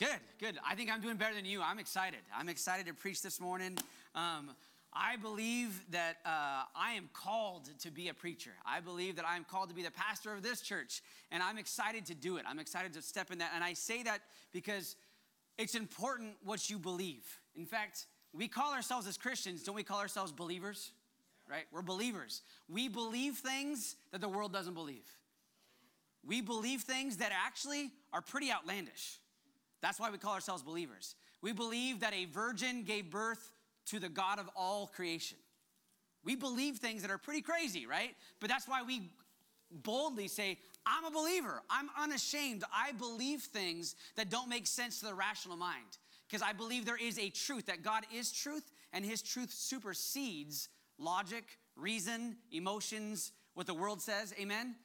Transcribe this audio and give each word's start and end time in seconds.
Good, 0.00 0.08
good. 0.38 0.58
I 0.66 0.74
think 0.76 0.90
I'm 0.90 1.02
doing 1.02 1.18
better 1.18 1.34
than 1.34 1.44
you. 1.44 1.60
I'm 1.60 1.78
excited. 1.78 2.20
I'm 2.34 2.48
excited 2.48 2.86
to 2.86 2.94
preach 2.94 3.20
this 3.20 3.38
morning. 3.38 3.76
Um, 4.14 4.52
I 4.94 5.16
believe 5.16 5.78
that 5.90 6.16
uh, 6.24 6.62
I 6.74 6.92
am 6.92 7.10
called 7.12 7.68
to 7.80 7.90
be 7.90 8.08
a 8.08 8.14
preacher. 8.14 8.52
I 8.64 8.80
believe 8.80 9.16
that 9.16 9.26
I 9.26 9.36
am 9.36 9.44
called 9.44 9.68
to 9.68 9.74
be 9.74 9.82
the 9.82 9.90
pastor 9.90 10.32
of 10.32 10.42
this 10.42 10.62
church, 10.62 11.02
and 11.30 11.42
I'm 11.42 11.58
excited 11.58 12.06
to 12.06 12.14
do 12.14 12.38
it. 12.38 12.46
I'm 12.48 12.58
excited 12.58 12.94
to 12.94 13.02
step 13.02 13.30
in 13.30 13.36
that. 13.40 13.50
And 13.54 13.62
I 13.62 13.74
say 13.74 14.02
that 14.04 14.22
because 14.52 14.96
it's 15.58 15.74
important 15.74 16.32
what 16.44 16.70
you 16.70 16.78
believe. 16.78 17.38
In 17.54 17.66
fact, 17.66 18.06
we 18.32 18.48
call 18.48 18.72
ourselves 18.72 19.06
as 19.06 19.18
Christians, 19.18 19.64
don't 19.64 19.74
we 19.74 19.82
call 19.82 19.98
ourselves 19.98 20.32
believers? 20.32 20.92
Right? 21.46 21.64
We're 21.70 21.82
believers. 21.82 22.40
We 22.70 22.88
believe 22.88 23.34
things 23.34 23.96
that 24.12 24.22
the 24.22 24.30
world 24.30 24.50
doesn't 24.50 24.72
believe. 24.72 25.04
We 26.26 26.40
believe 26.40 26.80
things 26.80 27.18
that 27.18 27.32
actually 27.44 27.90
are 28.14 28.22
pretty 28.22 28.50
outlandish. 28.50 29.19
That's 29.82 29.98
why 29.98 30.10
we 30.10 30.18
call 30.18 30.34
ourselves 30.34 30.62
believers. 30.62 31.14
We 31.42 31.52
believe 31.52 32.00
that 32.00 32.12
a 32.12 32.26
virgin 32.26 32.84
gave 32.84 33.10
birth 33.10 33.52
to 33.86 33.98
the 33.98 34.08
God 34.08 34.38
of 34.38 34.48
all 34.54 34.86
creation. 34.86 35.38
We 36.24 36.36
believe 36.36 36.76
things 36.76 37.02
that 37.02 37.10
are 37.10 37.18
pretty 37.18 37.40
crazy, 37.40 37.86
right? 37.86 38.14
But 38.40 38.50
that's 38.50 38.68
why 38.68 38.82
we 38.82 39.10
boldly 39.70 40.28
say, 40.28 40.58
I'm 40.84 41.04
a 41.04 41.10
believer. 41.10 41.62
I'm 41.70 41.88
unashamed. 41.98 42.64
I 42.74 42.92
believe 42.92 43.40
things 43.40 43.94
that 44.16 44.30
don't 44.30 44.48
make 44.48 44.66
sense 44.66 45.00
to 45.00 45.06
the 45.06 45.14
rational 45.14 45.56
mind 45.56 45.98
because 46.28 46.42
I 46.42 46.52
believe 46.52 46.84
there 46.84 47.00
is 47.00 47.18
a 47.18 47.30
truth, 47.30 47.66
that 47.66 47.82
God 47.82 48.04
is 48.14 48.30
truth, 48.30 48.70
and 48.92 49.04
his 49.04 49.22
truth 49.22 49.50
supersedes 49.52 50.68
logic, 50.98 51.58
reason, 51.74 52.36
emotions, 52.52 53.32
what 53.54 53.66
the 53.66 53.74
world 53.74 54.00
says. 54.00 54.32
Amen? 54.38 54.76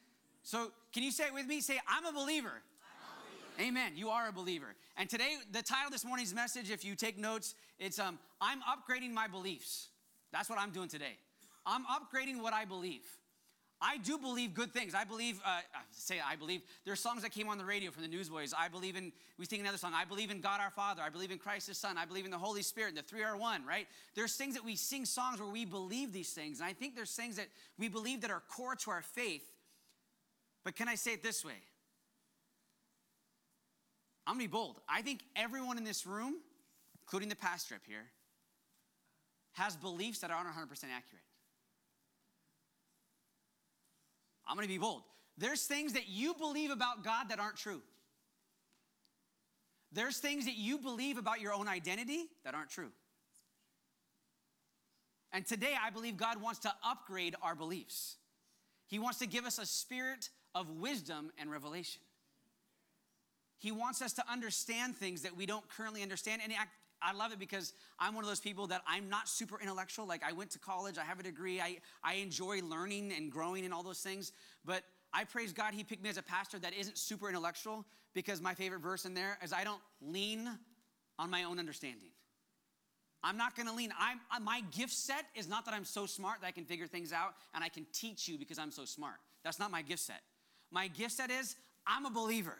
So, 0.41 0.71
can 0.93 1.03
you 1.03 1.11
say 1.11 1.25
it 1.25 1.33
with 1.33 1.45
me? 1.45 1.61
Say, 1.61 1.79
I'm 1.87 2.05
a 2.05 2.13
believer. 2.13 2.61
Amen. 3.59 3.93
You 3.95 4.09
are 4.09 4.27
a 4.27 4.33
believer. 4.33 4.75
And 4.97 5.09
today, 5.09 5.35
the 5.51 5.61
title 5.61 5.91
this 5.91 6.05
morning's 6.05 6.33
message, 6.33 6.71
if 6.71 6.85
you 6.85 6.95
take 6.95 7.17
notes, 7.17 7.55
it's 7.79 7.99
um, 7.99 8.17
I'm 8.39 8.59
upgrading 8.61 9.11
my 9.11 9.27
beliefs. 9.27 9.89
That's 10.31 10.49
what 10.49 10.57
I'm 10.57 10.71
doing 10.71 10.87
today. 10.87 11.17
I'm 11.65 11.83
upgrading 11.85 12.41
what 12.41 12.53
I 12.53 12.65
believe. 12.65 13.03
I 13.81 13.97
do 13.97 14.17
believe 14.17 14.53
good 14.53 14.71
things. 14.71 14.95
I 14.95 15.03
believe, 15.03 15.41
uh, 15.45 15.59
say 15.91 16.21
I 16.25 16.37
believe, 16.37 16.61
there's 16.85 17.01
songs 17.01 17.23
that 17.23 17.31
came 17.31 17.49
on 17.49 17.57
the 17.57 17.65
radio 17.65 17.91
from 17.91 18.03
the 18.03 18.07
Newsboys. 18.07 18.53
I 18.57 18.69
believe 18.69 18.95
in, 18.95 19.11
we 19.37 19.45
sing 19.45 19.59
another 19.59 19.77
song, 19.77 19.91
I 19.93 20.05
believe 20.05 20.31
in 20.31 20.39
God 20.39 20.61
our 20.61 20.69
Father. 20.69 21.01
I 21.01 21.09
believe 21.09 21.29
in 21.29 21.37
Christ 21.37 21.67
His 21.67 21.77
Son. 21.77 21.97
I 21.97 22.05
believe 22.05 22.23
in 22.23 22.31
the 22.31 22.37
Holy 22.37 22.61
Spirit. 22.61 22.89
And 22.89 22.97
the 22.97 23.03
three 23.03 23.23
are 23.23 23.35
one, 23.35 23.65
right? 23.65 23.87
There's 24.15 24.35
things 24.35 24.55
that 24.55 24.63
we 24.63 24.77
sing 24.77 25.03
songs 25.03 25.41
where 25.41 25.49
we 25.49 25.65
believe 25.65 26.13
these 26.13 26.31
things. 26.31 26.61
And 26.61 26.69
I 26.69 26.73
think 26.73 26.95
there's 26.95 27.13
things 27.13 27.35
that 27.35 27.47
we 27.77 27.89
believe 27.89 28.21
that 28.21 28.31
are 28.31 28.43
core 28.49 28.75
to 28.75 28.91
our 28.91 29.01
faith. 29.01 29.43
But 30.63 30.75
can 30.75 30.87
I 30.87 30.95
say 30.95 31.11
it 31.11 31.21
this 31.21 31.43
way? 31.43 31.61
I'm 34.25 34.33
gonna 34.33 34.43
be 34.43 34.47
bold. 34.47 34.79
I 34.89 35.01
think 35.01 35.21
everyone 35.35 35.77
in 35.77 35.83
this 35.83 36.05
room, 36.05 36.35
including 37.03 37.29
the 37.29 37.35
pastor 37.35 37.75
up 37.75 37.81
here, 37.87 38.05
has 39.53 39.75
beliefs 39.75 40.19
that 40.19 40.31
aren't 40.31 40.47
100% 40.47 40.69
accurate. 40.85 41.23
I'm 44.47 44.55
gonna 44.55 44.67
be 44.67 44.77
bold. 44.77 45.03
There's 45.37 45.65
things 45.65 45.93
that 45.93 46.07
you 46.07 46.33
believe 46.33 46.71
about 46.71 47.03
God 47.03 47.29
that 47.29 47.39
aren't 47.39 47.57
true. 47.57 47.81
There's 49.91 50.17
things 50.17 50.45
that 50.45 50.57
you 50.57 50.77
believe 50.77 51.17
about 51.17 51.39
your 51.39 51.53
own 51.53 51.67
identity 51.67 52.25
that 52.43 52.53
aren't 52.53 52.69
true. 52.69 52.91
And 55.31 55.45
today, 55.45 55.73
I 55.81 55.89
believe 55.89 56.17
God 56.17 56.41
wants 56.41 56.59
to 56.59 56.73
upgrade 56.83 57.35
our 57.41 57.55
beliefs. 57.55 58.17
He 58.87 58.99
wants 58.99 59.19
to 59.19 59.27
give 59.27 59.45
us 59.45 59.57
a 59.57 59.65
spirit 59.65 60.29
of 60.53 60.69
wisdom 60.69 61.31
and 61.37 61.51
revelation. 61.51 62.01
He 63.65 63.71
wants 63.71 64.03
us 64.03 64.13
to 64.13 64.23
understand 64.31 64.95
things 64.95 65.23
that 65.23 65.35
we 65.35 65.47
don't 65.47 65.67
currently 65.69 66.03
understand. 66.03 66.39
And 66.43 66.53
I, 66.53 66.65
I 67.01 67.13
love 67.13 67.33
it 67.33 67.39
because 67.39 67.73
I'm 67.97 68.13
one 68.13 68.23
of 68.23 68.27
those 68.27 68.39
people 68.39 68.67
that 68.67 68.83
I'm 68.87 69.09
not 69.09 69.27
super 69.27 69.59
intellectual. 69.59 70.05
Like 70.05 70.21
I 70.23 70.33
went 70.33 70.51
to 70.51 70.59
college, 70.59 70.99
I 70.99 71.03
have 71.03 71.19
a 71.19 71.23
degree, 71.23 71.59
I, 71.59 71.77
I 72.03 72.13
enjoy 72.17 72.61
learning 72.61 73.11
and 73.17 73.31
growing 73.31 73.65
and 73.65 73.73
all 73.73 73.81
those 73.81 74.01
things. 74.01 74.33
But 74.65 74.83
I 75.11 75.23
praise 75.23 75.51
God 75.51 75.73
he 75.73 75.83
picked 75.83 76.03
me 76.03 76.09
as 76.11 76.17
a 76.17 76.21
pastor 76.21 76.59
that 76.59 76.75
isn't 76.75 76.95
super 76.95 77.27
intellectual 77.27 77.87
because 78.13 78.39
my 78.39 78.53
favorite 78.53 78.81
verse 78.81 79.03
in 79.03 79.15
there 79.15 79.39
is 79.43 79.51
I 79.51 79.63
don't 79.63 79.81
lean 79.99 80.47
on 81.17 81.31
my 81.31 81.45
own 81.45 81.57
understanding. 81.57 82.11
I'm 83.23 83.35
not 83.35 83.55
gonna 83.55 83.73
lean. 83.73 83.91
I'm, 83.99 84.19
uh, 84.29 84.39
my 84.41 84.61
gift 84.77 84.93
set 84.93 85.25
is 85.33 85.47
not 85.47 85.65
that 85.65 85.73
I'm 85.73 85.85
so 85.85 86.05
smart 86.05 86.41
that 86.41 86.47
I 86.47 86.51
can 86.51 86.65
figure 86.65 86.85
things 86.85 87.11
out 87.11 87.33
and 87.55 87.63
I 87.63 87.69
can 87.69 87.87
teach 87.93 88.27
you 88.27 88.37
because 88.37 88.59
I'm 88.59 88.69
so 88.69 88.85
smart. 88.85 89.15
That's 89.43 89.57
not 89.57 89.71
my 89.71 89.81
gift 89.81 90.03
set. 90.03 90.21
My 90.69 90.87
gift 90.87 91.13
set 91.15 91.31
is 91.31 91.55
I'm 91.87 92.05
a 92.05 92.11
believer. 92.11 92.59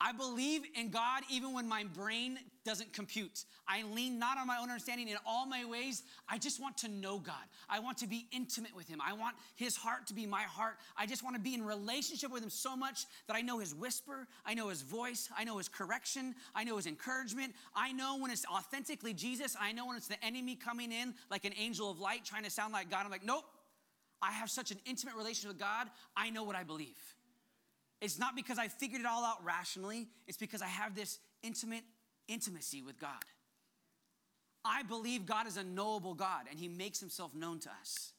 I 0.00 0.12
believe 0.12 0.62
in 0.76 0.90
God 0.90 1.24
even 1.28 1.52
when 1.52 1.68
my 1.68 1.82
brain 1.82 2.38
doesn't 2.64 2.92
compute. 2.92 3.44
I 3.66 3.82
lean 3.82 4.18
not 4.18 4.38
on 4.38 4.46
my 4.46 4.58
own 4.58 4.70
understanding 4.70 5.08
in 5.08 5.16
all 5.26 5.44
my 5.44 5.64
ways. 5.64 6.04
I 6.28 6.38
just 6.38 6.60
want 6.60 6.78
to 6.78 6.88
know 6.88 7.18
God. 7.18 7.34
I 7.68 7.80
want 7.80 7.98
to 7.98 8.06
be 8.06 8.26
intimate 8.30 8.76
with 8.76 8.88
Him. 8.88 9.00
I 9.04 9.14
want 9.14 9.34
His 9.56 9.76
heart 9.76 10.06
to 10.08 10.14
be 10.14 10.24
my 10.24 10.42
heart. 10.42 10.76
I 10.96 11.06
just 11.06 11.24
want 11.24 11.34
to 11.34 11.42
be 11.42 11.54
in 11.54 11.64
relationship 11.64 12.30
with 12.30 12.44
Him 12.44 12.50
so 12.50 12.76
much 12.76 13.06
that 13.26 13.34
I 13.34 13.40
know 13.40 13.58
His 13.58 13.74
whisper, 13.74 14.28
I 14.46 14.54
know 14.54 14.68
His 14.68 14.82
voice, 14.82 15.28
I 15.36 15.42
know 15.42 15.58
His 15.58 15.68
correction, 15.68 16.34
I 16.54 16.62
know 16.62 16.76
His 16.76 16.86
encouragement. 16.86 17.54
I 17.74 17.90
know 17.90 18.18
when 18.18 18.30
it's 18.30 18.46
authentically 18.46 19.14
Jesus, 19.14 19.56
I 19.60 19.72
know 19.72 19.86
when 19.86 19.96
it's 19.96 20.08
the 20.08 20.22
enemy 20.24 20.54
coming 20.54 20.92
in 20.92 21.14
like 21.30 21.44
an 21.44 21.54
angel 21.58 21.90
of 21.90 21.98
light 21.98 22.24
trying 22.24 22.44
to 22.44 22.50
sound 22.50 22.72
like 22.72 22.88
God. 22.88 23.04
I'm 23.04 23.10
like, 23.10 23.24
nope. 23.24 23.44
I 24.20 24.32
have 24.32 24.50
such 24.50 24.70
an 24.70 24.78
intimate 24.84 25.14
relationship 25.14 25.50
with 25.50 25.60
God. 25.60 25.88
I 26.16 26.30
know 26.30 26.42
what 26.42 26.56
I 26.56 26.64
believe. 26.64 26.98
It's 28.00 28.18
not 28.18 28.36
because 28.36 28.58
I 28.58 28.68
figured 28.68 29.00
it 29.00 29.06
all 29.06 29.24
out 29.24 29.44
rationally, 29.44 30.08
it's 30.26 30.36
because 30.36 30.62
I 30.62 30.66
have 30.66 30.94
this 30.94 31.18
intimate 31.42 31.84
intimacy 32.28 32.82
with 32.82 33.00
God. 33.00 33.24
I 34.64 34.82
believe 34.82 35.24
God 35.24 35.46
is 35.46 35.56
a 35.56 35.64
knowable 35.64 36.14
God 36.14 36.44
and 36.50 36.58
He 36.58 36.68
makes 36.68 37.00
Himself 37.00 37.34
known 37.34 37.58
to 37.60 37.70
us. 37.80 38.12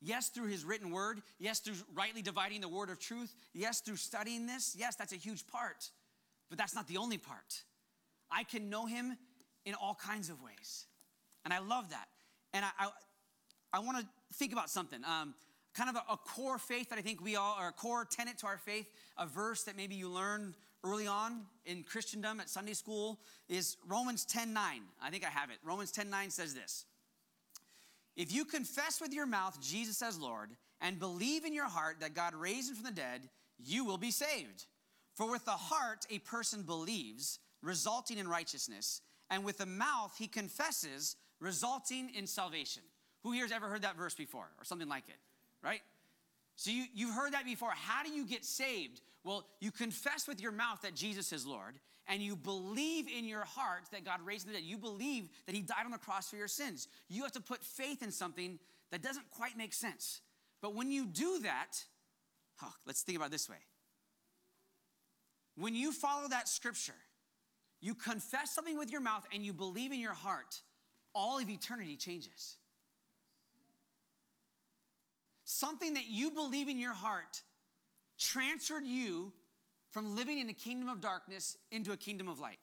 Yes, 0.00 0.28
through 0.28 0.48
His 0.48 0.64
written 0.64 0.90
word. 0.90 1.22
Yes, 1.38 1.60
through 1.60 1.76
rightly 1.94 2.22
dividing 2.22 2.60
the 2.60 2.68
word 2.68 2.90
of 2.90 2.98
truth. 2.98 3.34
Yes, 3.54 3.80
through 3.80 3.96
studying 3.96 4.46
this. 4.46 4.76
Yes, 4.78 4.96
that's 4.96 5.12
a 5.12 5.16
huge 5.16 5.46
part, 5.46 5.90
but 6.50 6.58
that's 6.58 6.74
not 6.74 6.88
the 6.88 6.96
only 6.96 7.18
part. 7.18 7.62
I 8.30 8.44
can 8.44 8.68
know 8.68 8.86
Him 8.86 9.16
in 9.64 9.74
all 9.74 9.94
kinds 9.94 10.28
of 10.28 10.42
ways. 10.42 10.86
And 11.44 11.54
I 11.54 11.58
love 11.60 11.90
that. 11.90 12.06
And 12.52 12.64
I, 12.64 12.70
I, 12.78 12.88
I 13.74 13.78
want 13.78 13.98
to 13.98 14.06
think 14.34 14.52
about 14.52 14.70
something. 14.70 15.00
Um, 15.04 15.34
kind 15.74 15.90
of 15.90 15.96
a, 15.96 16.12
a, 16.12 16.16
core 16.16 16.58
faith 16.58 16.90
that 16.90 16.98
I 16.98 17.02
think 17.02 17.22
we 17.22 17.36
all, 17.36 17.56
or 17.60 17.68
a 17.68 17.72
core 17.72 18.04
tenet 18.04 18.38
to 18.38 18.46
our 18.46 18.58
faith, 18.58 18.86
a 19.18 19.26
verse 19.26 19.64
that 19.64 19.76
maybe 19.76 19.94
you 19.94 20.08
learned 20.08 20.54
early 20.84 21.06
on 21.06 21.42
in 21.64 21.82
Christendom 21.82 22.40
at 22.40 22.50
Sunday 22.50 22.74
school 22.74 23.20
is 23.48 23.76
Romans 23.86 24.24
10 24.24 24.52
9. 24.52 24.80
I 25.02 25.10
think 25.10 25.24
I 25.24 25.30
have 25.30 25.50
it. 25.50 25.58
Romans 25.64 25.92
10 25.92 26.10
9 26.10 26.30
says 26.30 26.54
this 26.54 26.84
If 28.16 28.32
you 28.32 28.44
confess 28.44 29.00
with 29.00 29.12
your 29.12 29.26
mouth 29.26 29.60
Jesus 29.60 30.02
as 30.02 30.18
Lord 30.18 30.50
and 30.80 30.98
believe 30.98 31.44
in 31.44 31.54
your 31.54 31.68
heart 31.68 32.00
that 32.00 32.14
God 32.14 32.34
raised 32.34 32.70
him 32.70 32.76
from 32.76 32.86
the 32.86 32.92
dead, 32.92 33.28
you 33.58 33.84
will 33.84 33.98
be 33.98 34.10
saved. 34.10 34.66
For 35.14 35.30
with 35.30 35.44
the 35.44 35.52
heart 35.52 36.06
a 36.10 36.18
person 36.20 36.62
believes, 36.62 37.38
resulting 37.62 38.18
in 38.18 38.26
righteousness, 38.26 39.02
and 39.30 39.44
with 39.44 39.58
the 39.58 39.66
mouth 39.66 40.14
he 40.18 40.26
confesses, 40.26 41.16
resulting 41.38 42.10
in 42.14 42.26
salvation. 42.26 42.82
Who 43.22 43.32
here 43.32 43.44
has 43.44 43.52
ever 43.52 43.68
heard 43.68 43.82
that 43.82 43.96
verse 43.96 44.14
before 44.14 44.48
or 44.58 44.64
something 44.64 44.88
like 44.88 45.04
it? 45.08 45.16
Right? 45.62 45.80
So 46.56 46.70
you, 46.70 46.84
you've 46.94 47.14
heard 47.14 47.32
that 47.32 47.44
before. 47.44 47.70
How 47.74 48.02
do 48.02 48.10
you 48.10 48.26
get 48.26 48.44
saved? 48.44 49.00
Well, 49.24 49.46
you 49.60 49.70
confess 49.70 50.26
with 50.26 50.40
your 50.40 50.52
mouth 50.52 50.82
that 50.82 50.94
Jesus 50.94 51.32
is 51.32 51.46
Lord, 51.46 51.78
and 52.08 52.20
you 52.20 52.36
believe 52.36 53.06
in 53.08 53.24
your 53.24 53.44
heart 53.44 53.84
that 53.92 54.04
God 54.04 54.20
raised 54.24 54.46
him 54.46 54.52
the 54.52 54.58
dead. 54.58 54.66
You 54.66 54.78
believe 54.78 55.28
that 55.46 55.54
he 55.54 55.62
died 55.62 55.84
on 55.84 55.92
the 55.92 55.98
cross 55.98 56.28
for 56.28 56.36
your 56.36 56.48
sins. 56.48 56.88
You 57.08 57.22
have 57.22 57.32
to 57.32 57.40
put 57.40 57.64
faith 57.64 58.02
in 58.02 58.10
something 58.10 58.58
that 58.90 59.02
doesn't 59.02 59.30
quite 59.30 59.56
make 59.56 59.72
sense. 59.72 60.20
But 60.60 60.74
when 60.74 60.90
you 60.90 61.06
do 61.06 61.40
that, 61.42 61.82
oh, 62.62 62.72
let's 62.86 63.02
think 63.02 63.16
about 63.16 63.30
this 63.30 63.48
way. 63.48 63.56
When 65.56 65.74
you 65.74 65.92
follow 65.92 66.28
that 66.28 66.48
scripture, 66.48 66.94
you 67.80 67.94
confess 67.94 68.54
something 68.54 68.78
with 68.78 68.90
your 68.90 69.00
mouth 69.00 69.26
and 69.34 69.44
you 69.44 69.52
believe 69.52 69.92
in 69.92 70.00
your 70.00 70.14
heart, 70.14 70.60
all 71.14 71.38
of 71.38 71.48
eternity 71.50 71.96
changes. 71.96 72.56
Something 75.52 75.94
that 75.94 76.06
you 76.08 76.30
believe 76.30 76.68
in 76.68 76.78
your 76.78 76.94
heart 76.94 77.42
transferred 78.18 78.84
you 78.84 79.32
from 79.90 80.16
living 80.16 80.38
in 80.38 80.48
a 80.48 80.54
kingdom 80.54 80.88
of 80.88 81.02
darkness 81.02 81.58
into 81.70 81.92
a 81.92 81.96
kingdom 81.96 82.26
of 82.26 82.40
light. 82.40 82.58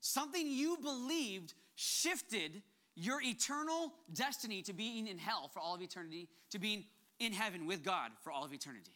Something 0.00 0.48
you 0.48 0.78
believed 0.82 1.54
shifted 1.76 2.62
your 2.96 3.22
eternal 3.22 3.92
destiny 4.12 4.62
to 4.62 4.72
being 4.72 5.06
in 5.06 5.16
hell 5.16 5.48
for 5.52 5.60
all 5.60 5.76
of 5.76 5.80
eternity, 5.80 6.28
to 6.50 6.58
being 6.58 6.84
in 7.20 7.32
heaven 7.32 7.66
with 7.66 7.84
God 7.84 8.10
for 8.22 8.32
all 8.32 8.44
of 8.44 8.52
eternity. 8.52 8.90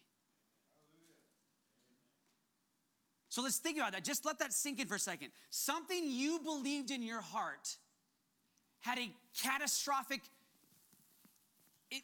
So 3.29 3.41
let's 3.41 3.59
think 3.59 3.79
about 3.79 3.93
that. 3.93 4.03
Just 4.05 4.27
let 4.27 4.41
that 4.41 4.53
sink 4.53 4.81
in 4.81 4.89
for 4.89 4.97
a 4.97 4.99
second. 4.99 5.29
Something 5.51 6.11
you 6.11 6.41
believed 6.41 6.91
in 6.91 7.03
your 7.03 7.21
heart 7.21 7.77
had 8.81 8.99
a 8.99 9.11
catastrophic 9.41 10.23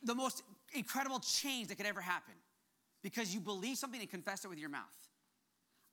the 0.02 0.14
most 0.14 0.43
incredible 0.73 1.20
change 1.20 1.69
that 1.69 1.76
could 1.76 1.87
ever 1.87 2.00
happen 2.00 2.35
because 3.02 3.35
you 3.35 3.40
believe 3.40 3.76
something 3.76 4.00
and 4.00 4.11
confess 4.11 4.44
it 4.44 4.49
with 4.49 4.58
your 4.58 4.70
mouth. 4.70 4.82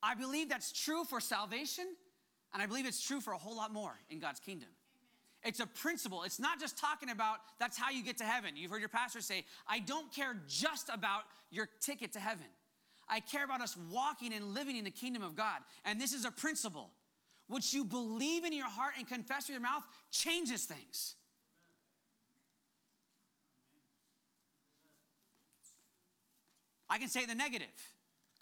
I 0.01 0.15
believe 0.15 0.49
that's 0.49 0.71
true 0.71 1.03
for 1.03 1.19
salvation, 1.19 1.85
and 2.53 2.61
I 2.61 2.65
believe 2.65 2.85
it's 2.85 3.05
true 3.05 3.21
for 3.21 3.33
a 3.33 3.37
whole 3.37 3.55
lot 3.55 3.73
more 3.73 3.93
in 4.09 4.19
God's 4.19 4.39
kingdom. 4.39 4.69
It's 5.43 5.59
a 5.59 5.67
principle. 5.67 6.23
It's 6.23 6.39
not 6.39 6.59
just 6.59 6.77
talking 6.77 7.09
about 7.11 7.37
that's 7.59 7.77
how 7.77 7.91
you 7.91 8.03
get 8.03 8.17
to 8.17 8.23
heaven. 8.23 8.51
You've 8.55 8.71
heard 8.71 8.79
your 8.79 8.89
pastor 8.89 9.21
say, 9.21 9.45
I 9.67 9.79
don't 9.79 10.11
care 10.11 10.35
just 10.47 10.89
about 10.91 11.21
your 11.51 11.69
ticket 11.81 12.13
to 12.13 12.19
heaven. 12.19 12.47
I 13.07 13.19
care 13.19 13.45
about 13.45 13.61
us 13.61 13.77
walking 13.91 14.33
and 14.33 14.55
living 14.55 14.75
in 14.75 14.83
the 14.83 14.91
kingdom 14.91 15.21
of 15.21 15.35
God. 15.35 15.59
And 15.85 16.01
this 16.01 16.13
is 16.13 16.25
a 16.25 16.31
principle. 16.31 16.89
What 17.47 17.71
you 17.73 17.85
believe 17.85 18.43
in 18.43 18.53
your 18.53 18.67
heart 18.67 18.93
and 18.97 19.07
confess 19.07 19.47
with 19.47 19.53
your 19.53 19.61
mouth 19.61 19.83
changes 20.09 20.65
things. 20.65 21.15
I 26.95 26.97
can 26.97 27.09
say 27.09 27.25
the 27.25 27.35
negative. 27.35 27.67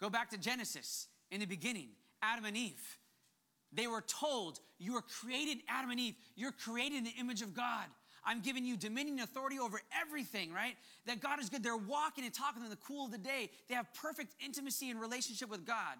Go 0.00 0.08
back 0.08 0.30
to 0.30 0.38
Genesis 0.38 1.08
in 1.32 1.40
the 1.40 1.46
beginning, 1.46 1.88
Adam 2.22 2.44
and 2.44 2.56
Eve. 2.56 2.98
They 3.72 3.88
were 3.88 4.02
told, 4.02 4.60
You 4.78 4.94
are 4.94 5.02
created, 5.02 5.58
Adam 5.68 5.90
and 5.90 5.98
Eve, 5.98 6.14
you're 6.36 6.52
created 6.52 6.98
in 6.98 7.04
the 7.04 7.14
image 7.18 7.42
of 7.42 7.52
God. 7.52 7.86
I'm 8.24 8.40
giving 8.40 8.64
you 8.64 8.76
dominion 8.76 9.18
and 9.18 9.28
authority 9.28 9.58
over 9.58 9.80
everything, 10.00 10.52
right? 10.52 10.76
That 11.06 11.20
God 11.20 11.40
is 11.40 11.50
good. 11.50 11.64
They're 11.64 11.76
walking 11.76 12.24
and 12.24 12.32
talking 12.32 12.62
in 12.62 12.70
the 12.70 12.76
cool 12.76 13.06
of 13.06 13.10
the 13.10 13.18
day. 13.18 13.50
They 13.68 13.74
have 13.74 13.92
perfect 13.92 14.36
intimacy 14.42 14.88
and 14.88 15.00
relationship 15.00 15.50
with 15.50 15.66
God. 15.66 15.96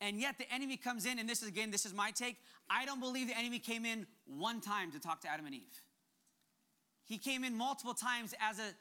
And 0.00 0.20
yet 0.20 0.38
the 0.38 0.50
enemy 0.54 0.76
comes 0.76 1.06
in, 1.06 1.18
and 1.18 1.28
this 1.28 1.42
is 1.42 1.48
again, 1.48 1.72
this 1.72 1.84
is 1.84 1.92
my 1.92 2.12
take. 2.12 2.36
I 2.70 2.84
don't 2.84 3.00
believe 3.00 3.26
the 3.26 3.36
enemy 3.36 3.58
came 3.58 3.84
in 3.84 4.06
one 4.26 4.60
time 4.60 4.92
to 4.92 5.00
talk 5.00 5.22
to 5.22 5.28
Adam 5.28 5.44
and 5.44 5.56
Eve. 5.56 5.82
He 7.04 7.18
came 7.18 7.42
in 7.42 7.58
multiple 7.58 7.94
times 7.94 8.32
as 8.40 8.60
a 8.60 8.74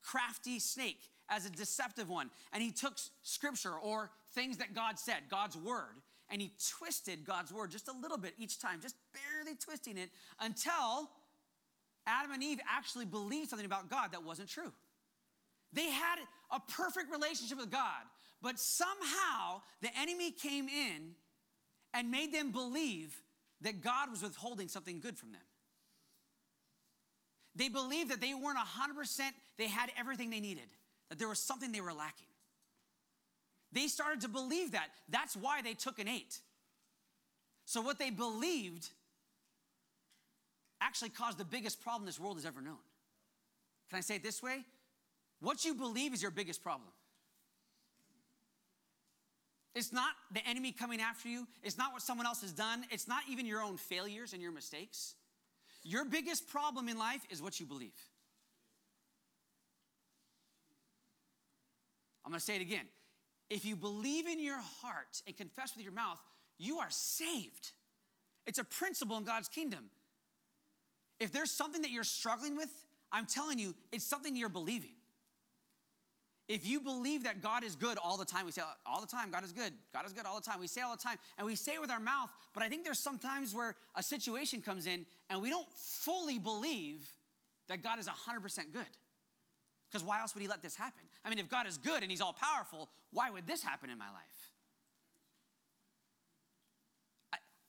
crafty 0.00 0.60
snake, 0.60 1.00
as 1.28 1.46
a 1.46 1.50
deceptive 1.50 2.08
one. 2.08 2.30
And 2.52 2.62
he 2.62 2.70
took 2.70 2.94
scripture 3.22 3.74
or 3.74 4.10
things 4.32 4.58
that 4.58 4.74
God 4.74 4.98
said, 4.98 5.16
God's 5.30 5.56
word, 5.56 6.02
and 6.30 6.40
he 6.40 6.52
twisted 6.78 7.24
God's 7.24 7.52
word 7.52 7.70
just 7.70 7.88
a 7.88 7.92
little 7.92 8.18
bit 8.18 8.34
each 8.38 8.60
time, 8.60 8.80
just 8.80 8.96
barely 9.12 9.56
twisting 9.56 9.96
it 9.96 10.10
until 10.40 11.10
Adam 12.06 12.32
and 12.32 12.42
Eve 12.42 12.60
actually 12.68 13.04
believed 13.04 13.50
something 13.50 13.66
about 13.66 13.90
God 13.90 14.12
that 14.12 14.24
wasn't 14.24 14.48
true. 14.48 14.72
They 15.72 15.90
had 15.90 16.16
a 16.50 16.60
perfect 16.60 17.10
relationship 17.10 17.58
with 17.58 17.70
God, 17.70 18.02
but 18.42 18.58
somehow 18.58 19.62
the 19.82 19.90
enemy 19.98 20.30
came 20.30 20.68
in 20.68 21.14
and 21.92 22.10
made 22.10 22.32
them 22.32 22.52
believe 22.52 23.14
that 23.60 23.82
God 23.82 24.10
was 24.10 24.22
withholding 24.22 24.68
something 24.68 25.00
good 25.00 25.18
from 25.18 25.32
them. 25.32 25.40
They 27.54 27.68
believed 27.68 28.10
that 28.10 28.20
they 28.20 28.34
weren't 28.34 28.58
100%, 28.58 29.20
they 29.56 29.66
had 29.66 29.90
everything 29.98 30.30
they 30.30 30.40
needed, 30.40 30.68
that 31.08 31.18
there 31.18 31.28
was 31.28 31.38
something 31.38 31.72
they 31.72 31.80
were 31.80 31.92
lacking. 31.92 32.26
They 33.72 33.86
started 33.86 34.22
to 34.22 34.28
believe 34.28 34.72
that. 34.72 34.88
That's 35.08 35.36
why 35.36 35.62
they 35.62 35.74
took 35.74 35.98
an 35.98 36.08
eight. 36.08 36.38
So, 37.64 37.82
what 37.82 37.98
they 37.98 38.10
believed 38.10 38.88
actually 40.80 41.10
caused 41.10 41.38
the 41.38 41.44
biggest 41.44 41.82
problem 41.82 42.06
this 42.06 42.18
world 42.18 42.36
has 42.36 42.46
ever 42.46 42.60
known. 42.60 42.78
Can 43.90 43.98
I 43.98 44.00
say 44.00 44.16
it 44.16 44.22
this 44.22 44.42
way? 44.42 44.64
What 45.40 45.64
you 45.64 45.74
believe 45.74 46.14
is 46.14 46.22
your 46.22 46.30
biggest 46.30 46.62
problem. 46.62 46.90
It's 49.74 49.92
not 49.92 50.10
the 50.32 50.40
enemy 50.48 50.72
coming 50.72 51.00
after 51.00 51.28
you. 51.28 51.46
It's 51.62 51.78
not 51.78 51.92
what 51.92 52.02
someone 52.02 52.26
else 52.26 52.40
has 52.40 52.52
done. 52.52 52.84
It's 52.90 53.06
not 53.06 53.22
even 53.30 53.46
your 53.46 53.62
own 53.62 53.76
failures 53.76 54.32
and 54.32 54.42
your 54.42 54.50
mistakes. 54.50 55.14
Your 55.84 56.04
biggest 56.04 56.48
problem 56.48 56.88
in 56.88 56.98
life 56.98 57.20
is 57.30 57.40
what 57.40 57.60
you 57.60 57.66
believe. 57.66 57.92
I'm 62.28 62.32
gonna 62.32 62.40
say 62.40 62.56
it 62.56 62.60
again. 62.60 62.84
If 63.48 63.64
you 63.64 63.74
believe 63.74 64.26
in 64.26 64.38
your 64.38 64.60
heart 64.82 65.22
and 65.26 65.34
confess 65.34 65.74
with 65.74 65.82
your 65.82 65.94
mouth, 65.94 66.18
you 66.58 66.76
are 66.76 66.90
saved. 66.90 67.72
It's 68.46 68.58
a 68.58 68.64
principle 68.64 69.16
in 69.16 69.24
God's 69.24 69.48
kingdom. 69.48 69.84
If 71.18 71.32
there's 71.32 71.50
something 71.50 71.80
that 71.80 71.90
you're 71.90 72.04
struggling 72.04 72.54
with, 72.54 72.68
I'm 73.10 73.24
telling 73.24 73.58
you, 73.58 73.74
it's 73.92 74.04
something 74.04 74.36
you're 74.36 74.50
believing. 74.50 74.90
If 76.50 76.66
you 76.66 76.80
believe 76.80 77.24
that 77.24 77.40
God 77.40 77.64
is 77.64 77.76
good 77.76 77.96
all 77.96 78.18
the 78.18 78.26
time, 78.26 78.44
we 78.44 78.52
say 78.52 78.60
all 78.84 79.00
the 79.00 79.06
time, 79.06 79.30
God 79.30 79.42
is 79.42 79.52
good, 79.52 79.72
God 79.94 80.04
is 80.04 80.12
good 80.12 80.26
all 80.26 80.38
the 80.38 80.44
time. 80.44 80.60
We 80.60 80.66
say 80.66 80.82
all 80.82 80.94
the 80.94 81.02
time, 81.02 81.16
and 81.38 81.46
we 81.46 81.56
say 81.56 81.76
it 81.76 81.80
with 81.80 81.90
our 81.90 81.98
mouth, 81.98 82.28
but 82.52 82.62
I 82.62 82.68
think 82.68 82.84
there's 82.84 82.98
sometimes 82.98 83.54
where 83.54 83.74
a 83.94 84.02
situation 84.02 84.60
comes 84.60 84.86
in 84.86 85.06
and 85.30 85.40
we 85.40 85.48
don't 85.48 85.70
fully 85.72 86.38
believe 86.38 87.10
that 87.68 87.82
God 87.82 87.98
is 87.98 88.06
100% 88.06 88.72
good. 88.74 88.84
Because 89.90 90.04
why 90.04 90.20
else 90.20 90.34
would 90.34 90.42
He 90.42 90.48
let 90.48 90.62
this 90.62 90.76
happen? 90.76 91.04
I 91.24 91.30
mean, 91.30 91.38
if 91.38 91.48
God 91.48 91.66
is 91.66 91.78
good 91.78 92.02
and 92.02 92.10
He's 92.10 92.20
all 92.20 92.34
powerful, 92.34 92.88
why 93.12 93.30
would 93.30 93.46
this 93.46 93.62
happen 93.62 93.90
in 93.90 93.98
my 93.98 94.06
life? 94.06 94.52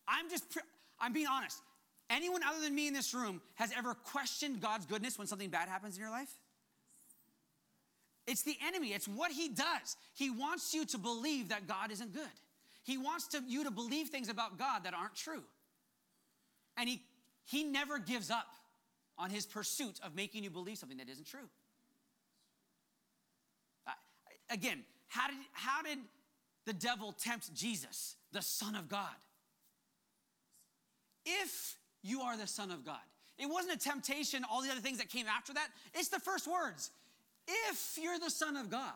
I, 0.07 0.19
am 0.19 0.30
just, 0.30 0.44
I'm 1.00 1.13
being 1.13 1.27
honest. 1.27 1.60
Anyone 2.10 2.42
other 2.44 2.60
than 2.62 2.74
me 2.74 2.88
in 2.88 2.94
this 2.94 3.13
room 3.13 3.42
has 3.56 3.71
ever 3.77 3.94
questioned 3.94 4.62
God's 4.62 4.86
goodness 4.86 5.18
when 5.18 5.27
something 5.27 5.50
bad 5.50 5.69
happens 5.69 5.95
in 5.95 6.01
your 6.01 6.10
life? 6.10 6.31
It's 8.25 8.42
the 8.44 8.57
enemy. 8.68 8.89
It's 8.89 9.07
what 9.07 9.31
he 9.31 9.50
does. 9.50 9.95
He 10.16 10.30
wants 10.30 10.74
you 10.74 10.86
to 10.88 10.98
believe 10.98 11.50
that 11.50 11.68
God 11.68 11.92
isn't 11.92 12.13
good. 12.13 12.27
He 12.83 12.98
wants 12.98 13.27
to, 13.30 13.42
you 13.48 13.63
to 13.63 13.71
believe 13.71 14.10
things 14.10 14.30
about 14.30 14.57
God 14.57 14.83
that 14.83 14.94
aren't 14.94 15.16
true. 15.16 15.44
And 16.77 16.89
he, 16.89 17.01
he 17.45 17.63
never 17.63 18.00
gives 18.00 18.31
up 18.31 18.48
on 19.18 19.30
his 19.30 19.45
pursuit 19.45 20.00
of 20.04 20.16
making 20.16 20.44
you 20.44 20.50
believe 20.50 20.77
something 20.77 20.98
that 20.98 21.10
isn't 21.10 21.27
true. 21.27 21.50
Again, 24.50 24.84
how 25.07 25.28
did, 25.28 25.38
how 25.54 25.81
did 25.84 26.00
the 26.66 26.74
devil 26.74 27.12
tempt 27.12 27.54
Jesus, 27.54 28.16
the 28.31 28.42
Son 28.42 28.75
of 28.75 28.90
God? 28.90 29.16
If 31.25 31.78
you 32.01 32.22
are 32.22 32.38
the 32.38 32.48
Son 32.48 32.72
of 32.72 32.86
God. 32.86 32.98
It 33.38 33.50
wasn't 33.50 33.75
a 33.75 33.80
temptation, 33.80 34.46
all 34.50 34.62
the 34.62 34.69
other 34.69 34.81
things 34.81 34.98
that 34.98 35.10
came 35.10 35.28
after 35.28 35.54
that. 35.54 35.69
It's 35.94 36.10
the 36.10 36.19
first 36.19 36.48
words. 36.48 36.92
If 37.48 37.98
you're 38.01 38.19
the 38.19 38.30
Son 38.30 38.57
of 38.57 38.69
God, 38.69 38.92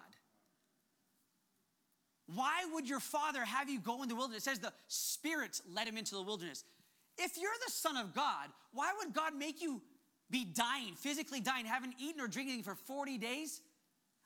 why 2.33 2.65
would 2.73 2.87
your 2.87 2.99
Father 2.99 3.43
have 3.43 3.69
you 3.69 3.79
go 3.79 4.03
in 4.03 4.09
the 4.09 4.15
wilderness? 4.15 4.43
It 4.43 4.49
says 4.49 4.59
the 4.59 4.73
Spirit 4.87 5.61
led 5.73 5.87
him 5.87 5.97
into 5.97 6.15
the 6.15 6.21
wilderness. 6.21 6.63
If 7.17 7.37
you're 7.37 7.51
the 7.65 7.71
Son 7.71 7.97
of 7.97 8.13
God, 8.13 8.49
why 8.73 8.91
would 8.99 9.13
God 9.13 9.35
make 9.35 9.61
you 9.61 9.81
be 10.29 10.45
dying, 10.45 10.95
physically 10.95 11.41
dying, 11.41 11.65
haven't 11.65 11.93
eaten 11.99 12.21
or 12.21 12.27
drinking 12.27 12.63
for 12.63 12.75
40 12.75 13.17
days? 13.17 13.61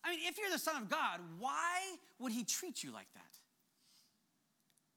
I 0.07 0.11
mean, 0.11 0.19
if 0.23 0.37
you're 0.37 0.49
the 0.49 0.57
Son 0.57 0.81
of 0.81 0.89
God, 0.89 1.19
why 1.37 1.81
would 2.19 2.31
He 2.31 2.45
treat 2.45 2.81
you 2.81 2.93
like 2.93 3.11
that? 3.13 3.21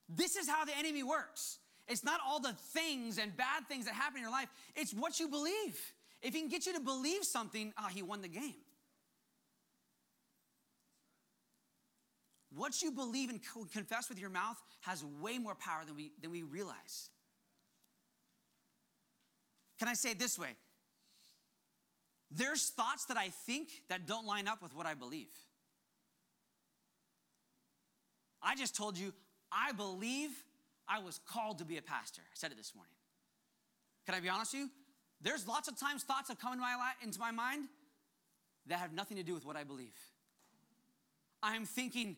This 0.09 0.37
is 0.37 0.49
how 0.49 0.65
the 0.65 0.77
enemy 0.79 1.03
works. 1.03 1.59
It's 1.89 2.05
not 2.05 2.21
all 2.25 2.39
the 2.39 2.53
things 2.73 3.19
and 3.19 3.37
bad 3.37 3.67
things 3.69 3.87
that 3.87 3.95
happen 3.95 4.19
in 4.19 4.23
your 4.23 4.31
life, 4.31 4.49
it's 4.77 4.95
what 4.95 5.19
you 5.19 5.29
believe. 5.29 5.79
If 6.23 6.35
he 6.35 6.41
can 6.41 6.49
get 6.51 6.67
you 6.67 6.75
to 6.75 6.81
believe 6.81 7.25
something, 7.25 7.73
ah, 7.79 7.89
he 7.91 8.03
won 8.03 8.21
the 8.21 8.29
game. 8.29 8.55
What 12.55 12.83
you 12.83 12.91
believe 12.91 13.31
and 13.31 13.41
confess 13.73 14.09
with 14.09 14.21
your 14.21 14.29
mouth 14.29 14.61
has 14.83 15.05
way 15.21 15.39
more 15.39 15.55
power 15.55 15.85
than 15.87 15.97
we, 15.97 16.13
than 16.21 16.31
we 16.31 16.43
realize. 16.43 17.09
Can 19.79 19.89
I 19.89 19.95
say 19.95 20.11
it 20.11 20.19
this 20.19 20.39
way? 20.39 20.51
There's 22.31 22.69
thoughts 22.69 23.07
that 23.07 23.17
I 23.17 23.29
think 23.29 23.69
that 23.89 24.07
don't 24.07 24.27
line 24.27 24.47
up 24.47 24.63
with 24.63 24.75
what 24.75 24.87
I 24.87 24.95
believe. 24.95 25.33
I 28.43 28.55
just 28.55 28.77
told 28.77 28.97
you, 28.97 29.13
I 29.53 29.73
believe 29.73 30.31
I 30.89 31.01
was 31.01 31.21
called 31.27 31.59
to 31.59 31.65
be 31.65 31.77
a 31.77 31.83
pastor. 31.83 32.23
I 32.23 32.35
said 32.35 32.53
it 32.53 32.57
this 32.57 32.73
morning. 32.75 32.95
Can 34.07 34.15
I 34.15 34.21
be 34.21 34.29
honest 34.29 34.55
with 34.55 34.63
you? 34.63 34.71
There's 35.21 35.47
lots 35.47 35.69
of 35.69 35.79
times 35.79 36.03
thoughts 36.03 36.29
have 36.29 36.39
come 36.39 36.53
into 36.53 36.63
my, 36.63 36.93
into 37.03 37.21
my 37.21 37.31
mind 37.31 37.67
that 38.67 38.79
have 38.79 38.93
nothing 38.93 39.17
to 39.17 39.23
do 39.23 39.35
with 39.35 39.45
what 39.45 39.57
I 39.57 39.65
believe. 39.65 39.97
I'm 41.43 41.67
thinking, 41.67 42.17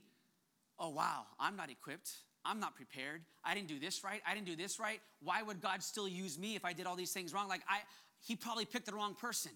oh, 0.78 0.90
wow, 0.90 1.24
I'm 1.40 1.56
not 1.56 1.70
equipped. 1.70 2.10
I'm 2.44 2.60
not 2.60 2.74
prepared. 2.74 3.22
I 3.44 3.54
didn't 3.54 3.68
do 3.68 3.78
this 3.78 4.02
right. 4.02 4.20
I 4.26 4.34
didn't 4.34 4.46
do 4.46 4.56
this 4.56 4.78
right. 4.78 5.00
Why 5.22 5.42
would 5.42 5.60
God 5.60 5.82
still 5.82 6.08
use 6.08 6.38
me 6.38 6.56
if 6.56 6.64
I 6.64 6.72
did 6.72 6.86
all 6.86 6.96
these 6.96 7.12
things 7.12 7.32
wrong? 7.32 7.48
Like, 7.48 7.62
I, 7.68 7.78
he 8.20 8.36
probably 8.36 8.64
picked 8.64 8.86
the 8.86 8.94
wrong 8.94 9.14
person. 9.14 9.52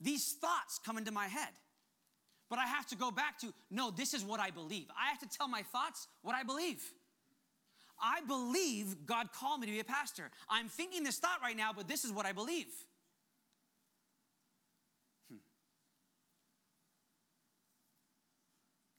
These 0.00 0.34
thoughts 0.40 0.78
come 0.84 0.98
into 0.98 1.12
my 1.12 1.26
head. 1.26 1.48
But 2.48 2.58
I 2.58 2.66
have 2.66 2.86
to 2.88 2.96
go 2.96 3.10
back 3.10 3.38
to, 3.40 3.52
no, 3.70 3.90
this 3.90 4.14
is 4.14 4.24
what 4.24 4.38
I 4.38 4.50
believe. 4.50 4.86
I 4.90 5.10
have 5.10 5.18
to 5.18 5.28
tell 5.28 5.48
my 5.48 5.62
thoughts 5.62 6.06
what 6.22 6.34
I 6.34 6.44
believe. 6.44 6.80
I 8.00 8.20
believe 8.26 9.06
God 9.06 9.32
called 9.32 9.60
me 9.60 9.66
to 9.66 9.72
be 9.72 9.80
a 9.80 9.84
pastor. 9.84 10.30
I'm 10.48 10.68
thinking 10.68 11.02
this 11.02 11.18
thought 11.18 11.38
right 11.42 11.56
now, 11.56 11.72
but 11.74 11.88
this 11.88 12.04
is 12.04 12.12
what 12.12 12.26
I 12.26 12.32
believe. 12.32 12.68
Hmm. 15.30 15.38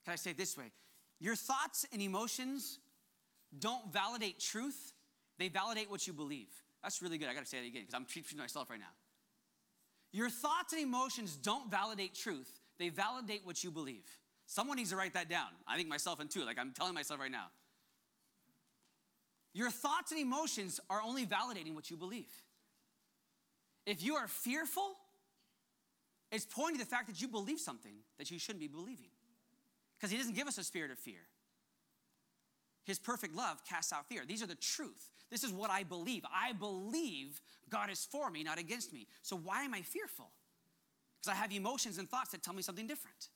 Can 0.03 0.13
I 0.13 0.15
say 0.15 0.31
it 0.31 0.37
this 0.37 0.57
way? 0.57 0.71
Your 1.19 1.35
thoughts 1.35 1.85
and 1.93 2.01
emotions 2.01 2.79
don't 3.57 3.93
validate 3.93 4.39
truth, 4.39 4.93
they 5.39 5.47
validate 5.47 5.89
what 5.89 6.05
you 6.05 6.13
believe. 6.13 6.49
That's 6.83 7.01
really 7.01 7.17
good. 7.17 7.27
I 7.29 7.33
gotta 7.33 7.45
say 7.45 7.59
that 7.59 7.65
again 7.65 7.83
because 7.83 7.93
I'm 7.93 8.05
teaching 8.05 8.37
myself 8.37 8.69
right 8.69 8.79
now. 8.79 8.93
Your 10.11 10.29
thoughts 10.29 10.73
and 10.73 10.81
emotions 10.81 11.35
don't 11.35 11.69
validate 11.69 12.15
truth, 12.15 12.49
they 12.79 12.89
validate 12.89 13.41
what 13.45 13.63
you 13.63 13.71
believe. 13.71 14.05
Someone 14.45 14.77
needs 14.77 14.91
to 14.91 14.95
write 14.95 15.13
that 15.13 15.29
down. 15.29 15.49
I 15.67 15.75
think 15.75 15.89
myself 15.89 16.19
and 16.19 16.29
two, 16.29 16.45
like 16.45 16.57
I'm 16.57 16.71
telling 16.71 16.93
myself 16.93 17.19
right 17.19 17.31
now. 17.31 17.47
Your 19.53 19.69
thoughts 19.69 20.11
and 20.11 20.21
emotions 20.21 20.79
are 20.89 21.01
only 21.01 21.25
validating 21.25 21.75
what 21.75 21.89
you 21.89 21.97
believe. 21.97 22.31
If 23.85 24.03
you 24.03 24.15
are 24.15 24.27
fearful, 24.27 24.95
it's 26.31 26.45
pointing 26.45 26.79
to 26.79 26.85
the 26.85 26.89
fact 26.89 27.07
that 27.07 27.21
you 27.21 27.27
believe 27.27 27.59
something 27.59 27.95
that 28.17 28.29
you 28.31 28.39
shouldn't 28.39 28.61
be 28.61 28.67
believing. 28.67 29.09
Because 29.97 30.11
He 30.11 30.17
doesn't 30.17 30.35
give 30.35 30.47
us 30.47 30.57
a 30.57 30.63
spirit 30.63 30.91
of 30.91 30.99
fear. 30.99 31.21
His 32.85 32.99
perfect 32.99 33.35
love 33.35 33.65
casts 33.65 33.91
out 33.91 34.07
fear. 34.07 34.23
These 34.25 34.43
are 34.43 34.47
the 34.47 34.55
truth. 34.55 35.09
This 35.29 35.43
is 35.43 35.51
what 35.51 35.69
I 35.69 35.83
believe. 35.83 36.23
I 36.33 36.53
believe 36.53 37.41
God 37.69 37.89
is 37.89 38.07
for 38.09 38.29
me, 38.29 38.43
not 38.43 38.57
against 38.57 38.93
me. 38.93 39.07
So 39.23 39.35
why 39.35 39.63
am 39.63 39.73
I 39.73 39.81
fearful? 39.81 40.29
Because 41.19 41.33
I 41.33 41.35
have 41.35 41.51
emotions 41.51 41.97
and 41.97 42.09
thoughts 42.09 42.31
that 42.31 42.43
tell 42.43 42.53
me 42.53 42.61
something 42.61 42.87
different. 42.87 43.27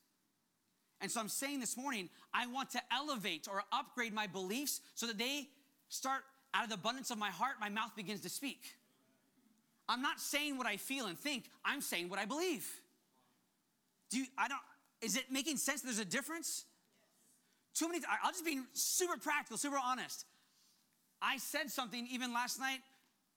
And 1.02 1.12
so 1.12 1.20
I'm 1.20 1.30
saying 1.30 1.60
this 1.60 1.76
morning, 1.76 2.10
I 2.34 2.46
want 2.48 2.70
to 2.72 2.82
elevate 2.94 3.48
or 3.52 3.64
upgrade 3.72 4.14
my 4.14 4.28
beliefs 4.28 4.82
so 4.94 5.08
that 5.08 5.18
they 5.18 5.48
start 5.90 6.22
out 6.54 6.64
of 6.64 6.70
the 6.70 6.76
abundance 6.76 7.12
of 7.12 7.18
my 7.18 7.30
heart, 7.30 7.56
my 7.60 7.70
mouth 7.70 7.96
begins 7.96 8.22
to 8.22 8.30
speak. 8.30 8.76
I'm 9.90 10.02
not 10.02 10.20
saying 10.20 10.58
what 10.58 10.68
I 10.68 10.78
feel 10.78 11.08
and 11.08 11.18
think, 11.18 11.46
I'm 11.66 11.82
saying 11.82 12.10
what 12.10 12.20
I 12.20 12.26
believe. 12.26 12.70
Do 14.10 14.20
you, 14.20 14.26
I 14.38 14.48
don't, 14.48 14.62
is 15.02 15.18
it 15.18 15.26
making 15.32 15.58
sense 15.58 15.82
there's 15.82 16.00
a 16.00 16.06
difference? 16.06 16.66
Too 17.74 17.88
many, 17.88 18.04
I'll 18.24 18.32
just 18.32 18.46
be 18.46 18.60
super 18.74 19.18
practical, 19.18 19.58
super 19.58 19.80
honest. 19.84 20.26
I 21.22 21.38
said 21.38 21.70
something 21.70 22.08
even 22.12 22.34
last 22.34 22.60
night 22.60 22.80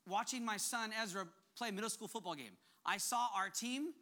watching 0.09 0.45
my 0.45 0.57
son 0.57 0.91
Ezra 1.03 1.27
play 1.57 1.69
a 1.69 1.73
middle 1.73 1.91
school 1.91 2.09
football 2.09 2.35
game. 2.35 2.57
I 2.87 2.99
saw 2.99 3.29
our 3.37 3.49
team, 3.49 3.93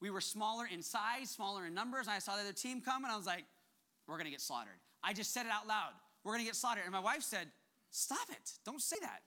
we 0.00 0.10
were 0.10 0.20
smaller 0.20 0.64
in 0.72 0.82
size, 0.82 1.30
smaller 1.30 1.66
in 1.66 1.74
numbers, 1.74 2.06
and 2.06 2.14
I 2.14 2.18
saw 2.18 2.34
the 2.36 2.42
other 2.42 2.52
team 2.52 2.80
come, 2.80 3.04
and 3.04 3.12
I 3.12 3.16
was 3.16 3.26
like, 3.26 3.44
we're 4.06 4.18
gonna 4.18 4.30
get 4.30 4.40
slaughtered. 4.40 4.78
I 5.02 5.12
just 5.12 5.32
said 5.32 5.46
it 5.46 5.52
out 5.52 5.66
loud. 5.66 5.90
We're 6.24 6.32
gonna 6.32 6.44
get 6.44 6.56
slaughtered. 6.56 6.82
And 6.84 6.92
my 6.92 7.00
wife 7.00 7.22
said, 7.22 7.48
Stop 7.92 8.30
it. 8.30 8.52
Don't 8.64 8.80
say 8.80 8.96
that. 9.02 9.20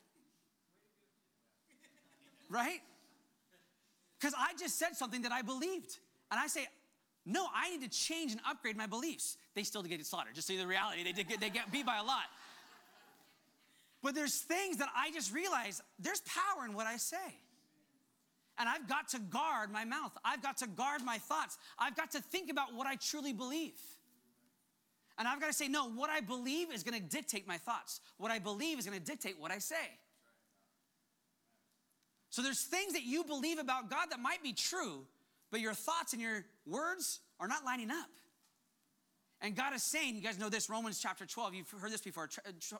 Right? 2.50 2.80
Because 4.18 4.34
I 4.36 4.54
just 4.58 4.78
said 4.78 4.96
something 4.96 5.22
that 5.22 5.32
I 5.32 5.42
believed. 5.42 5.98
And 6.30 6.40
I 6.40 6.48
say, 6.48 6.66
no, 7.24 7.46
I 7.54 7.70
need 7.70 7.82
to 7.82 7.88
change 7.88 8.32
and 8.32 8.40
upgrade 8.48 8.76
my 8.76 8.86
beliefs. 8.86 9.36
They 9.54 9.62
still 9.62 9.82
did 9.82 9.88
get 9.88 10.04
slaughtered. 10.04 10.34
Just 10.34 10.48
see 10.48 10.56
the 10.56 10.66
reality. 10.66 11.04
They, 11.12 11.22
get, 11.22 11.40
they 11.40 11.50
get 11.50 11.70
beat 11.70 11.86
by 11.86 11.98
a 11.98 12.02
lot. 12.02 12.24
But 14.06 14.14
there's 14.14 14.38
things 14.38 14.76
that 14.76 14.88
I 14.96 15.10
just 15.10 15.34
realize 15.34 15.82
there's 15.98 16.20
power 16.20 16.64
in 16.64 16.74
what 16.74 16.86
I 16.86 16.96
say. 16.96 17.40
And 18.56 18.68
I've 18.68 18.88
got 18.88 19.08
to 19.08 19.18
guard 19.18 19.72
my 19.72 19.84
mouth. 19.84 20.12
I've 20.24 20.40
got 20.40 20.58
to 20.58 20.68
guard 20.68 21.02
my 21.04 21.18
thoughts. 21.18 21.58
I've 21.76 21.96
got 21.96 22.12
to 22.12 22.20
think 22.20 22.48
about 22.48 22.72
what 22.72 22.86
I 22.86 22.94
truly 22.94 23.32
believe. 23.32 23.80
And 25.18 25.26
I've 25.26 25.40
got 25.40 25.48
to 25.48 25.52
say, 25.52 25.66
no, 25.66 25.90
what 25.90 26.08
I 26.08 26.20
believe 26.20 26.72
is 26.72 26.84
going 26.84 26.96
to 26.96 27.04
dictate 27.04 27.48
my 27.48 27.56
thoughts. 27.56 28.00
What 28.16 28.30
I 28.30 28.38
believe 28.38 28.78
is 28.78 28.86
going 28.86 28.96
to 28.96 29.04
dictate 29.04 29.40
what 29.40 29.50
I 29.50 29.58
say. 29.58 29.74
So 32.30 32.42
there's 32.42 32.62
things 32.62 32.92
that 32.92 33.02
you 33.02 33.24
believe 33.24 33.58
about 33.58 33.90
God 33.90 34.06
that 34.10 34.20
might 34.20 34.40
be 34.40 34.52
true, 34.52 35.04
but 35.50 35.58
your 35.58 35.74
thoughts 35.74 36.12
and 36.12 36.22
your 36.22 36.44
words 36.64 37.18
are 37.40 37.48
not 37.48 37.64
lining 37.64 37.90
up. 37.90 38.10
And 39.40 39.56
God 39.56 39.74
is 39.74 39.82
saying, 39.82 40.14
you 40.14 40.22
guys 40.22 40.38
know 40.38 40.48
this, 40.48 40.70
Romans 40.70 41.00
chapter 41.00 41.26
12, 41.26 41.54
you've 41.54 41.70
heard 41.72 41.90
this 41.90 42.02
before, 42.02 42.28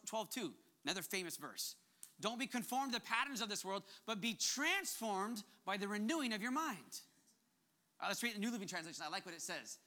12 0.06 0.30
2, 0.30 0.52
another 0.86 1.02
famous 1.02 1.36
verse. 1.36 1.74
Don't 2.20 2.38
be 2.38 2.46
conformed 2.46 2.92
to 2.92 2.98
the 2.98 3.04
patterns 3.04 3.40
of 3.42 3.48
this 3.48 3.64
world, 3.64 3.82
but 4.06 4.20
be 4.20 4.34
transformed 4.34 5.42
by 5.64 5.76
the 5.76 5.88
renewing 5.88 6.32
of 6.32 6.40
your 6.40 6.52
mind. 6.52 7.00
Right, 8.00 8.08
let's 8.08 8.22
read 8.22 8.36
the 8.36 8.40
New 8.40 8.52
Living 8.52 8.68
Translation. 8.68 9.02
I 9.06 9.10
like 9.10 9.26
what 9.26 9.34
it 9.34 9.42
says. 9.42 9.78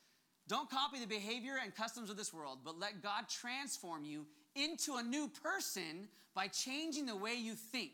Don't 0.47 0.69
copy 0.69 0.99
the 0.99 1.07
behavior 1.07 1.53
and 1.63 1.73
customs 1.73 2.09
of 2.09 2.17
this 2.17 2.33
world, 2.33 2.59
but 2.65 2.77
let 2.77 3.01
God 3.01 3.25
transform 3.29 4.03
you 4.03 4.25
into 4.55 4.95
a 4.95 5.03
new 5.03 5.29
person 5.41 6.07
by 6.35 6.47
changing 6.47 7.05
the 7.05 7.15
way 7.15 7.35
you 7.35 7.53
think. 7.53 7.93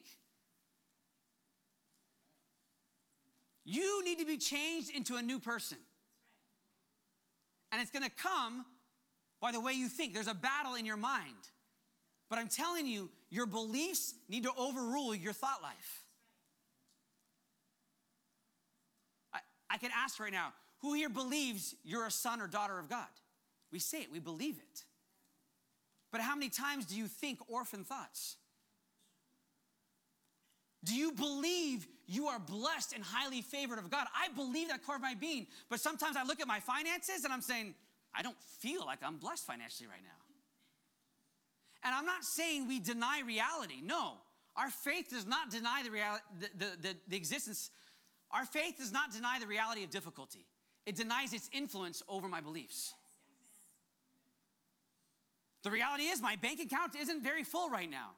You 3.65 4.03
need 4.03 4.19
to 4.19 4.25
be 4.25 4.37
changed 4.37 4.89
into 4.95 5.15
a 5.15 5.21
new 5.21 5.39
person. 5.39 5.77
And 7.71 7.81
it's 7.81 7.91
gonna 7.91 8.09
come 8.09 8.65
by 9.41 9.51
the 9.51 9.59
way 9.59 9.73
you 9.73 9.87
think. 9.89 10.13
There's 10.13 10.27
a 10.27 10.33
battle 10.33 10.75
in 10.75 10.85
your 10.85 10.97
mind. 10.97 11.35
But 12.35 12.41
I'm 12.41 12.49
telling 12.49 12.85
you, 12.85 13.09
your 13.29 13.45
beliefs 13.45 14.13
need 14.27 14.43
to 14.43 14.51
overrule 14.57 15.15
your 15.15 15.31
thought 15.31 15.61
life. 15.63 16.03
I, 19.33 19.39
I 19.69 19.77
can 19.77 19.89
ask 19.95 20.19
right 20.19 20.33
now 20.33 20.51
who 20.81 20.95
here 20.95 21.07
believes 21.07 21.75
you're 21.85 22.05
a 22.05 22.11
son 22.11 22.41
or 22.41 22.47
daughter 22.47 22.77
of 22.77 22.89
God? 22.89 23.07
We 23.71 23.79
say 23.79 23.99
it, 24.01 24.11
we 24.11 24.19
believe 24.19 24.57
it. 24.57 24.83
But 26.11 26.19
how 26.19 26.35
many 26.35 26.49
times 26.49 26.85
do 26.85 26.97
you 26.97 27.07
think 27.07 27.39
orphan 27.47 27.85
thoughts? 27.85 28.35
Do 30.83 30.93
you 30.93 31.13
believe 31.13 31.87
you 32.05 32.27
are 32.27 32.39
blessed 32.39 32.91
and 32.91 33.01
highly 33.01 33.43
favored 33.43 33.79
of 33.79 33.89
God? 33.89 34.07
I 34.13 34.27
believe 34.35 34.67
that 34.67 34.83
core 34.85 34.97
of 34.97 35.01
my 35.01 35.13
being, 35.13 35.47
but 35.69 35.79
sometimes 35.79 36.17
I 36.17 36.23
look 36.23 36.41
at 36.41 36.47
my 36.47 36.59
finances 36.59 37.23
and 37.23 37.31
I'm 37.31 37.41
saying, 37.41 37.75
I 38.13 38.23
don't 38.23 38.37
feel 38.59 38.85
like 38.85 38.99
I'm 39.01 39.19
blessed 39.19 39.47
financially 39.47 39.87
right 39.87 40.03
now. 40.03 40.24
And 41.85 41.93
I'm 41.93 42.05
not 42.05 42.23
saying 42.23 42.67
we 42.67 42.79
deny 42.79 43.21
reality. 43.25 43.75
No, 43.83 44.13
our 44.57 44.71
faith 44.71 45.11
does 45.11 45.27
not 45.27 45.51
deny 45.51 45.83
the, 45.83 45.91
reality, 45.91 46.23
the, 46.39 46.49
the, 46.57 46.71
the, 46.81 46.95
the 47.07 47.15
existence. 47.15 47.69
Our 48.31 48.45
faith 48.45 48.79
does 48.79 48.91
not 48.91 49.13
deny 49.13 49.37
the 49.39 49.45
reality 49.45 49.83
of 49.83 49.91
difficulty. 49.91 50.47
It 50.87 50.95
denies 50.95 51.31
its 51.31 51.47
influence 51.53 52.01
over 52.09 52.27
my 52.27 52.41
beliefs. 52.41 52.93
The 55.63 55.71
reality 55.71 56.03
is, 56.03 56.21
my 56.21 56.35
bank 56.35 56.59
account 56.59 56.95
isn't 56.99 57.23
very 57.23 57.43
full 57.43 57.69
right 57.69 57.89
now, 57.89 58.11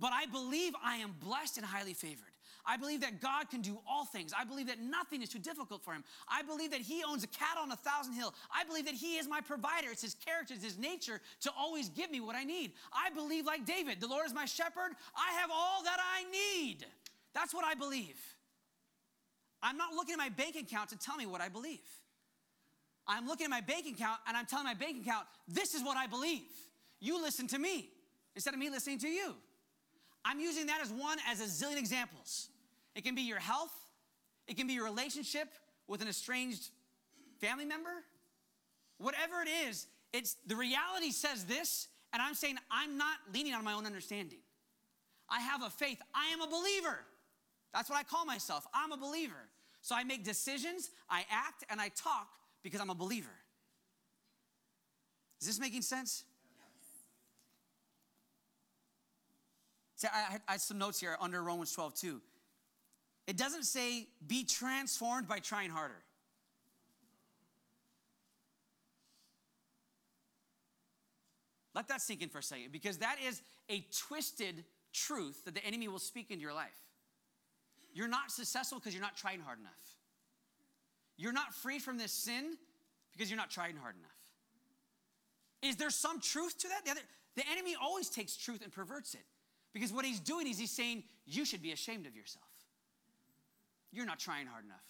but 0.00 0.12
I 0.12 0.26
believe 0.26 0.72
I 0.82 0.96
am 0.96 1.14
blessed 1.22 1.58
and 1.58 1.66
highly 1.66 1.94
favored. 1.94 2.27
I 2.68 2.76
believe 2.76 3.00
that 3.00 3.22
God 3.22 3.48
can 3.48 3.62
do 3.62 3.78
all 3.88 4.04
things. 4.04 4.34
I 4.38 4.44
believe 4.44 4.66
that 4.66 4.78
nothing 4.78 5.22
is 5.22 5.30
too 5.30 5.38
difficult 5.38 5.82
for 5.82 5.94
him. 5.94 6.04
I 6.28 6.42
believe 6.42 6.70
that 6.72 6.82
he 6.82 7.02
owns 7.02 7.24
a 7.24 7.26
cattle 7.26 7.62
on 7.62 7.72
a 7.72 7.76
thousand 7.76 8.12
hill. 8.12 8.34
I 8.54 8.64
believe 8.64 8.84
that 8.84 8.94
he 8.94 9.16
is 9.16 9.26
my 9.26 9.40
provider. 9.40 9.90
It's 9.90 10.02
his 10.02 10.14
character, 10.14 10.52
it's 10.52 10.62
his 10.62 10.78
nature 10.78 11.22
to 11.40 11.50
always 11.58 11.88
give 11.88 12.10
me 12.10 12.20
what 12.20 12.36
I 12.36 12.44
need. 12.44 12.72
I 12.92 13.08
believe 13.08 13.46
like 13.46 13.64
David, 13.64 14.02
the 14.02 14.06
Lord 14.06 14.26
is 14.26 14.34
my 14.34 14.44
shepherd. 14.44 14.92
I 15.16 15.40
have 15.40 15.50
all 15.50 15.82
that 15.84 15.98
I 15.98 16.24
need. 16.30 16.84
That's 17.34 17.54
what 17.54 17.64
I 17.64 17.74
believe. 17.74 18.20
I'm 19.62 19.78
not 19.78 19.94
looking 19.94 20.12
at 20.12 20.18
my 20.18 20.28
bank 20.28 20.54
account 20.54 20.90
to 20.90 20.98
tell 20.98 21.16
me 21.16 21.24
what 21.24 21.40
I 21.40 21.48
believe. 21.48 21.80
I'm 23.06 23.26
looking 23.26 23.44
at 23.44 23.50
my 23.50 23.62
bank 23.62 23.86
account 23.86 24.20
and 24.28 24.36
I'm 24.36 24.44
telling 24.44 24.66
my 24.66 24.74
bank 24.74 25.00
account, 25.00 25.26
this 25.48 25.74
is 25.74 25.82
what 25.82 25.96
I 25.96 26.06
believe. 26.06 26.42
You 27.00 27.20
listen 27.22 27.46
to 27.48 27.58
me 27.58 27.88
instead 28.34 28.52
of 28.52 28.60
me 28.60 28.68
listening 28.68 28.98
to 28.98 29.08
you. 29.08 29.34
I'm 30.22 30.38
using 30.38 30.66
that 30.66 30.82
as 30.82 30.90
one 30.90 31.16
as 31.26 31.40
a 31.40 31.44
zillion 31.44 31.78
examples. 31.78 32.50
It 32.98 33.04
can 33.04 33.14
be 33.14 33.22
your 33.22 33.38
health, 33.38 33.70
it 34.48 34.56
can 34.56 34.66
be 34.66 34.72
your 34.72 34.82
relationship 34.82 35.46
with 35.86 36.02
an 36.02 36.08
estranged 36.08 36.70
family 37.40 37.64
member. 37.64 38.02
Whatever 38.98 39.40
it 39.40 39.68
is, 39.68 39.86
it's 40.12 40.34
the 40.48 40.56
reality 40.56 41.12
says 41.12 41.44
this, 41.44 41.86
and 42.12 42.20
I'm 42.20 42.34
saying 42.34 42.58
I'm 42.72 42.98
not 42.98 43.18
leaning 43.32 43.54
on 43.54 43.62
my 43.62 43.74
own 43.74 43.86
understanding. 43.86 44.40
I 45.30 45.38
have 45.38 45.62
a 45.62 45.70
faith. 45.70 46.02
I 46.12 46.32
am 46.32 46.40
a 46.40 46.48
believer. 46.48 46.98
That's 47.72 47.88
what 47.88 48.00
I 48.00 48.02
call 48.02 48.24
myself. 48.24 48.66
I'm 48.74 48.90
a 48.90 48.96
believer. 48.96 49.48
So 49.80 49.94
I 49.94 50.02
make 50.02 50.24
decisions, 50.24 50.90
I 51.08 51.24
act, 51.30 51.64
and 51.70 51.80
I 51.80 51.90
talk 51.90 52.26
because 52.64 52.80
I'm 52.80 52.90
a 52.90 52.96
believer. 52.96 53.30
Is 55.40 55.46
this 55.46 55.60
making 55.60 55.82
sense? 55.82 56.24
See, 59.94 60.08
I, 60.12 60.38
had 60.48 60.60
some 60.60 60.78
notes 60.78 60.98
here 60.98 61.16
under 61.20 61.40
Romans 61.40 61.72
12, 61.72 61.94
too. 61.94 62.20
It 63.28 63.36
doesn't 63.36 63.64
say 63.64 64.08
be 64.26 64.42
transformed 64.42 65.28
by 65.28 65.38
trying 65.38 65.68
harder. 65.68 66.02
Let 71.74 71.88
that 71.88 72.00
sink 72.00 72.22
in 72.22 72.30
for 72.30 72.38
a 72.38 72.42
second 72.42 72.72
because 72.72 72.96
that 72.98 73.16
is 73.24 73.42
a 73.68 73.84
twisted 74.08 74.64
truth 74.94 75.44
that 75.44 75.54
the 75.54 75.64
enemy 75.64 75.88
will 75.88 75.98
speak 75.98 76.30
into 76.30 76.40
your 76.40 76.54
life. 76.54 76.74
You're 77.92 78.08
not 78.08 78.30
successful 78.30 78.78
because 78.78 78.94
you're 78.94 79.02
not 79.02 79.16
trying 79.16 79.40
hard 79.40 79.60
enough. 79.60 79.72
You're 81.18 81.34
not 81.34 81.52
free 81.52 81.78
from 81.78 81.98
this 81.98 82.12
sin 82.12 82.56
because 83.12 83.30
you're 83.30 83.36
not 83.36 83.50
trying 83.50 83.76
hard 83.76 83.94
enough. 83.96 85.70
Is 85.70 85.76
there 85.76 85.90
some 85.90 86.18
truth 86.18 86.56
to 86.60 86.68
that? 86.68 86.86
The, 86.86 86.92
other, 86.92 87.00
the 87.36 87.44
enemy 87.52 87.76
always 87.80 88.08
takes 88.08 88.38
truth 88.38 88.62
and 88.62 88.72
perverts 88.72 89.12
it 89.12 89.26
because 89.74 89.92
what 89.92 90.06
he's 90.06 90.20
doing 90.20 90.46
is 90.48 90.58
he's 90.58 90.70
saying, 90.70 91.02
You 91.26 91.44
should 91.44 91.62
be 91.62 91.72
ashamed 91.72 92.06
of 92.06 92.16
yourself. 92.16 92.47
You're 93.92 94.06
not 94.06 94.18
trying 94.18 94.46
hard 94.46 94.64
enough. 94.64 94.84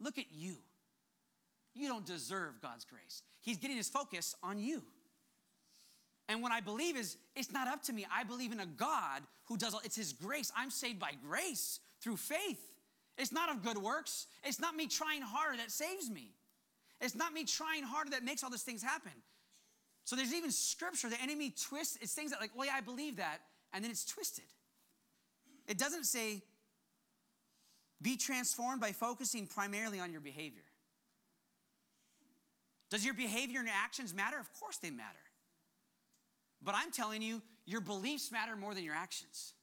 Look 0.00 0.18
at 0.18 0.26
you. 0.32 0.56
You 1.74 1.88
don't 1.88 2.04
deserve 2.06 2.60
God's 2.60 2.84
grace. 2.84 3.22
He's 3.40 3.58
getting 3.58 3.76
his 3.76 3.88
focus 3.88 4.34
on 4.42 4.58
you. 4.58 4.82
And 6.28 6.42
what 6.42 6.52
I 6.52 6.60
believe 6.60 6.96
is, 6.96 7.16
it's 7.34 7.52
not 7.52 7.68
up 7.68 7.82
to 7.84 7.92
me. 7.92 8.06
I 8.12 8.24
believe 8.24 8.52
in 8.52 8.60
a 8.60 8.66
God 8.66 9.22
who 9.46 9.56
does 9.56 9.74
all, 9.74 9.80
it's 9.84 9.96
his 9.96 10.12
grace. 10.12 10.52
I'm 10.56 10.70
saved 10.70 10.98
by 10.98 11.12
grace 11.26 11.80
through 12.02 12.16
faith. 12.16 12.60
It's 13.18 13.32
not 13.32 13.50
of 13.50 13.62
good 13.62 13.78
works. 13.78 14.26
It's 14.44 14.60
not 14.60 14.74
me 14.74 14.86
trying 14.86 15.22
harder 15.22 15.56
that 15.58 15.70
saves 15.70 16.08
me. 16.08 16.32
It's 17.00 17.14
not 17.14 17.32
me 17.32 17.44
trying 17.44 17.82
harder 17.82 18.10
that 18.10 18.24
makes 18.24 18.44
all 18.44 18.50
these 18.50 18.62
things 18.62 18.82
happen. 18.82 19.12
So 20.04 20.16
there's 20.16 20.34
even 20.34 20.50
scripture, 20.50 21.08
the 21.08 21.20
enemy 21.20 21.52
twists, 21.68 21.98
it's 22.00 22.14
things 22.14 22.30
that 22.30 22.40
like, 22.40 22.50
well, 22.56 22.66
yeah, 22.66 22.74
I 22.76 22.80
believe 22.80 23.16
that, 23.16 23.38
and 23.72 23.84
then 23.84 23.90
it's 23.90 24.04
twisted. 24.04 24.44
It 25.68 25.78
doesn't 25.78 26.04
say, 26.04 26.42
be 28.02 28.16
transformed 28.16 28.80
by 28.80 28.92
focusing 28.92 29.46
primarily 29.46 30.00
on 30.00 30.12
your 30.12 30.20
behavior. 30.20 30.62
Does 32.90 33.04
your 33.04 33.14
behavior 33.14 33.60
and 33.60 33.68
your 33.68 33.76
actions 33.76 34.14
matter? 34.14 34.38
Of 34.38 34.52
course 34.58 34.78
they 34.78 34.90
matter. 34.90 35.18
But 36.62 36.74
I'm 36.74 36.90
telling 36.90 37.22
you, 37.22 37.40
your 37.66 37.80
beliefs 37.80 38.32
matter 38.32 38.56
more 38.56 38.74
than 38.74 38.84
your 38.84 38.94
actions. 38.94 39.54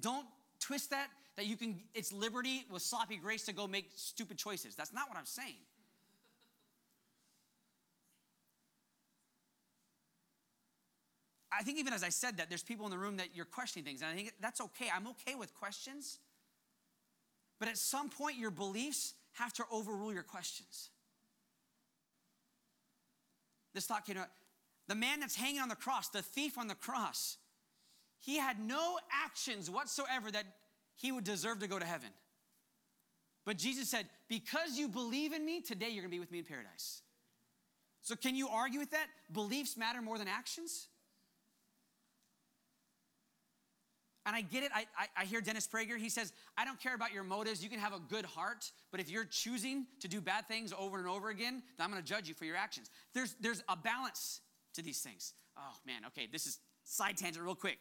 Don't 0.00 0.26
twist 0.60 0.90
that, 0.90 1.08
that 1.36 1.46
you 1.46 1.56
can, 1.56 1.80
it's 1.94 2.12
liberty 2.12 2.64
with 2.70 2.82
sloppy 2.82 3.16
grace 3.16 3.44
to 3.44 3.52
go 3.52 3.66
make 3.66 3.90
stupid 3.94 4.38
choices. 4.38 4.74
That's 4.74 4.92
not 4.92 5.08
what 5.08 5.18
I'm 5.18 5.26
saying. 5.26 5.54
I 11.58 11.62
think 11.62 11.78
even 11.78 11.92
as 11.92 12.02
I 12.02 12.10
said 12.10 12.36
that, 12.36 12.48
there's 12.48 12.62
people 12.62 12.84
in 12.86 12.90
the 12.90 12.98
room 12.98 13.16
that 13.16 13.28
you're 13.34 13.46
questioning 13.46 13.84
things, 13.84 14.02
and 14.02 14.10
I 14.10 14.14
think 14.14 14.32
that's 14.40 14.60
okay. 14.60 14.88
I'm 14.94 15.06
okay 15.08 15.34
with 15.34 15.54
questions. 15.54 16.18
But 17.58 17.68
at 17.68 17.78
some 17.78 18.08
point, 18.08 18.36
your 18.36 18.50
beliefs 18.50 19.14
have 19.34 19.52
to 19.54 19.64
overrule 19.70 20.12
your 20.12 20.22
questions. 20.22 20.90
This 23.74 23.86
thought 23.86 24.06
came 24.06 24.16
out 24.16 24.28
the 24.88 24.94
man 24.94 25.20
that's 25.20 25.34
hanging 25.34 25.60
on 25.60 25.68
the 25.68 25.74
cross, 25.74 26.08
the 26.08 26.22
thief 26.22 26.58
on 26.58 26.68
the 26.68 26.74
cross, 26.74 27.38
he 28.20 28.38
had 28.38 28.58
no 28.58 28.98
actions 29.24 29.70
whatsoever 29.70 30.30
that 30.30 30.44
he 30.94 31.12
would 31.12 31.24
deserve 31.24 31.60
to 31.60 31.68
go 31.68 31.78
to 31.78 31.84
heaven. 31.84 32.08
But 33.44 33.58
Jesus 33.58 33.88
said, 33.88 34.06
Because 34.28 34.78
you 34.78 34.88
believe 34.88 35.32
in 35.32 35.44
me, 35.44 35.60
today 35.60 35.88
you're 35.90 36.02
gonna 36.02 36.10
be 36.10 36.20
with 36.20 36.32
me 36.32 36.38
in 36.38 36.44
paradise. 36.44 37.02
So, 38.02 38.14
can 38.14 38.36
you 38.36 38.48
argue 38.48 38.78
with 38.78 38.90
that? 38.92 39.06
Beliefs 39.32 39.76
matter 39.76 40.00
more 40.00 40.18
than 40.18 40.28
actions? 40.28 40.88
And 44.26 44.34
I 44.34 44.40
get 44.40 44.64
it. 44.64 44.72
I, 44.74 44.86
I, 44.98 45.06
I, 45.22 45.24
hear 45.24 45.40
Dennis 45.40 45.68
Prager. 45.68 45.96
He 45.96 46.08
says, 46.08 46.32
I 46.58 46.64
don't 46.64 46.80
care 46.80 46.96
about 46.96 47.12
your 47.12 47.22
motives. 47.22 47.62
You 47.62 47.70
can 47.70 47.78
have 47.78 47.92
a 47.92 48.00
good 48.00 48.24
heart, 48.24 48.72
but 48.90 48.98
if 48.98 49.08
you're 49.08 49.24
choosing 49.24 49.86
to 50.00 50.08
do 50.08 50.20
bad 50.20 50.48
things 50.48 50.74
over 50.76 50.98
and 50.98 51.06
over 51.06 51.30
again, 51.30 51.62
then 51.78 51.84
I'm 51.84 51.92
going 51.92 52.02
to 52.02 52.08
judge 52.08 52.28
you 52.28 52.34
for 52.34 52.44
your 52.44 52.56
actions. 52.56 52.90
There's, 53.14 53.36
there's 53.40 53.62
a 53.68 53.76
balance 53.76 54.40
to 54.74 54.82
these 54.82 54.98
things. 54.98 55.32
Oh, 55.56 55.76
man. 55.86 56.02
Okay, 56.08 56.26
this 56.30 56.44
is 56.44 56.58
side 56.82 57.16
tangent 57.16 57.44
real 57.44 57.54
quick. 57.54 57.78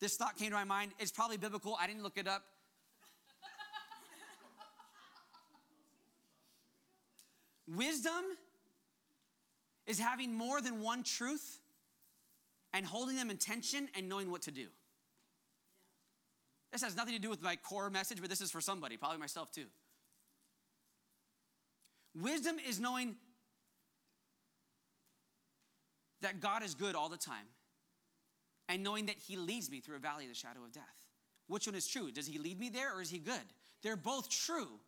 This 0.00 0.16
thought 0.16 0.36
came 0.36 0.50
to 0.50 0.56
my 0.56 0.64
mind. 0.64 0.90
It's 0.98 1.12
probably 1.12 1.36
biblical. 1.36 1.76
I 1.80 1.86
didn't 1.86 2.02
look 2.02 2.18
it 2.18 2.26
up. 2.26 2.42
Wisdom 7.76 8.24
is 9.86 10.00
having 10.00 10.34
more 10.34 10.60
than 10.60 10.80
one 10.80 11.04
truth 11.04 11.60
and 12.74 12.84
holding 12.84 13.16
them 13.16 13.30
in 13.30 13.38
tension 13.38 13.88
and 13.94 14.08
knowing 14.08 14.30
what 14.30 14.42
to 14.42 14.50
do. 14.50 14.66
This 16.72 16.82
has 16.82 16.96
nothing 16.96 17.14
to 17.14 17.20
do 17.20 17.30
with 17.30 17.40
my 17.40 17.54
core 17.54 17.88
message, 17.88 18.20
but 18.20 18.28
this 18.28 18.40
is 18.40 18.50
for 18.50 18.60
somebody, 18.60 18.96
probably 18.96 19.18
myself 19.18 19.52
too. 19.52 19.66
Wisdom 22.20 22.56
is 22.68 22.80
knowing 22.80 23.14
that 26.20 26.40
God 26.40 26.64
is 26.64 26.74
good 26.74 26.96
all 26.96 27.08
the 27.08 27.16
time 27.16 27.46
and 28.68 28.82
knowing 28.82 29.06
that 29.06 29.16
He 29.18 29.36
leads 29.36 29.70
me 29.70 29.78
through 29.78 29.96
a 29.96 30.00
valley 30.00 30.24
of 30.24 30.30
the 30.30 30.34
shadow 30.34 30.64
of 30.64 30.72
death. 30.72 30.82
Which 31.46 31.66
one 31.66 31.76
is 31.76 31.86
true? 31.86 32.10
Does 32.10 32.26
He 32.26 32.38
lead 32.38 32.58
me 32.58 32.70
there 32.70 32.96
or 32.96 33.00
is 33.00 33.10
He 33.10 33.18
good? 33.18 33.34
They're 33.84 33.96
both 33.96 34.28
true. 34.28 34.80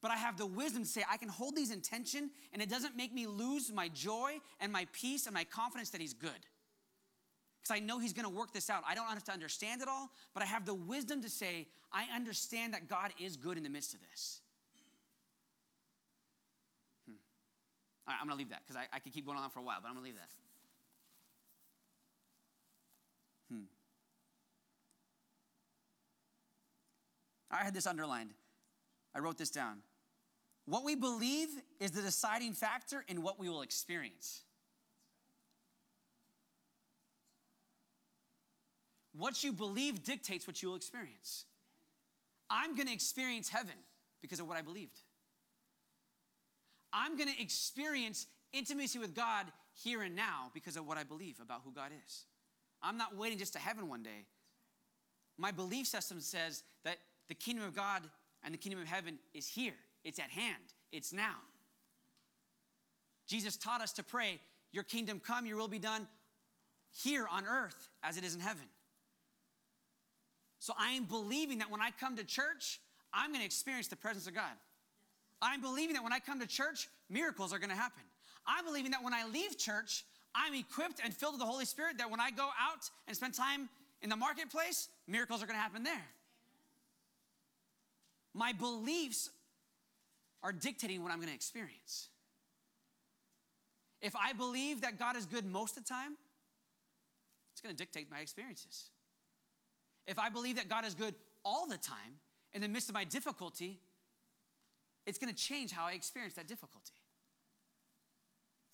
But 0.00 0.12
I 0.12 0.16
have 0.16 0.36
the 0.36 0.46
wisdom 0.46 0.82
to 0.84 0.88
say 0.88 1.04
I 1.10 1.16
can 1.16 1.28
hold 1.28 1.56
these 1.56 1.72
in 1.72 1.80
tension 1.80 2.30
and 2.52 2.62
it 2.62 2.68
doesn't 2.68 2.96
make 2.96 3.12
me 3.12 3.26
lose 3.26 3.72
my 3.72 3.88
joy 3.88 4.38
and 4.60 4.72
my 4.72 4.86
peace 4.92 5.26
and 5.26 5.34
my 5.34 5.44
confidence 5.44 5.90
that 5.90 6.00
He's 6.00 6.14
good 6.14 6.30
because 7.62 7.76
I 7.76 7.80
know 7.80 7.98
He's 7.98 8.12
going 8.12 8.28
to 8.28 8.34
work 8.34 8.52
this 8.52 8.68
out. 8.68 8.82
I 8.88 8.94
don't 8.94 9.06
have 9.06 9.24
to 9.24 9.32
understand 9.32 9.82
it 9.82 9.88
all, 9.88 10.10
but 10.34 10.42
I 10.42 10.46
have 10.46 10.66
the 10.66 10.74
wisdom 10.74 11.22
to 11.22 11.28
say, 11.28 11.68
I 11.92 12.06
understand 12.14 12.74
that 12.74 12.88
God 12.88 13.12
is 13.20 13.36
good 13.36 13.56
in 13.56 13.62
the 13.62 13.70
midst 13.70 13.94
of 13.94 14.00
this. 14.10 14.40
Hmm. 17.06 17.14
All 18.06 18.14
right, 18.14 18.18
I'm 18.20 18.26
going 18.26 18.36
to 18.36 18.38
leave 18.38 18.50
that 18.50 18.62
because 18.66 18.76
I, 18.76 18.96
I 18.96 18.98
could 18.98 19.12
keep 19.12 19.26
going 19.26 19.38
on 19.38 19.50
for 19.50 19.60
a 19.60 19.62
while, 19.62 19.78
but 19.80 19.88
I'm 19.88 19.94
going 19.94 20.04
to 20.04 20.10
leave 20.10 20.18
that. 20.18 20.30
Hmm. 23.54 23.64
I 27.50 27.64
had 27.64 27.74
this 27.74 27.86
underlined. 27.86 28.30
I 29.14 29.20
wrote 29.20 29.38
this 29.38 29.50
down. 29.50 29.78
What 30.64 30.84
we 30.84 30.94
believe 30.94 31.48
is 31.80 31.90
the 31.90 32.02
deciding 32.02 32.54
factor 32.54 33.04
in 33.08 33.22
what 33.22 33.38
we 33.38 33.48
will 33.48 33.62
experience. 33.62 34.42
What 39.16 39.44
you 39.44 39.52
believe 39.52 40.02
dictates 40.02 40.46
what 40.46 40.62
you 40.62 40.68
will 40.68 40.76
experience. 40.76 41.44
I'm 42.48 42.74
gonna 42.74 42.92
experience 42.92 43.48
heaven 43.48 43.74
because 44.20 44.40
of 44.40 44.48
what 44.48 44.56
I 44.56 44.62
believed. 44.62 44.98
I'm 46.92 47.16
gonna 47.16 47.32
experience 47.38 48.26
intimacy 48.52 48.98
with 48.98 49.14
God 49.14 49.46
here 49.74 50.02
and 50.02 50.14
now 50.14 50.50
because 50.54 50.76
of 50.76 50.86
what 50.86 50.98
I 50.98 51.04
believe 51.04 51.40
about 51.40 51.62
who 51.64 51.72
God 51.72 51.90
is. 52.06 52.24
I'm 52.82 52.96
not 52.96 53.16
waiting 53.16 53.38
just 53.38 53.54
to 53.54 53.58
heaven 53.58 53.88
one 53.88 54.02
day. 54.02 54.26
My 55.38 55.50
belief 55.50 55.86
system 55.86 56.20
says 56.20 56.62
that 56.84 56.98
the 57.28 57.34
kingdom 57.34 57.64
of 57.64 57.74
God 57.74 58.02
and 58.44 58.52
the 58.52 58.58
kingdom 58.58 58.80
of 58.80 58.88
heaven 58.88 59.18
is 59.32 59.48
here, 59.48 59.74
it's 60.04 60.18
at 60.18 60.30
hand, 60.30 60.62
it's 60.90 61.12
now. 61.12 61.36
Jesus 63.26 63.56
taught 63.56 63.80
us 63.80 63.92
to 63.92 64.02
pray, 64.02 64.40
Your 64.72 64.84
kingdom 64.84 65.20
come, 65.24 65.46
your 65.46 65.56
will 65.56 65.68
be 65.68 65.78
done 65.78 66.06
here 67.02 67.26
on 67.30 67.46
earth 67.46 67.88
as 68.02 68.16
it 68.16 68.24
is 68.24 68.34
in 68.34 68.40
heaven. 68.40 68.66
So 70.62 70.74
I 70.78 70.92
am 70.92 71.06
believing 71.06 71.58
that 71.58 71.72
when 71.72 71.80
I 71.80 71.90
come 71.98 72.14
to 72.14 72.22
church, 72.22 72.78
I'm 73.12 73.30
going 73.30 73.40
to 73.40 73.44
experience 73.44 73.88
the 73.88 73.96
presence 73.96 74.28
of 74.28 74.34
God. 74.36 74.52
I'm 75.42 75.60
believing 75.60 75.94
that 75.94 76.04
when 76.04 76.12
I 76.12 76.20
come 76.20 76.38
to 76.38 76.46
church, 76.46 76.88
miracles 77.10 77.52
are 77.52 77.58
going 77.58 77.70
to 77.70 77.76
happen. 77.76 78.04
I'm 78.46 78.64
believing 78.64 78.92
that 78.92 79.02
when 79.02 79.12
I 79.12 79.26
leave 79.26 79.58
church, 79.58 80.04
I'm 80.36 80.54
equipped 80.54 81.00
and 81.02 81.12
filled 81.12 81.32
with 81.32 81.40
the 81.40 81.46
Holy 81.46 81.64
Spirit, 81.64 81.98
that 81.98 82.08
when 82.08 82.20
I 82.20 82.30
go 82.30 82.44
out 82.44 82.88
and 83.08 83.16
spend 83.16 83.34
time 83.34 83.68
in 84.02 84.08
the 84.08 84.14
marketplace, 84.14 84.86
miracles 85.08 85.42
are 85.42 85.46
going 85.46 85.56
to 85.56 85.60
happen 85.60 85.82
there. 85.82 86.06
My 88.32 88.52
beliefs 88.52 89.30
are 90.44 90.52
dictating 90.52 91.02
what 91.02 91.10
I'm 91.10 91.18
going 91.18 91.28
to 91.28 91.34
experience. 91.34 92.06
If 94.00 94.14
I 94.14 94.32
believe 94.32 94.82
that 94.82 94.96
God 94.96 95.16
is 95.16 95.26
good 95.26 95.44
most 95.44 95.76
of 95.76 95.82
the 95.82 95.88
time, 95.88 96.16
it's 97.52 97.60
going 97.60 97.74
to 97.74 97.76
dictate 97.76 98.08
my 98.12 98.20
experiences. 98.20 98.90
If 100.06 100.18
I 100.18 100.28
believe 100.28 100.56
that 100.56 100.68
God 100.68 100.84
is 100.84 100.94
good 100.94 101.14
all 101.44 101.66
the 101.66 101.78
time, 101.78 102.18
in 102.54 102.60
the 102.60 102.68
midst 102.68 102.88
of 102.88 102.94
my 102.94 103.04
difficulty, 103.04 103.80
it's 105.06 105.18
going 105.18 105.32
to 105.32 105.38
change 105.38 105.72
how 105.72 105.86
I 105.86 105.92
experience 105.92 106.34
that 106.34 106.46
difficulty. 106.46 106.92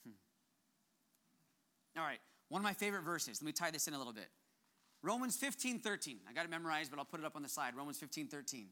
Hmm. 0.05 2.01
All 2.01 2.05
right, 2.05 2.19
one 2.49 2.61
of 2.61 2.65
my 2.65 2.73
favorite 2.73 3.03
verses. 3.03 3.41
Let 3.41 3.47
me 3.47 3.53
tie 3.53 3.71
this 3.71 3.89
in 3.89 3.95
a 3.95 3.99
little 3.99 4.13
bit. 4.13 4.29
Romans 5.03 5.37
15, 5.37 5.79
13. 5.79 6.19
I 6.29 6.33
got 6.33 6.45
it 6.45 6.51
memorized, 6.51 6.91
but 6.91 6.99
I'll 6.99 7.05
put 7.05 7.21
it 7.21 7.27
up 7.27 7.37
on 7.37 7.43
the 7.43 7.49
side. 7.49 7.75
Romans 7.77 7.99
15, 7.99 8.27
13. 8.27 8.67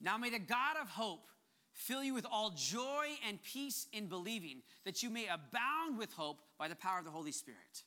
Now 0.00 0.18
may 0.18 0.28
the 0.28 0.38
God 0.38 0.76
of 0.80 0.88
hope 0.90 1.26
fill 1.72 2.02
you 2.02 2.14
with 2.14 2.26
all 2.30 2.50
joy 2.56 3.06
and 3.26 3.42
peace 3.42 3.86
in 3.92 4.06
believing, 4.06 4.62
that 4.84 5.02
you 5.02 5.10
may 5.10 5.26
abound 5.26 5.98
with 5.98 6.12
hope 6.12 6.40
by 6.58 6.68
the 6.68 6.76
power 6.76 6.98
of 6.98 7.04
the 7.04 7.10
Holy 7.10 7.32
Spirit. 7.32 7.84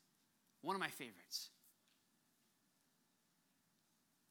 One 0.61 0.75
of 0.75 0.79
my 0.79 0.89
favorites. 0.89 1.49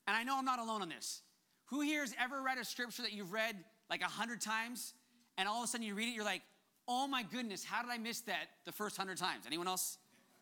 And 0.08 0.16
I 0.16 0.22
know 0.24 0.38
I'm 0.38 0.46
not 0.46 0.58
alone 0.58 0.80
on 0.80 0.88
this. 0.88 1.20
Who 1.66 1.82
here 1.82 2.00
has 2.00 2.14
ever 2.18 2.42
read 2.42 2.56
a 2.56 2.64
scripture 2.64 3.02
that 3.02 3.12
you've 3.12 3.30
read 3.30 3.54
like 3.90 4.00
a 4.00 4.06
hundred 4.06 4.40
times, 4.40 4.94
and 5.36 5.46
all 5.46 5.58
of 5.58 5.64
a 5.64 5.66
sudden 5.68 5.86
you 5.86 5.94
read 5.94 6.08
it, 6.08 6.14
you're 6.14 6.24
like, 6.24 6.40
oh 6.88 7.06
my 7.06 7.22
goodness, 7.22 7.62
how 7.62 7.82
did 7.82 7.90
I 7.90 7.98
miss 7.98 8.22
that 8.22 8.48
the 8.64 8.72
first 8.72 8.96
hundred 8.96 9.18
times? 9.18 9.44
Anyone 9.46 9.68
else? 9.68 9.98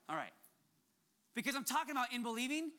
All 0.09 0.15
right. 0.15 0.31
Because 1.35 1.57
I'm 1.57 1.65
talking 1.65 1.91
about 1.91 2.13
in 2.13 2.23
believing. 2.23 2.71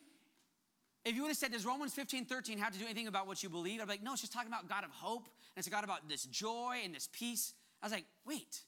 If 1.03 1.13
you 1.15 1.23
would 1.23 1.27
have 1.27 1.37
said, 1.37 1.51
does 1.51 1.65
Romans 1.65 1.93
15, 1.93 2.25
13 2.25 2.57
have 2.57 2.71
to 2.73 2.79
do 2.79 2.85
anything 2.85 3.07
about 3.07 3.27
what 3.27 3.43
you 3.43 3.49
believe? 3.49 3.81
I'd 3.81 3.85
be 3.85 3.93
like, 3.93 4.03
no, 4.03 4.13
it's 4.13 4.21
just 4.21 4.33
talking 4.33 4.51
about 4.51 4.67
God 4.69 4.83
of 4.83 4.91
hope, 4.91 5.25
and 5.25 5.57
it's 5.57 5.67
a 5.67 5.69
God 5.69 5.83
about 5.83 6.07
this 6.07 6.23
joy 6.23 6.77
and 6.83 6.95
this 6.95 7.09
peace. 7.11 7.53
I 7.81 7.85
was 7.85 7.93
like, 7.93 8.05
wait, 8.25 8.61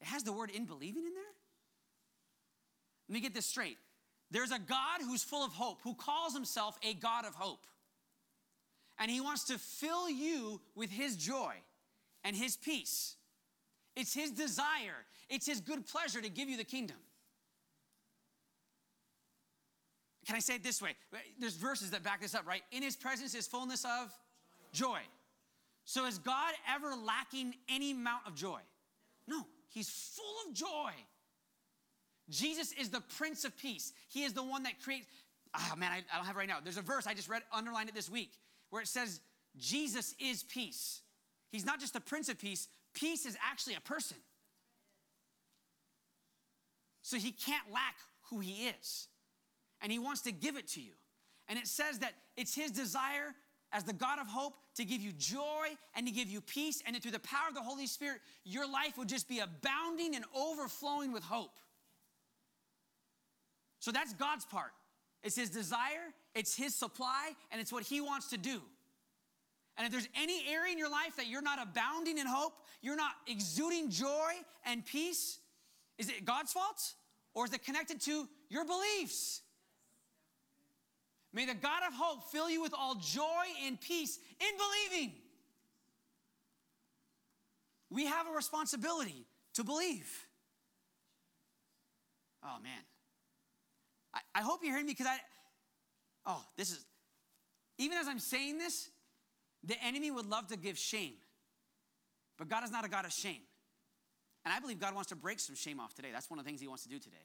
it 0.00 0.06
has 0.06 0.22
the 0.22 0.32
word 0.32 0.50
in 0.50 0.66
believing 0.66 1.04
in 1.04 1.14
there? 1.14 1.22
Let 3.08 3.14
me 3.14 3.20
get 3.20 3.34
this 3.34 3.46
straight. 3.46 3.76
There's 4.30 4.52
a 4.52 4.58
God 4.58 5.00
who's 5.02 5.22
full 5.22 5.44
of 5.44 5.52
hope, 5.52 5.80
who 5.82 5.94
calls 5.94 6.34
himself 6.34 6.78
a 6.82 6.94
God 6.94 7.24
of 7.24 7.34
hope. 7.34 7.66
And 8.98 9.10
he 9.10 9.20
wants 9.20 9.44
to 9.44 9.58
fill 9.58 10.08
you 10.08 10.60
with 10.74 10.90
his 10.90 11.16
joy 11.16 11.54
and 12.22 12.36
his 12.36 12.56
peace. 12.56 13.16
It's 13.96 14.14
his 14.14 14.30
desire, 14.30 15.04
it's 15.28 15.46
his 15.46 15.60
good 15.60 15.86
pleasure 15.86 16.20
to 16.20 16.28
give 16.28 16.48
you 16.48 16.56
the 16.56 16.64
kingdom. 16.64 16.96
Can 20.26 20.36
I 20.36 20.38
say 20.38 20.54
it 20.56 20.62
this 20.62 20.80
way? 20.80 20.94
There's 21.40 21.56
verses 21.56 21.90
that 21.90 22.04
back 22.04 22.20
this 22.20 22.34
up, 22.34 22.46
right? 22.46 22.62
In 22.70 22.82
his 22.82 22.94
presence 22.94 23.34
is 23.34 23.46
fullness 23.46 23.84
of 23.84 24.12
joy. 24.72 25.00
So 25.84 26.06
is 26.06 26.18
God 26.18 26.52
ever 26.72 26.94
lacking 26.94 27.54
any 27.68 27.92
amount 27.92 28.26
of 28.26 28.36
joy? 28.36 28.60
No, 29.26 29.44
He's 29.70 29.88
full 29.88 30.34
of 30.46 30.54
joy. 30.54 30.90
Jesus 32.30 32.72
is 32.72 32.88
the 32.88 33.02
Prince 33.18 33.44
of 33.44 33.56
Peace. 33.56 33.92
He 34.08 34.22
is 34.22 34.32
the 34.32 34.42
one 34.42 34.62
that 34.62 34.80
creates. 34.82 35.06
Oh 35.54 35.74
man, 35.76 35.90
I, 35.90 35.98
I 36.12 36.16
don't 36.16 36.26
have 36.26 36.36
right 36.36 36.48
now. 36.48 36.58
There's 36.62 36.76
a 36.76 36.82
verse 36.82 37.06
I 37.06 37.14
just 37.14 37.28
read, 37.28 37.42
underlined 37.52 37.88
it 37.88 37.94
this 37.94 38.08
week, 38.08 38.32
where 38.70 38.80
it 38.80 38.88
says, 38.88 39.20
Jesus 39.58 40.14
is 40.20 40.44
peace. 40.44 41.00
He's 41.50 41.66
not 41.66 41.80
just 41.80 41.92
the 41.92 42.00
Prince 42.00 42.28
of 42.28 42.38
Peace, 42.38 42.68
peace 42.94 43.26
is 43.26 43.36
actually 43.50 43.74
a 43.74 43.80
person. 43.80 44.16
So 47.02 47.16
he 47.16 47.32
can't 47.32 47.72
lack 47.72 47.96
who 48.30 48.38
he 48.38 48.68
is. 48.68 49.08
And 49.82 49.90
he 49.90 49.98
wants 49.98 50.20
to 50.22 50.32
give 50.32 50.56
it 50.56 50.68
to 50.68 50.80
you. 50.80 50.92
And 51.48 51.58
it 51.58 51.66
says 51.66 51.98
that 51.98 52.12
it's 52.36 52.54
his 52.54 52.70
desire 52.70 53.34
as 53.72 53.84
the 53.84 53.92
God 53.92 54.18
of 54.20 54.28
hope 54.28 54.54
to 54.76 54.84
give 54.84 55.00
you 55.00 55.12
joy 55.12 55.68
and 55.96 56.06
to 56.06 56.12
give 56.12 56.28
you 56.28 56.40
peace. 56.40 56.82
And 56.86 56.94
that 56.94 57.02
through 57.02 57.12
the 57.12 57.18
power 57.20 57.48
of 57.48 57.54
the 57.54 57.62
Holy 57.62 57.86
Spirit, 57.86 58.20
your 58.44 58.70
life 58.70 58.98
would 58.98 59.08
just 59.08 59.28
be 59.28 59.40
abounding 59.40 60.14
and 60.14 60.24
overflowing 60.36 61.12
with 61.12 61.24
hope. 61.24 61.58
So 63.80 63.90
that's 63.90 64.12
God's 64.14 64.44
part. 64.44 64.72
It's 65.22 65.36
his 65.36 65.50
desire, 65.50 66.14
it's 66.34 66.54
his 66.54 66.74
supply, 66.74 67.32
and 67.50 67.60
it's 67.60 67.72
what 67.72 67.82
he 67.82 68.00
wants 68.00 68.28
to 68.30 68.38
do. 68.38 68.60
And 69.76 69.86
if 69.86 69.92
there's 69.92 70.08
any 70.20 70.44
area 70.48 70.72
in 70.72 70.78
your 70.78 70.90
life 70.90 71.16
that 71.16 71.26
you're 71.26 71.42
not 71.42 71.58
abounding 71.62 72.18
in 72.18 72.26
hope, 72.26 72.52
you're 72.82 72.96
not 72.96 73.12
exuding 73.26 73.90
joy 73.90 74.32
and 74.64 74.84
peace, 74.84 75.38
is 75.98 76.08
it 76.08 76.24
God's 76.24 76.52
fault? 76.52 76.94
Or 77.34 77.44
is 77.44 77.52
it 77.52 77.64
connected 77.64 78.00
to 78.02 78.28
your 78.48 78.64
beliefs? 78.64 79.42
May 81.32 81.46
the 81.46 81.54
God 81.54 81.82
of 81.86 81.94
hope 81.94 82.24
fill 82.30 82.50
you 82.50 82.60
with 82.60 82.74
all 82.76 82.96
joy 82.96 83.44
and 83.66 83.80
peace 83.80 84.18
in 84.40 84.58
believing. 84.90 85.14
We 87.88 88.06
have 88.06 88.26
a 88.28 88.32
responsibility 88.32 89.26
to 89.54 89.64
believe. 89.64 90.26
Oh, 92.42 92.58
man. 92.62 92.82
I, 94.14 94.20
I 94.34 94.40
hope 94.42 94.60
you're 94.62 94.72
hearing 94.72 94.86
me 94.86 94.92
because 94.92 95.06
I, 95.06 95.18
oh, 96.26 96.42
this 96.56 96.70
is, 96.70 96.84
even 97.78 97.98
as 97.98 98.08
I'm 98.08 98.18
saying 98.18 98.58
this, 98.58 98.90
the 99.64 99.76
enemy 99.84 100.10
would 100.10 100.26
love 100.26 100.48
to 100.48 100.56
give 100.56 100.78
shame. 100.78 101.14
But 102.38 102.48
God 102.48 102.64
is 102.64 102.70
not 102.70 102.84
a 102.84 102.88
God 102.88 103.04
of 103.04 103.12
shame. 103.12 103.42
And 104.44 104.54
I 104.54 104.60
believe 104.60 104.80
God 104.80 104.94
wants 104.94 105.10
to 105.10 105.16
break 105.16 105.38
some 105.38 105.54
shame 105.54 105.80
off 105.80 105.94
today. 105.94 106.08
That's 106.12 106.30
one 106.30 106.38
of 106.38 106.44
the 106.44 106.48
things 106.48 106.60
He 106.60 106.68
wants 106.68 106.84
to 106.84 106.88
do 106.88 106.98
today. 106.98 107.16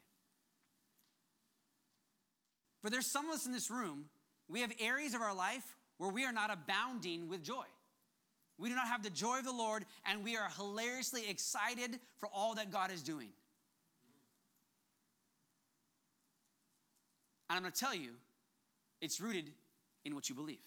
But 2.84 2.92
there's 2.92 3.08
some 3.08 3.28
of 3.30 3.34
us 3.34 3.46
in 3.46 3.52
this 3.52 3.72
room, 3.72 4.06
we 4.48 4.62
have 4.62 4.72
areas 4.80 5.14
of 5.14 5.22
our 5.22 5.34
life 5.34 5.64
where 5.98 6.12
we 6.12 6.26
are 6.26 6.34
not 6.34 6.52
abounding 6.52 7.30
with 7.30 7.42
joy. 7.42 7.64
We 8.58 8.70
do 8.70 8.76
not 8.76 8.88
have 8.88 9.04
the 9.04 9.10
joy 9.10 9.40
of 9.40 9.46
the 9.46 9.52
Lord, 9.52 9.86
and 10.06 10.24
we 10.24 10.38
are 10.38 10.50
hilariously 10.56 11.30
excited 11.30 12.00
for 12.20 12.30
all 12.34 12.56
that 12.56 12.72
God 12.72 12.92
is 12.92 13.02
doing. 13.02 13.30
And 17.50 17.58
I'm 17.58 17.62
going 17.62 17.74
to 17.74 17.80
tell 17.80 17.96
you, 17.96 18.12
it's 19.02 19.20
rooted 19.20 19.52
in 20.04 20.16
what 20.16 20.30
you 20.30 20.36
believe. 20.36 20.66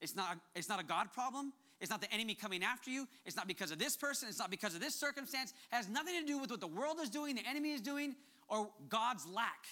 It's 0.00 0.16
not, 0.16 0.38
it's 0.54 0.68
not 0.68 0.80
a 0.80 0.84
God 0.84 1.12
problem. 1.12 1.52
It's 1.80 1.90
not 1.90 2.00
the 2.00 2.12
enemy 2.12 2.34
coming 2.34 2.62
after 2.62 2.90
you. 2.90 3.06
It's 3.24 3.36
not 3.36 3.46
because 3.46 3.70
of 3.70 3.78
this 3.78 3.96
person. 3.96 4.28
It's 4.28 4.38
not 4.38 4.50
because 4.50 4.74
of 4.74 4.80
this 4.80 4.94
circumstance. 4.94 5.52
It 5.72 5.74
has 5.74 5.88
nothing 5.88 6.14
to 6.20 6.26
do 6.26 6.38
with 6.38 6.50
what 6.50 6.60
the 6.60 6.66
world 6.66 6.98
is 7.00 7.10
doing, 7.10 7.34
the 7.36 7.48
enemy 7.48 7.72
is 7.72 7.80
doing, 7.80 8.14
or 8.48 8.70
God's 8.88 9.26
lack. 9.26 9.66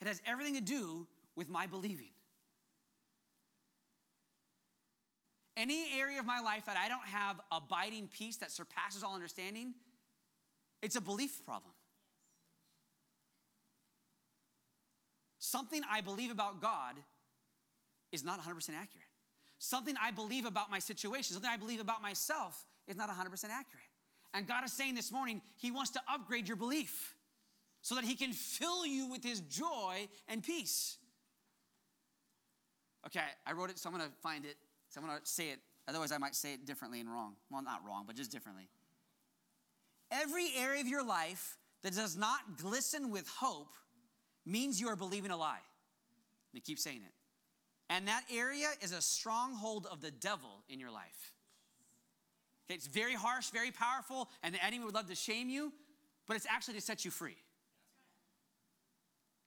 It 0.00 0.06
has 0.06 0.20
everything 0.26 0.54
to 0.54 0.60
do 0.60 1.06
with 1.36 1.48
my 1.48 1.66
believing. 1.66 2.10
Any 5.56 5.86
area 5.98 6.18
of 6.18 6.26
my 6.26 6.40
life 6.40 6.66
that 6.66 6.76
I 6.76 6.88
don't 6.88 7.04
have 7.04 7.40
abiding 7.52 8.08
peace 8.16 8.36
that 8.38 8.50
surpasses 8.50 9.02
all 9.02 9.14
understanding, 9.14 9.74
it's 10.82 10.96
a 10.96 11.00
belief 11.00 11.44
problem. 11.44 11.72
Something 15.50 15.82
I 15.90 16.00
believe 16.00 16.30
about 16.30 16.60
God 16.60 16.94
is 18.12 18.24
not 18.24 18.40
100% 18.40 18.46
accurate. 18.70 19.08
Something 19.58 19.94
I 20.00 20.10
believe 20.10 20.46
about 20.46 20.70
my 20.70 20.78
situation, 20.78 21.34
something 21.34 21.50
I 21.50 21.56
believe 21.56 21.80
about 21.80 22.02
myself 22.02 22.66
is 22.86 22.96
not 22.96 23.08
100% 23.08 23.14
accurate. 23.44 23.90
And 24.32 24.46
God 24.46 24.64
is 24.64 24.72
saying 24.72 24.94
this 24.94 25.10
morning, 25.10 25.42
He 25.56 25.70
wants 25.70 25.90
to 25.92 26.00
upgrade 26.08 26.46
your 26.46 26.56
belief 26.56 27.14
so 27.82 27.94
that 27.94 28.04
he 28.04 28.14
can 28.14 28.32
fill 28.32 28.86
you 28.86 29.06
with 29.06 29.24
his 29.24 29.40
joy 29.40 30.08
and 30.28 30.42
peace. 30.42 30.98
Okay, 33.06 33.24
I 33.46 33.52
wrote 33.52 33.70
it, 33.70 33.78
so 33.78 33.88
I'm 33.88 33.96
gonna 33.96 34.10
find 34.22 34.44
it. 34.44 34.56
So 34.90 35.00
I'm 35.00 35.06
gonna 35.06 35.20
say 35.24 35.50
it. 35.50 35.60
Otherwise, 35.88 36.12
I 36.12 36.18
might 36.18 36.34
say 36.34 36.54
it 36.54 36.66
differently 36.66 37.00
and 37.00 37.10
wrong. 37.10 37.36
Well, 37.50 37.62
not 37.62 37.80
wrong, 37.86 38.04
but 38.06 38.16
just 38.16 38.30
differently. 38.30 38.68
Every 40.10 40.48
area 40.56 40.80
of 40.80 40.86
your 40.86 41.04
life 41.04 41.56
that 41.82 41.94
does 41.94 42.16
not 42.16 42.58
glisten 42.58 43.10
with 43.10 43.26
hope 43.28 43.72
means 44.50 44.80
you 44.80 44.88
are 44.88 44.96
believing 44.96 45.30
a 45.30 45.36
lie. 45.36 45.62
They 46.52 46.60
keep 46.60 46.78
saying 46.78 47.02
it. 47.06 47.12
And 47.88 48.06
that 48.08 48.22
area 48.32 48.68
is 48.80 48.92
a 48.92 49.00
stronghold 49.00 49.86
of 49.90 50.00
the 50.00 50.10
devil 50.10 50.62
in 50.68 50.78
your 50.78 50.90
life. 50.90 51.32
Okay, 52.66 52.76
it's 52.76 52.86
very 52.86 53.14
harsh, 53.14 53.50
very 53.50 53.70
powerful, 53.70 54.28
and 54.42 54.54
the 54.54 54.64
enemy 54.64 54.84
would 54.84 54.94
love 54.94 55.08
to 55.08 55.14
shame 55.14 55.48
you, 55.48 55.72
but 56.26 56.36
it's 56.36 56.46
actually 56.48 56.74
to 56.74 56.80
set 56.80 57.04
you 57.04 57.10
free. 57.10 57.36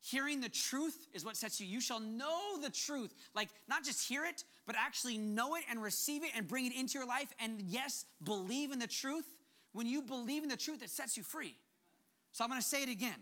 Hearing 0.01 0.41
the 0.41 0.49
truth 0.49 1.07
is 1.13 1.23
what 1.23 1.37
sets 1.37 1.61
you. 1.61 1.67
You 1.67 1.79
shall 1.79 2.01
know 2.01 2.59
the 2.61 2.69
truth. 2.69 3.15
Like, 3.33 3.47
not 3.69 3.85
just 3.85 4.05
hear 4.05 4.25
it, 4.25 4.43
but 4.65 4.75
actually 4.77 5.17
know 5.17 5.55
it 5.55 5.63
and 5.69 5.81
receive 5.81 6.23
it 6.23 6.31
and 6.35 6.45
bring 6.45 6.65
it 6.65 6.75
into 6.75 6.97
your 6.99 7.07
life. 7.07 7.31
And 7.39 7.61
yes, 7.61 8.05
believe 8.21 8.73
in 8.73 8.79
the 8.79 8.87
truth. 8.87 9.25
When 9.71 9.87
you 9.87 10.01
believe 10.01 10.43
in 10.43 10.49
the 10.49 10.57
truth, 10.57 10.83
it 10.83 10.89
sets 10.89 11.15
you 11.15 11.23
free. 11.23 11.55
So 12.33 12.43
I'm 12.43 12.49
gonna 12.49 12.61
say 12.61 12.83
it 12.83 12.89
again. 12.89 13.15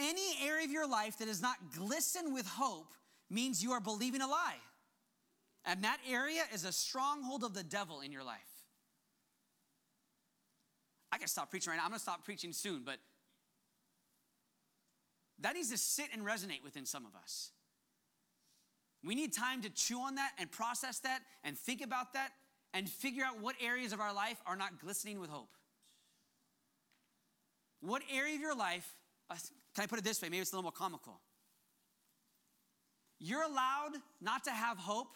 Any 0.00 0.48
area 0.48 0.64
of 0.64 0.70
your 0.70 0.88
life 0.88 1.18
that 1.18 1.26
does 1.26 1.42
not 1.42 1.56
glisten 1.76 2.32
with 2.32 2.46
hope 2.46 2.94
means 3.28 3.62
you 3.62 3.72
are 3.72 3.80
believing 3.80 4.22
a 4.22 4.26
lie. 4.26 4.56
And 5.66 5.84
that 5.84 5.98
area 6.08 6.42
is 6.54 6.64
a 6.64 6.72
stronghold 6.72 7.44
of 7.44 7.52
the 7.52 7.62
devil 7.62 8.00
in 8.00 8.10
your 8.10 8.24
life. 8.24 8.38
I 11.12 11.18
can 11.18 11.28
stop 11.28 11.50
preaching 11.50 11.70
right 11.70 11.76
now. 11.76 11.84
I'm 11.84 11.90
gonna 11.90 11.98
stop 11.98 12.24
preaching 12.24 12.52
soon, 12.52 12.82
but 12.82 12.96
that 15.40 15.54
needs 15.54 15.70
to 15.70 15.76
sit 15.76 16.06
and 16.14 16.22
resonate 16.22 16.62
within 16.62 16.86
some 16.86 17.04
of 17.04 17.14
us. 17.14 17.50
We 19.04 19.14
need 19.14 19.32
time 19.32 19.62
to 19.62 19.70
chew 19.70 20.00
on 20.00 20.14
that 20.14 20.32
and 20.38 20.50
process 20.50 20.98
that 21.00 21.20
and 21.44 21.58
think 21.58 21.82
about 21.82 22.12
that 22.14 22.30
and 22.72 22.88
figure 22.88 23.24
out 23.24 23.40
what 23.40 23.56
areas 23.60 23.92
of 23.92 24.00
our 24.00 24.14
life 24.14 24.40
are 24.46 24.56
not 24.56 24.80
glistening 24.80 25.20
with 25.20 25.30
hope. 25.30 25.50
What 27.80 28.02
area 28.12 28.34
of 28.34 28.40
your 28.40 28.54
life, 28.54 28.94
can 29.74 29.84
I 29.84 29.86
put 29.86 29.98
it 29.98 30.04
this 30.04 30.20
way? 30.20 30.28
Maybe 30.28 30.40
it's 30.40 30.52
a 30.52 30.56
little 30.56 30.64
more 30.64 30.72
comical. 30.72 31.20
You're 33.18 33.42
allowed 33.42 33.92
not 34.20 34.44
to 34.44 34.50
have 34.50 34.78
hope 34.78 35.14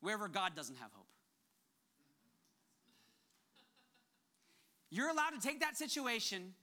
wherever 0.00 0.28
God 0.28 0.54
doesn't 0.54 0.76
have 0.76 0.90
hope. 0.92 1.06
You're 4.90 5.08
allowed 5.08 5.30
to 5.30 5.40
take 5.40 5.60
that 5.60 5.76
situation 5.76 6.54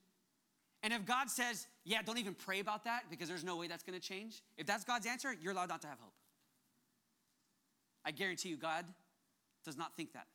and 0.82 0.94
if 0.94 1.06
God 1.06 1.30
says, 1.30 1.68
yeah, 1.84 2.02
don't 2.02 2.20
even 2.20 2.34
pray 2.34 2.60
about 2.60 2.86
that 2.86 3.04
because 3.10 3.28
there's 3.28 3.44
no 3.44 3.58
way 3.58 3.68
that's 3.68 3.84
gonna 3.84 4.00
change, 4.00 4.42
if 4.58 4.66
that's 4.66 4.86
God's 4.86 5.06
answer, 5.06 5.36
you're 5.42 5.52
allowed 5.52 5.70
not 5.70 5.82
to 5.82 5.88
have 5.88 6.00
hope. 6.00 6.14
I 8.06 8.12
guarantee 8.12 8.50
you, 8.50 8.58
God 8.58 8.86
does 9.66 9.78
not 9.78 9.96
think 9.98 10.14
that. 10.14 10.28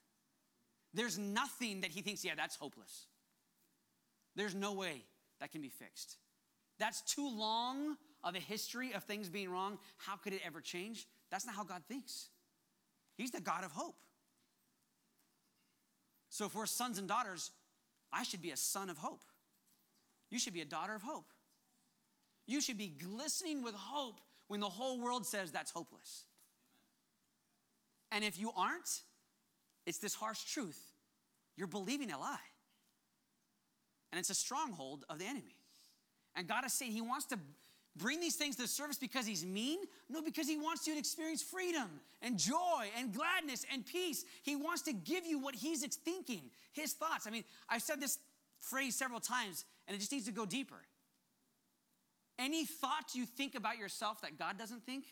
There's 0.92 1.18
nothing 1.18 1.80
that 1.80 1.90
He 1.90 2.02
thinks, 2.02 2.24
yeah, 2.24 2.34
that's 2.36 2.56
hopeless. 2.56 3.06
There's 4.36 4.54
no 4.54 4.74
way 4.74 5.04
that 5.40 5.52
can 5.52 5.60
be 5.60 5.68
fixed. 5.68 6.16
That's 6.78 7.02
too 7.02 7.28
long 7.28 7.96
of 8.22 8.34
a 8.34 8.40
history 8.40 8.92
of 8.94 9.04
things 9.04 9.28
being 9.28 9.50
wrong. 9.50 9.78
How 9.98 10.16
could 10.16 10.32
it 10.32 10.40
ever 10.44 10.60
change? 10.60 11.06
That's 11.30 11.46
not 11.46 11.54
how 11.54 11.64
God 11.64 11.82
thinks. 11.88 12.28
He's 13.16 13.30
the 13.30 13.40
God 13.40 13.64
of 13.64 13.72
hope. 13.72 13.96
So 16.30 16.46
if 16.46 16.54
we're 16.54 16.66
sons 16.66 16.98
and 16.98 17.06
daughters, 17.06 17.52
I 18.12 18.24
should 18.24 18.42
be 18.42 18.50
a 18.50 18.56
son 18.56 18.90
of 18.90 18.98
hope. 18.98 19.22
You 20.30 20.38
should 20.38 20.54
be 20.54 20.62
a 20.62 20.66
daughter 20.66 20.94
of 20.94 21.02
hope. 21.02 21.26
You 22.46 22.60
should 22.60 22.78
be 22.78 22.88
glistening 22.88 23.62
with 23.62 23.74
hope 23.74 24.20
when 24.48 24.60
the 24.60 24.68
whole 24.68 25.00
world 25.00 25.26
says 25.26 25.52
that's 25.52 25.70
hopeless. 25.70 26.24
And 28.10 28.24
if 28.24 28.38
you 28.38 28.50
aren't, 28.56 29.02
it's 29.86 29.98
this 29.98 30.14
harsh 30.14 30.42
truth. 30.44 30.80
You're 31.56 31.68
believing 31.68 32.10
a 32.10 32.18
lie. 32.18 32.38
And 34.14 34.20
it's 34.20 34.30
a 34.30 34.34
stronghold 34.34 35.04
of 35.08 35.18
the 35.18 35.24
enemy. 35.24 35.56
And 36.36 36.46
God 36.46 36.64
is 36.64 36.72
saying 36.72 36.92
He 36.92 37.00
wants 37.00 37.26
to 37.26 37.38
bring 37.96 38.20
these 38.20 38.36
things 38.36 38.54
to 38.54 38.62
the 38.62 38.68
surface 38.68 38.96
because 38.96 39.26
He's 39.26 39.44
mean? 39.44 39.80
No, 40.08 40.22
because 40.22 40.46
He 40.46 40.56
wants 40.56 40.86
you 40.86 40.92
to 40.92 41.00
experience 41.00 41.42
freedom 41.42 41.88
and 42.22 42.38
joy 42.38 42.86
and 42.96 43.12
gladness 43.12 43.66
and 43.72 43.84
peace. 43.84 44.24
He 44.44 44.54
wants 44.54 44.82
to 44.82 44.92
give 44.92 45.26
you 45.26 45.40
what 45.40 45.56
He's 45.56 45.84
thinking, 45.96 46.42
His 46.72 46.92
thoughts. 46.92 47.26
I 47.26 47.30
mean, 47.30 47.42
I've 47.68 47.82
said 47.82 48.00
this 48.00 48.20
phrase 48.60 48.94
several 48.94 49.18
times 49.18 49.64
and 49.88 49.96
it 49.96 49.98
just 49.98 50.12
needs 50.12 50.26
to 50.26 50.32
go 50.32 50.46
deeper. 50.46 50.78
Any 52.38 52.64
thought 52.66 53.14
you 53.14 53.26
think 53.26 53.56
about 53.56 53.78
yourself 53.78 54.20
that 54.22 54.38
God 54.38 54.56
doesn't 54.56 54.86
think 54.86 55.06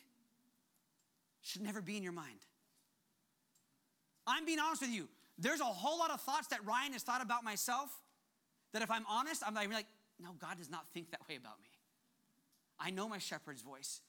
should 1.41 1.63
never 1.63 1.81
be 1.81 1.97
in 1.97 2.05
your 2.05 2.13
mind. 2.13 2.39
I'm 4.29 4.47
being 4.47 4.61
honest 4.61 4.83
with 4.83 4.93
you. 4.93 5.09
there's 5.39 5.61
a 5.61 5.65
whole 5.65 5.99
lot 5.99 6.13
of 6.13 6.21
thoughts 6.21 6.47
that 6.49 6.65
Ryan 6.65 6.93
has 6.93 7.03
thought 7.03 7.21
about 7.21 7.43
myself 7.43 7.91
that 8.73 8.83
if 8.83 8.91
I'm 8.91 9.05
honest, 9.09 9.43
I'm 9.47 9.55
like, 9.55 9.87
no, 10.21 10.31
God 10.39 10.59
does 10.59 10.71
not 10.71 10.87
think 10.93 11.11
that 11.11 11.21
way 11.29 11.37
about 11.37 11.61
me. 11.61 11.69
I 12.79 12.91
know 12.91 13.09
my 13.09 13.19
shepherd's 13.19 13.63
voice, 13.63 14.01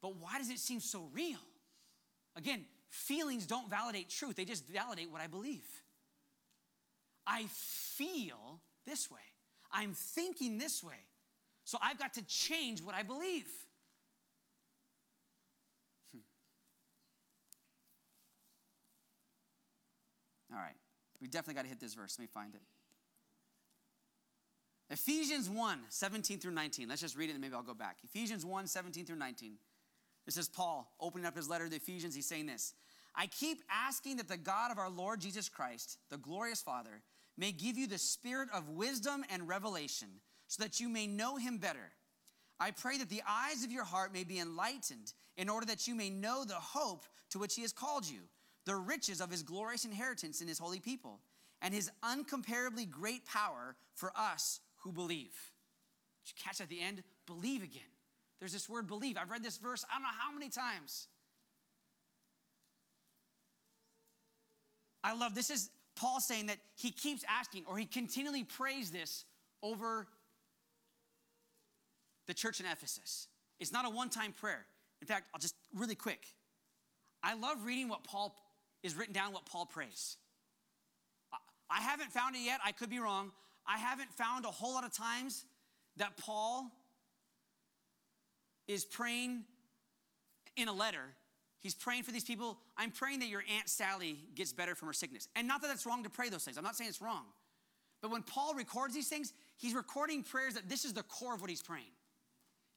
but 0.00 0.16
why 0.16 0.38
does 0.38 0.50
it 0.50 0.58
seem 0.58 0.80
so 0.80 1.08
real? 1.12 1.38
Again, 2.36 2.64
feelings 2.88 3.46
don't 3.46 3.68
validate 3.68 4.08
truth, 4.08 4.36
they 4.36 4.44
just 4.44 4.66
validate 4.68 5.10
what 5.10 5.20
I 5.20 5.26
believe. 5.26 5.66
I 7.26 7.46
feel 7.48 8.60
this 8.86 9.10
way, 9.10 9.20
I'm 9.72 9.94
thinking 9.94 10.58
this 10.58 10.82
way. 10.82 10.92
So 11.64 11.78
I've 11.82 11.98
got 11.98 12.12
to 12.14 12.22
change 12.26 12.82
what 12.82 12.94
I 12.94 13.02
believe. 13.02 13.46
Hmm. 16.12 16.18
All 20.54 20.60
right, 20.60 20.76
we 21.22 21.28
definitely 21.28 21.54
got 21.54 21.62
to 21.62 21.68
hit 21.68 21.80
this 21.80 21.94
verse. 21.94 22.16
Let 22.18 22.24
me 22.24 22.28
find 22.32 22.54
it. 22.54 22.60
Ephesians 24.94 25.50
1 25.50 25.78
17 25.88 26.38
through 26.38 26.52
19. 26.52 26.88
Let's 26.88 27.00
just 27.00 27.16
read 27.16 27.28
it 27.28 27.32
and 27.32 27.40
maybe 27.40 27.54
I'll 27.54 27.64
go 27.64 27.74
back. 27.74 27.98
Ephesians 28.04 28.46
1 28.46 28.68
17 28.68 29.04
through 29.04 29.16
19. 29.16 29.54
This 30.24 30.36
is 30.36 30.48
Paul 30.48 30.88
opening 31.00 31.26
up 31.26 31.36
his 31.36 31.48
letter 31.48 31.64
to 31.64 31.70
the 31.70 31.76
Ephesians. 31.76 32.14
He's 32.14 32.26
saying 32.26 32.46
this 32.46 32.74
I 33.12 33.26
keep 33.26 33.58
asking 33.68 34.18
that 34.18 34.28
the 34.28 34.36
God 34.36 34.70
of 34.70 34.78
our 34.78 34.88
Lord 34.88 35.20
Jesus 35.20 35.48
Christ, 35.48 35.98
the 36.10 36.16
glorious 36.16 36.62
Father, 36.62 37.02
may 37.36 37.50
give 37.50 37.76
you 37.76 37.88
the 37.88 37.98
spirit 37.98 38.48
of 38.54 38.68
wisdom 38.68 39.24
and 39.30 39.48
revelation 39.48 40.06
so 40.46 40.62
that 40.62 40.78
you 40.78 40.88
may 40.88 41.08
know 41.08 41.38
him 41.38 41.58
better. 41.58 41.90
I 42.60 42.70
pray 42.70 42.96
that 42.98 43.08
the 43.08 43.22
eyes 43.28 43.64
of 43.64 43.72
your 43.72 43.82
heart 43.82 44.14
may 44.14 44.22
be 44.22 44.38
enlightened 44.38 45.12
in 45.36 45.48
order 45.48 45.66
that 45.66 45.88
you 45.88 45.96
may 45.96 46.08
know 46.08 46.44
the 46.44 46.54
hope 46.54 47.04
to 47.30 47.40
which 47.40 47.56
he 47.56 47.62
has 47.62 47.72
called 47.72 48.06
you, 48.08 48.20
the 48.64 48.76
riches 48.76 49.20
of 49.20 49.32
his 49.32 49.42
glorious 49.42 49.84
inheritance 49.84 50.40
in 50.40 50.46
his 50.46 50.60
holy 50.60 50.78
people, 50.78 51.18
and 51.60 51.74
his 51.74 51.90
uncomparably 52.04 52.88
great 52.88 53.26
power 53.26 53.74
for 53.96 54.12
us 54.16 54.60
who 54.84 54.92
believe. 54.92 55.32
Did 56.24 56.32
you 56.36 56.44
catch 56.44 56.60
at 56.60 56.68
the 56.68 56.80
end? 56.80 57.02
Believe 57.26 57.62
again. 57.62 57.82
There's 58.38 58.52
this 58.52 58.68
word 58.68 58.86
believe. 58.86 59.16
I've 59.16 59.30
read 59.30 59.42
this 59.42 59.56
verse 59.56 59.84
I 59.90 59.94
don't 59.94 60.02
know 60.02 60.08
how 60.18 60.32
many 60.32 60.50
times. 60.50 61.08
I 65.02 65.14
love 65.14 65.34
this 65.34 65.50
is 65.50 65.70
Paul 65.96 66.20
saying 66.20 66.46
that 66.46 66.58
he 66.76 66.90
keeps 66.90 67.24
asking 67.28 67.64
or 67.66 67.76
he 67.78 67.86
continually 67.86 68.44
prays 68.44 68.90
this 68.90 69.24
over 69.62 70.06
the 72.26 72.34
church 72.34 72.60
in 72.60 72.66
Ephesus. 72.66 73.28
It's 73.60 73.72
not 73.72 73.86
a 73.86 73.90
one 73.90 74.08
time 74.08 74.32
prayer. 74.32 74.66
In 75.00 75.06
fact, 75.06 75.26
I'll 75.34 75.40
just 75.40 75.54
really 75.74 75.94
quick. 75.94 76.26
I 77.22 77.34
love 77.34 77.64
reading 77.64 77.88
what 77.88 78.04
Paul 78.04 78.34
is 78.82 78.94
written 78.94 79.14
down, 79.14 79.32
what 79.32 79.46
Paul 79.46 79.66
prays. 79.66 80.16
I 81.70 81.80
haven't 81.80 82.12
found 82.12 82.36
it 82.36 82.42
yet. 82.44 82.60
I 82.64 82.72
could 82.72 82.90
be 82.90 82.98
wrong. 82.98 83.32
I 83.66 83.78
haven't 83.78 84.12
found 84.12 84.44
a 84.44 84.48
whole 84.48 84.74
lot 84.74 84.84
of 84.84 84.92
times 84.92 85.44
that 85.96 86.16
Paul 86.16 86.70
is 88.66 88.84
praying 88.84 89.44
in 90.56 90.68
a 90.68 90.72
letter. 90.72 91.14
He's 91.60 91.74
praying 91.74 92.02
for 92.02 92.12
these 92.12 92.24
people. 92.24 92.58
I'm 92.76 92.90
praying 92.90 93.20
that 93.20 93.28
your 93.28 93.42
Aunt 93.56 93.68
Sally 93.68 94.18
gets 94.34 94.52
better 94.52 94.74
from 94.74 94.88
her 94.88 94.92
sickness. 94.92 95.28
And 95.34 95.48
not 95.48 95.62
that 95.62 95.68
that's 95.68 95.86
wrong 95.86 96.02
to 96.04 96.10
pray 96.10 96.28
those 96.28 96.44
things. 96.44 96.58
I'm 96.58 96.64
not 96.64 96.76
saying 96.76 96.88
it's 96.88 97.00
wrong. 97.00 97.24
But 98.02 98.10
when 98.10 98.22
Paul 98.22 98.54
records 98.54 98.94
these 98.94 99.08
things, 99.08 99.32
he's 99.56 99.74
recording 99.74 100.22
prayers 100.22 100.54
that 100.54 100.68
this 100.68 100.84
is 100.84 100.92
the 100.92 101.02
core 101.04 101.34
of 101.34 101.40
what 101.40 101.48
he's 101.48 101.62
praying. 101.62 101.92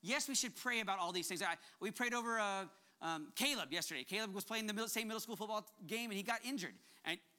Yes, 0.00 0.28
we 0.28 0.34
should 0.34 0.56
pray 0.56 0.80
about 0.80 0.98
all 0.98 1.12
these 1.12 1.26
things. 1.26 1.42
I, 1.42 1.56
we 1.80 1.90
prayed 1.90 2.14
over 2.14 2.38
uh, 2.38 2.64
um, 3.02 3.28
Caleb 3.36 3.72
yesterday. 3.72 4.04
Caleb 4.04 4.34
was 4.34 4.44
playing 4.44 4.66
the 4.66 4.88
same 4.88 5.06
middle 5.06 5.20
school 5.20 5.36
football 5.36 5.66
game 5.86 6.10
and 6.10 6.16
he 6.16 6.22
got 6.22 6.40
injured. 6.46 6.74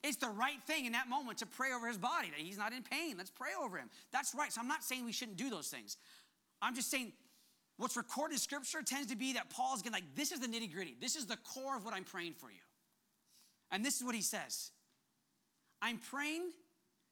It's 0.04 0.18
the 0.18 0.30
right 0.30 0.62
thing 0.66 0.86
in 0.86 0.94
that 0.94 1.10
moment 1.10 1.40
to 1.40 1.46
pray 1.46 1.74
over 1.76 1.88
his 1.88 1.98
body, 1.98 2.30
that 2.30 2.40
he's 2.40 2.58
not 2.58 2.72
in 2.72 2.84
pain. 2.84 3.16
Let's 3.18 3.32
pray 3.32 3.50
over 3.62 3.78
him. 3.78 3.90
That's 4.12 4.34
right. 4.34 4.52
So 4.52 4.62
I'm 4.62 4.68
not 4.68 4.84
saying 4.84 5.06
we 5.06 5.12
shouldn't 5.12 5.38
do 5.38 5.50
those 5.50 5.68
things. 5.68 5.98
I'm 6.62 6.74
just 6.74 6.90
saying 6.90 7.12
what's 7.78 7.98
recorded 7.98 8.34
in 8.34 8.40
scripture 8.40 8.82
tends 8.82 9.10
to 9.10 9.18
be 9.18 9.34
that 9.34 9.50
Paul's 9.50 9.82
getting 9.82 9.94
like, 9.94 10.16
this 10.16 10.32
is 10.32 10.40
the 10.40 10.48
nitty 10.48 10.74
gritty. 10.74 10.96
This 11.02 11.16
is 11.16 11.26
the 11.26 11.38
core 11.38 11.76
of 11.76 11.84
what 11.84 11.94
I'm 11.94 12.06
praying 12.06 12.34
for 12.34 12.50
you. 12.50 12.60
And 13.72 13.84
this 13.84 13.98
is 13.98 14.04
what 14.04 14.16
he 14.16 14.22
says 14.22 14.72
I'm 15.82 15.98
praying 15.98 16.52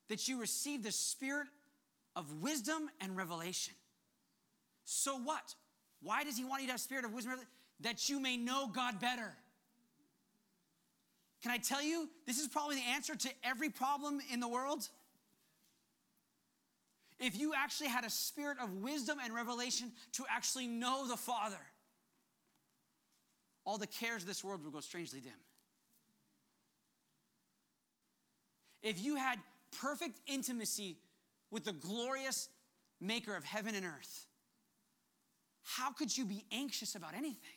that 0.10 0.28
you 0.28 0.40
receive 0.40 0.84
the 0.84 0.92
spirit 0.92 1.48
of 2.16 2.42
wisdom 2.42 2.90
and 3.02 3.16
revelation. 3.18 3.74
So 4.86 5.18
what? 5.18 5.56
Why 6.02 6.24
does 6.24 6.38
he 6.38 6.46
want 6.46 6.62
you 6.62 6.68
to 6.68 6.74
have 6.74 6.80
spirit 6.80 7.04
of 7.04 7.14
wisdom? 7.14 7.36
That 7.82 8.10
you 8.10 8.20
may 8.20 8.38
know 8.38 8.68
God 8.68 9.00
better. 9.00 9.34
Can 11.42 11.52
I 11.52 11.58
tell 11.58 11.82
you, 11.82 12.10
this 12.26 12.40
is 12.40 12.48
probably 12.48 12.76
the 12.76 12.90
answer 12.94 13.16
to 13.16 13.30
every 13.44 13.70
problem 13.70 14.20
in 14.32 14.40
the 14.40 14.48
world? 14.48 14.88
If 17.20 17.38
you 17.38 17.54
actually 17.56 17.90
had 17.90 18.04
a 18.04 18.10
spirit 18.10 18.58
of 18.62 18.74
wisdom 18.74 19.18
and 19.24 19.34
revelation 19.34 19.92
to 20.14 20.26
actually 20.30 20.68
know 20.68 21.08
the 21.08 21.18
Father, 21.18 21.56
all 23.66 23.78
the 23.78 23.88
cares 23.88 24.22
of 24.22 24.28
this 24.28 24.44
world 24.44 24.64
would 24.64 24.74
go 24.74 24.80
strangely 24.80 25.20
dim. 25.20 25.34
If 28.82 29.04
you 29.04 29.16
had 29.16 29.40
perfect 29.82 30.20
intimacy 30.28 30.98
with 31.52 31.66
the 31.66 31.74
glorious 31.74 32.50
maker 33.02 33.36
of 33.36 33.44
heaven 33.44 33.76
and 33.76 33.86
earth, 33.86 34.26
how 35.64 35.92
could 35.92 36.16
you 36.16 36.26
be 36.26 36.46
anxious 36.52 36.96
about 36.96 37.14
anything? 37.14 37.57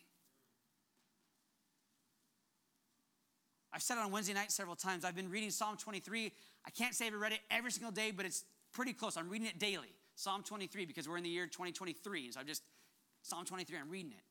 I've 3.72 3.82
said 3.82 3.98
it 3.98 4.00
on 4.00 4.10
Wednesday 4.10 4.34
night 4.34 4.50
several 4.50 4.76
times. 4.76 5.04
I've 5.04 5.14
been 5.14 5.30
reading 5.30 5.50
Psalm 5.50 5.76
23. 5.76 6.32
I 6.66 6.70
can't 6.70 6.94
say 6.94 7.06
I've 7.06 7.14
read 7.14 7.32
it 7.32 7.40
every 7.50 7.70
single 7.70 7.92
day, 7.92 8.10
but 8.10 8.26
it's 8.26 8.44
pretty 8.72 8.92
close. 8.92 9.16
I'm 9.16 9.28
reading 9.28 9.46
it 9.46 9.58
daily. 9.58 9.94
Psalm 10.16 10.42
23 10.42 10.84
because 10.84 11.08
we're 11.08 11.16
in 11.16 11.22
the 11.22 11.30
year 11.30 11.46
2023. 11.46 12.32
So 12.32 12.40
I'm 12.40 12.46
just, 12.46 12.62
Psalm 13.22 13.44
23, 13.44 13.78
I'm 13.78 13.90
reading 13.90 14.12
it. 14.12 14.22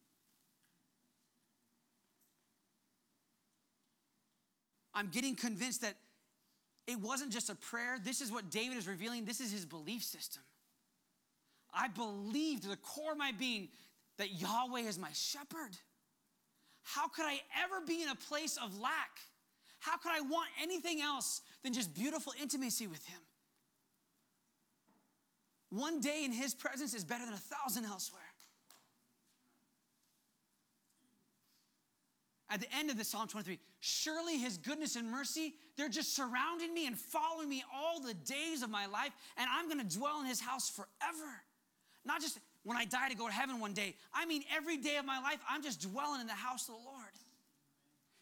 I'm 4.94 5.08
getting 5.08 5.36
convinced 5.36 5.82
that 5.82 5.96
it 6.86 7.00
wasn't 7.00 7.32
just 7.32 7.50
a 7.50 7.56
prayer. 7.56 7.98
This 8.04 8.20
is 8.20 8.32
what 8.32 8.50
David 8.50 8.78
is 8.78 8.88
revealing. 8.88 9.24
This 9.24 9.40
is 9.40 9.52
his 9.52 9.66
belief 9.66 10.04
system. 10.04 10.42
I 11.74 11.88
believe 11.88 12.62
to 12.62 12.68
the 12.68 12.78
core 12.78 13.14
of 13.14 13.18
my 13.18 13.32
being 13.32 13.70
that 14.18 14.42
Yahweh 14.42 14.82
is 14.82 14.98
my 15.00 15.12
shepherd. 15.14 15.78
How 16.84 17.08
could 17.08 17.26
I 17.26 17.40
ever 17.64 17.86
be 17.86 18.02
in 18.02 18.10
a 18.10 18.16
place 18.16 18.58
of 18.58 18.80
lack? 18.80 19.20
How 19.80 19.98
could 19.98 20.12
I 20.12 20.22
want 20.22 20.50
anything 20.62 21.02
else 21.02 21.42
than 21.64 21.74
just 21.74 21.94
beautiful 21.94 22.34
intimacy 22.42 22.88
with 22.88 23.06
Him? 23.06 23.20
One 25.70 26.02
day 26.02 26.24
in 26.26 26.32
His 26.32 26.54
presence 26.54 26.94
is 26.94 27.04
better 27.04 27.26
than 27.26 27.34
a 27.34 27.38
thousand 27.38 27.86
elsewhere. 27.86 28.22
At 32.52 32.62
the 32.62 32.76
end 32.76 32.90
of 32.90 32.98
the 32.98 33.04
Psalm 33.04 33.28
23, 33.28 33.60
surely 33.80 34.40
his 34.40 34.58
goodness 34.58 34.96
and 34.96 35.10
mercy, 35.10 35.54
they're 35.78 35.88
just 35.88 36.16
surrounding 36.16 36.74
me 36.74 36.88
and 36.88 36.98
following 36.98 37.48
me 37.48 37.64
all 37.74 38.00
the 38.00 38.16
days 38.16 38.64
of 38.64 38.72
my 38.72 38.88
life, 38.88 39.12
and 39.38 39.48
I'm 39.52 39.70
gonna 39.70 39.84
dwell 39.84 40.20
in 40.20 40.26
his 40.26 40.42
house 40.42 40.68
forever. 40.68 41.44
Not 42.06 42.22
just 42.22 42.40
when 42.64 42.76
I 42.76 42.86
die 42.86 43.10
to 43.10 43.16
go 43.16 43.28
to 43.28 43.34
heaven 43.34 43.60
one 43.60 43.74
day. 43.74 43.96
I 44.14 44.26
mean, 44.26 44.44
every 44.56 44.78
day 44.78 44.98
of 44.98 45.06
my 45.06 45.22
life, 45.22 45.40
I'm 45.48 45.62
just 45.62 45.82
dwelling 45.82 46.22
in 46.22 46.28
the 46.28 46.34
house 46.34 46.68
of 46.68 46.76
the 46.76 46.82
Lord. 46.82 47.14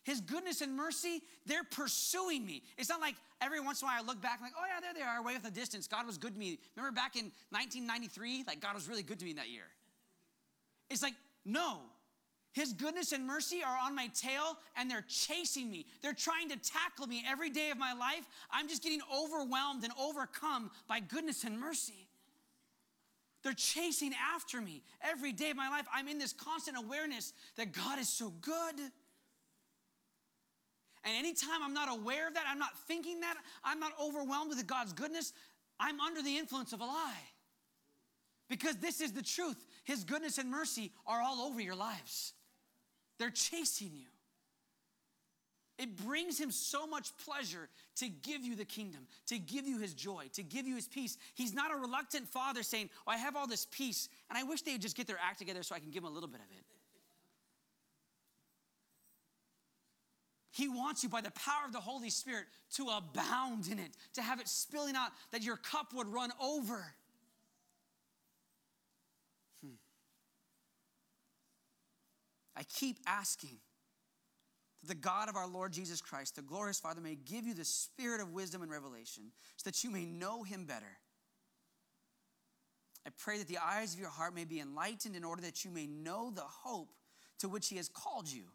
His 0.08 0.22
goodness 0.22 0.62
and 0.62 0.74
mercy, 0.74 1.22
they're 1.46 1.66
pursuing 1.66 2.46
me. 2.46 2.64
It's 2.78 2.88
not 2.88 3.02
like 3.02 3.16
every 3.42 3.60
once 3.60 3.82
in 3.82 3.88
a 3.88 3.92
while 3.92 4.02
I 4.02 4.08
look 4.08 4.22
back, 4.22 4.40
like, 4.40 4.54
oh 4.58 4.64
yeah, 4.66 4.80
there 4.80 4.94
they 4.94 5.02
are, 5.02 5.22
way 5.22 5.36
off 5.36 5.44
the 5.44 5.52
distance. 5.52 5.86
God 5.86 6.08
was 6.08 6.18
good 6.18 6.34
to 6.34 6.40
me. 6.40 6.60
Remember 6.78 6.96
back 6.96 7.18
in 7.18 7.26
1993? 7.50 8.46
Like, 8.48 8.62
God 8.62 8.74
was 8.74 8.88
really 8.88 9.04
good 9.04 9.20
to 9.20 9.26
me 9.26 9.34
that 9.34 9.50
year. 9.50 9.66
It's 10.90 11.04
like, 11.04 11.16
no. 11.44 11.80
His 12.54 12.72
goodness 12.72 13.12
and 13.12 13.28
mercy 13.28 13.62
are 13.68 13.78
on 13.84 13.96
my 13.96 14.08
tail 14.16 14.58
and 14.78 14.90
they're 14.90 15.04
chasing 15.10 15.70
me. 15.70 15.86
They're 16.02 16.14
trying 16.14 16.48
to 16.52 16.56
tackle 16.56 17.06
me 17.06 17.26
every 17.30 17.50
day 17.50 17.70
of 17.72 17.78
my 17.78 17.92
life. 17.92 18.26
I'm 18.50 18.70
just 18.70 18.84
getting 18.84 19.02
overwhelmed 19.14 19.84
and 19.84 19.92
overcome 20.00 20.72
by 20.88 21.02
goodness 21.02 21.44
and 21.44 21.60
mercy. 21.60 22.08
They're 23.44 23.52
chasing 23.52 24.14
after 24.34 24.62
me 24.62 24.84
every 25.02 25.34
day 25.34 25.50
of 25.50 25.58
my 25.58 25.68
life. 25.68 25.86
I'm 25.94 26.08
in 26.08 26.18
this 26.18 26.32
constant 26.32 26.78
awareness 26.78 27.34
that 27.58 27.74
God 27.74 28.00
is 28.00 28.08
so 28.08 28.32
good. 28.40 28.76
And 31.08 31.16
anytime 31.16 31.64
I'm 31.64 31.74
not 31.74 31.90
aware 31.90 32.28
of 32.28 32.34
that, 32.34 32.44
I'm 32.50 32.60
not 32.60 32.78
thinking 32.80 33.22
that, 33.22 33.38
I'm 33.64 33.80
not 33.80 33.94
overwhelmed 34.00 34.50
with 34.50 34.68
God's 34.68 34.92
goodness, 34.92 35.32
I'm 35.80 36.02
under 36.02 36.22
the 36.22 36.38
influence 36.38 36.74
of 36.74 36.82
a 36.82 36.86
lie. 36.86 37.24
Because 38.50 38.76
this 38.76 39.00
is 39.00 39.14
the 39.14 39.24
truth. 39.24 39.64
His 39.86 40.04
goodness 40.04 40.38
and 40.38 40.52
mercy 40.52 40.92
are 41.06 41.22
all 41.22 41.40
over 41.40 41.62
your 41.62 41.76
lives, 41.76 42.34
they're 43.18 43.30
chasing 43.30 43.92
you. 43.96 44.08
It 45.78 45.96
brings 45.96 46.40
him 46.40 46.50
so 46.50 46.88
much 46.88 47.16
pleasure 47.24 47.70
to 47.98 48.10
give 48.10 48.44
you 48.44 48.56
the 48.56 48.66
kingdom, 48.66 49.08
to 49.28 49.38
give 49.38 49.68
you 49.68 49.78
his 49.80 49.94
joy, 49.94 50.26
to 50.34 50.42
give 50.42 50.68
you 50.68 50.76
his 50.76 50.88
peace. 50.88 51.18
He's 51.36 51.54
not 51.54 51.72
a 51.72 51.78
reluctant 51.78 52.28
father 52.28 52.64
saying, 52.64 52.90
oh, 53.06 53.12
I 53.12 53.18
have 53.18 53.36
all 53.36 53.46
this 53.46 53.68
peace, 53.70 54.10
and 54.30 54.38
I 54.38 54.44
wish 54.44 54.64
they'd 54.64 54.82
just 54.82 54.98
get 54.98 55.06
their 55.06 55.20
act 55.24 55.38
together 55.38 55.62
so 55.62 55.76
I 55.76 55.80
can 55.80 55.92
give 55.92 56.02
them 56.02 56.12
a 56.12 56.14
little 56.14 56.30
bit 56.30 56.42
of 56.42 56.52
it. 56.52 56.66
He 60.58 60.68
wants 60.68 61.04
you 61.04 61.10
by 61.10 61.22
the 61.22 61.30
power 61.32 61.68
of 61.68 61.72
the 61.72 61.80
Holy 61.80 62.10
Spirit 62.10 62.46
to 62.74 62.88
abound 62.88 63.68
in 63.72 63.78
it, 63.78 63.92
to 64.16 64.24
have 64.24 64.40
it 64.40 64.48
spilling 64.48 64.96
out, 64.96 65.12
that 65.32 65.44
your 65.44 65.56
cup 65.56 65.94
would 65.94 66.08
run 66.08 66.32
over. 66.42 66.84
Hmm. 69.62 69.76
I 72.56 72.64
keep 72.64 72.98
asking 73.06 73.60
that 74.82 74.88
the 74.88 74.96
God 74.96 75.30
of 75.30 75.36
our 75.36 75.48
Lord 75.48 75.74
Jesus 75.74 76.02
Christ, 76.02 76.36
the 76.36 76.42
glorious 76.42 76.80
Father, 76.80 77.02
may 77.02 77.14
give 77.14 77.46
you 77.46 77.54
the 77.54 77.64
spirit 77.64 78.20
of 78.20 78.32
wisdom 78.32 78.64
and 78.64 78.72
revelation 78.72 79.26
so 79.58 79.70
that 79.70 79.84
you 79.84 79.92
may 79.92 80.06
know 80.06 80.42
him 80.42 80.66
better. 80.66 80.98
I 83.06 83.12
pray 83.16 83.38
that 83.38 83.48
the 83.48 83.60
eyes 83.64 83.94
of 83.94 84.00
your 84.00 84.10
heart 84.10 84.34
may 84.34 84.44
be 84.44 84.60
enlightened 84.60 85.16
in 85.16 85.24
order 85.24 85.44
that 85.44 85.64
you 85.64 85.70
may 85.70 85.86
know 85.86 86.32
the 86.34 86.42
hope 86.42 86.96
to 87.42 87.48
which 87.48 87.68
he 87.68 87.78
has 87.78 87.90
called 87.90 88.28
you. 88.28 88.46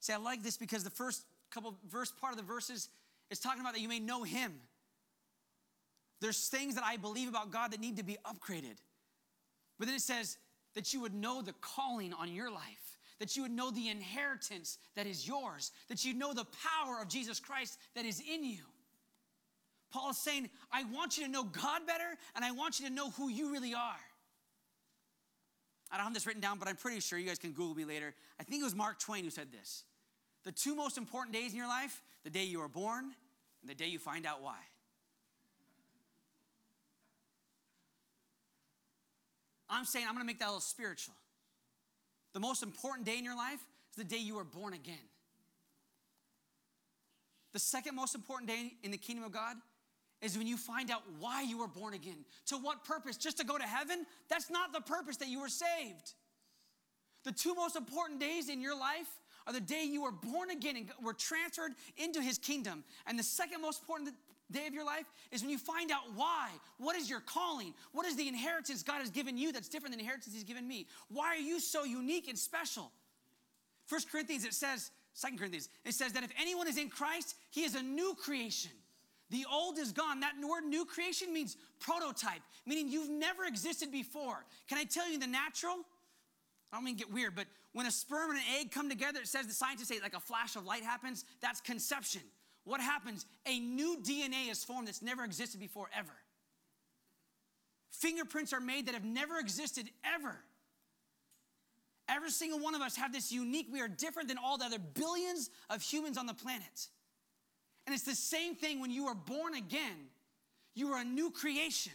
See, 0.00 0.12
I 0.12 0.16
like 0.16 0.42
this 0.42 0.56
because 0.56 0.82
the 0.82 0.90
first 0.90 1.24
couple 1.50 1.76
verse 1.88 2.10
part 2.10 2.32
of 2.32 2.38
the 2.38 2.44
verses 2.44 2.88
is 3.30 3.38
talking 3.38 3.60
about 3.60 3.74
that 3.74 3.80
you 3.80 3.88
may 3.88 4.00
know 4.00 4.22
him. 4.22 4.52
There's 6.20 6.48
things 6.48 6.74
that 6.74 6.84
I 6.84 6.96
believe 6.96 7.28
about 7.28 7.50
God 7.50 7.72
that 7.72 7.80
need 7.80 7.96
to 7.96 8.02
be 8.02 8.16
upgraded. 8.24 8.76
But 9.78 9.86
then 9.86 9.96
it 9.96 10.02
says 10.02 10.36
that 10.74 10.92
you 10.92 11.00
would 11.00 11.14
know 11.14 11.42
the 11.42 11.54
calling 11.60 12.12
on 12.12 12.32
your 12.32 12.50
life, 12.50 12.98
that 13.18 13.36
you 13.36 13.42
would 13.42 13.50
know 13.50 13.70
the 13.70 13.88
inheritance 13.88 14.78
that 14.96 15.06
is 15.06 15.26
yours, 15.26 15.72
that 15.88 16.04
you 16.04 16.14
know 16.14 16.32
the 16.34 16.44
power 16.44 17.00
of 17.00 17.08
Jesus 17.08 17.40
Christ 17.40 17.78
that 17.94 18.04
is 18.04 18.20
in 18.20 18.44
you. 18.44 18.64
Paul 19.90 20.10
is 20.10 20.18
saying, 20.18 20.48
I 20.70 20.84
want 20.84 21.18
you 21.18 21.24
to 21.24 21.30
know 21.30 21.44
God 21.44 21.86
better, 21.86 22.16
and 22.36 22.44
I 22.44 22.52
want 22.52 22.78
you 22.78 22.88
to 22.88 22.92
know 22.92 23.10
who 23.10 23.28
you 23.28 23.52
really 23.52 23.74
are. 23.74 24.00
I 25.90 25.96
don't 25.96 26.04
have 26.04 26.14
this 26.14 26.26
written 26.26 26.40
down, 26.40 26.58
but 26.58 26.68
I'm 26.68 26.76
pretty 26.76 27.00
sure 27.00 27.18
you 27.18 27.26
guys 27.26 27.38
can 27.38 27.50
Google 27.50 27.74
me 27.74 27.84
later. 27.84 28.14
I 28.38 28.44
think 28.44 28.60
it 28.60 28.64
was 28.64 28.76
Mark 28.76 29.00
Twain 29.00 29.24
who 29.24 29.30
said 29.30 29.50
this. 29.50 29.82
The 30.44 30.52
two 30.52 30.74
most 30.74 30.96
important 30.96 31.34
days 31.34 31.52
in 31.52 31.56
your 31.56 31.68
life 31.68 32.00
the 32.24 32.30
day 32.30 32.44
you 32.44 32.60
are 32.60 32.68
born 32.68 33.04
and 33.62 33.70
the 33.70 33.74
day 33.74 33.86
you 33.86 33.98
find 33.98 34.26
out 34.26 34.42
why. 34.42 34.58
I'm 39.68 39.84
saying 39.84 40.06
I'm 40.08 40.14
gonna 40.14 40.24
make 40.24 40.40
that 40.40 40.46
a 40.46 40.52
little 40.52 40.60
spiritual. 40.60 41.14
The 42.32 42.40
most 42.40 42.62
important 42.62 43.06
day 43.06 43.18
in 43.18 43.24
your 43.24 43.36
life 43.36 43.60
is 43.90 43.96
the 43.96 44.04
day 44.04 44.18
you 44.18 44.38
are 44.38 44.44
born 44.44 44.74
again. 44.74 44.96
The 47.52 47.58
second 47.58 47.96
most 47.96 48.14
important 48.14 48.48
day 48.48 48.74
in 48.82 48.90
the 48.90 48.98
kingdom 48.98 49.24
of 49.24 49.32
God 49.32 49.56
is 50.22 50.36
when 50.36 50.46
you 50.46 50.56
find 50.56 50.90
out 50.90 51.02
why 51.18 51.42
you 51.42 51.58
were 51.58 51.66
born 51.66 51.94
again. 51.94 52.24
To 52.46 52.56
what 52.56 52.84
purpose? 52.84 53.16
Just 53.16 53.38
to 53.38 53.44
go 53.44 53.56
to 53.56 53.64
heaven? 53.64 54.06
That's 54.28 54.50
not 54.50 54.72
the 54.72 54.80
purpose 54.80 55.16
that 55.18 55.28
you 55.28 55.40
were 55.40 55.48
saved. 55.48 56.12
The 57.24 57.32
two 57.32 57.54
most 57.54 57.76
important 57.76 58.20
days 58.20 58.48
in 58.48 58.60
your 58.60 58.78
life 58.78 59.08
are 59.46 59.52
the 59.52 59.60
day 59.60 59.84
you 59.84 60.02
were 60.02 60.12
born 60.12 60.50
again 60.50 60.76
and 60.76 60.90
were 61.02 61.14
transferred 61.14 61.72
into 61.96 62.20
his 62.20 62.38
kingdom. 62.38 62.84
And 63.06 63.18
the 63.18 63.22
second 63.22 63.62
most 63.62 63.80
important 63.80 64.14
day 64.50 64.66
of 64.66 64.74
your 64.74 64.84
life 64.84 65.06
is 65.30 65.42
when 65.42 65.50
you 65.50 65.58
find 65.58 65.90
out 65.90 66.02
why. 66.14 66.50
What 66.78 66.96
is 66.96 67.08
your 67.08 67.20
calling? 67.20 67.74
What 67.92 68.06
is 68.06 68.16
the 68.16 68.28
inheritance 68.28 68.82
God 68.82 69.00
has 69.00 69.10
given 69.10 69.38
you 69.38 69.52
that's 69.52 69.68
different 69.68 69.92
than 69.92 69.98
the 69.98 70.04
inheritance 70.04 70.34
he's 70.34 70.44
given 70.44 70.66
me? 70.66 70.86
Why 71.08 71.28
are 71.28 71.36
you 71.36 71.60
so 71.60 71.84
unique 71.84 72.28
and 72.28 72.38
special? 72.38 72.90
First 73.86 74.10
Corinthians, 74.10 74.44
it 74.44 74.54
says, 74.54 74.90
Second 75.14 75.38
Corinthians, 75.38 75.68
it 75.84 75.94
says 75.94 76.12
that 76.12 76.22
if 76.22 76.30
anyone 76.40 76.68
is 76.68 76.78
in 76.78 76.88
Christ, 76.88 77.34
he 77.50 77.64
is 77.64 77.74
a 77.74 77.82
new 77.82 78.14
creation. 78.14 78.70
The 79.30 79.44
old 79.50 79.78
is 79.78 79.92
gone. 79.92 80.20
That 80.20 80.34
word 80.48 80.64
new 80.64 80.84
creation 80.84 81.32
means 81.32 81.56
prototype, 81.78 82.42
meaning 82.66 82.88
you've 82.88 83.10
never 83.10 83.44
existed 83.44 83.92
before. 83.92 84.44
Can 84.68 84.78
I 84.78 84.84
tell 84.84 85.08
you 85.10 85.18
the 85.18 85.26
natural? 85.26 85.76
I 86.72 86.76
don't 86.76 86.84
mean 86.84 86.96
get 86.96 87.12
weird, 87.12 87.34
but 87.34 87.46
when 87.72 87.86
a 87.86 87.90
sperm 87.90 88.30
and 88.30 88.38
an 88.38 88.44
egg 88.58 88.72
come 88.72 88.88
together, 88.88 89.20
it 89.20 89.28
says 89.28 89.46
the 89.46 89.52
scientists 89.52 89.88
say 89.88 90.00
like 90.02 90.14
a 90.14 90.20
flash 90.20 90.56
of 90.56 90.66
light 90.66 90.82
happens. 90.82 91.24
That's 91.40 91.60
conception. 91.60 92.22
What 92.64 92.80
happens? 92.80 93.26
A 93.46 93.58
new 93.60 93.98
DNA 94.02 94.50
is 94.50 94.64
formed 94.64 94.88
that's 94.88 95.02
never 95.02 95.24
existed 95.24 95.60
before 95.60 95.88
ever. 95.96 96.12
Fingerprints 97.90 98.52
are 98.52 98.60
made 98.60 98.86
that 98.86 98.94
have 98.94 99.04
never 99.04 99.38
existed 99.38 99.90
ever. 100.04 100.36
Every 102.08 102.30
single 102.30 102.58
one 102.58 102.74
of 102.74 102.80
us 102.80 102.96
have 102.96 103.12
this 103.12 103.30
unique, 103.30 103.68
we 103.70 103.80
are 103.80 103.88
different 103.88 104.28
than 104.28 104.38
all 104.38 104.58
the 104.58 104.64
other 104.64 104.78
billions 104.78 105.48
of 105.68 105.80
humans 105.80 106.18
on 106.18 106.26
the 106.26 106.34
planet. 106.34 106.88
And 107.86 107.94
it's 107.94 108.04
the 108.04 108.16
same 108.16 108.56
thing 108.56 108.80
when 108.80 108.90
you 108.90 109.06
are 109.06 109.14
born 109.14 109.54
again. 109.54 110.08
You 110.74 110.88
are 110.92 111.00
a 111.00 111.04
new 111.04 111.30
creation. 111.30 111.92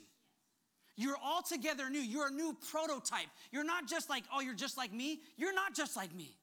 You're 0.97 1.17
altogether 1.23 1.89
new. 1.89 1.99
You're 1.99 2.27
a 2.27 2.31
new 2.31 2.55
prototype. 2.71 3.27
You're 3.51 3.65
not 3.65 3.87
just 3.87 4.09
like, 4.09 4.23
oh, 4.33 4.41
you're 4.41 4.53
just 4.53 4.77
like 4.77 4.93
me. 4.93 5.19
You're 5.37 5.53
not 5.53 5.75
just 5.75 5.95
like 5.95 6.13
me. 6.13 6.37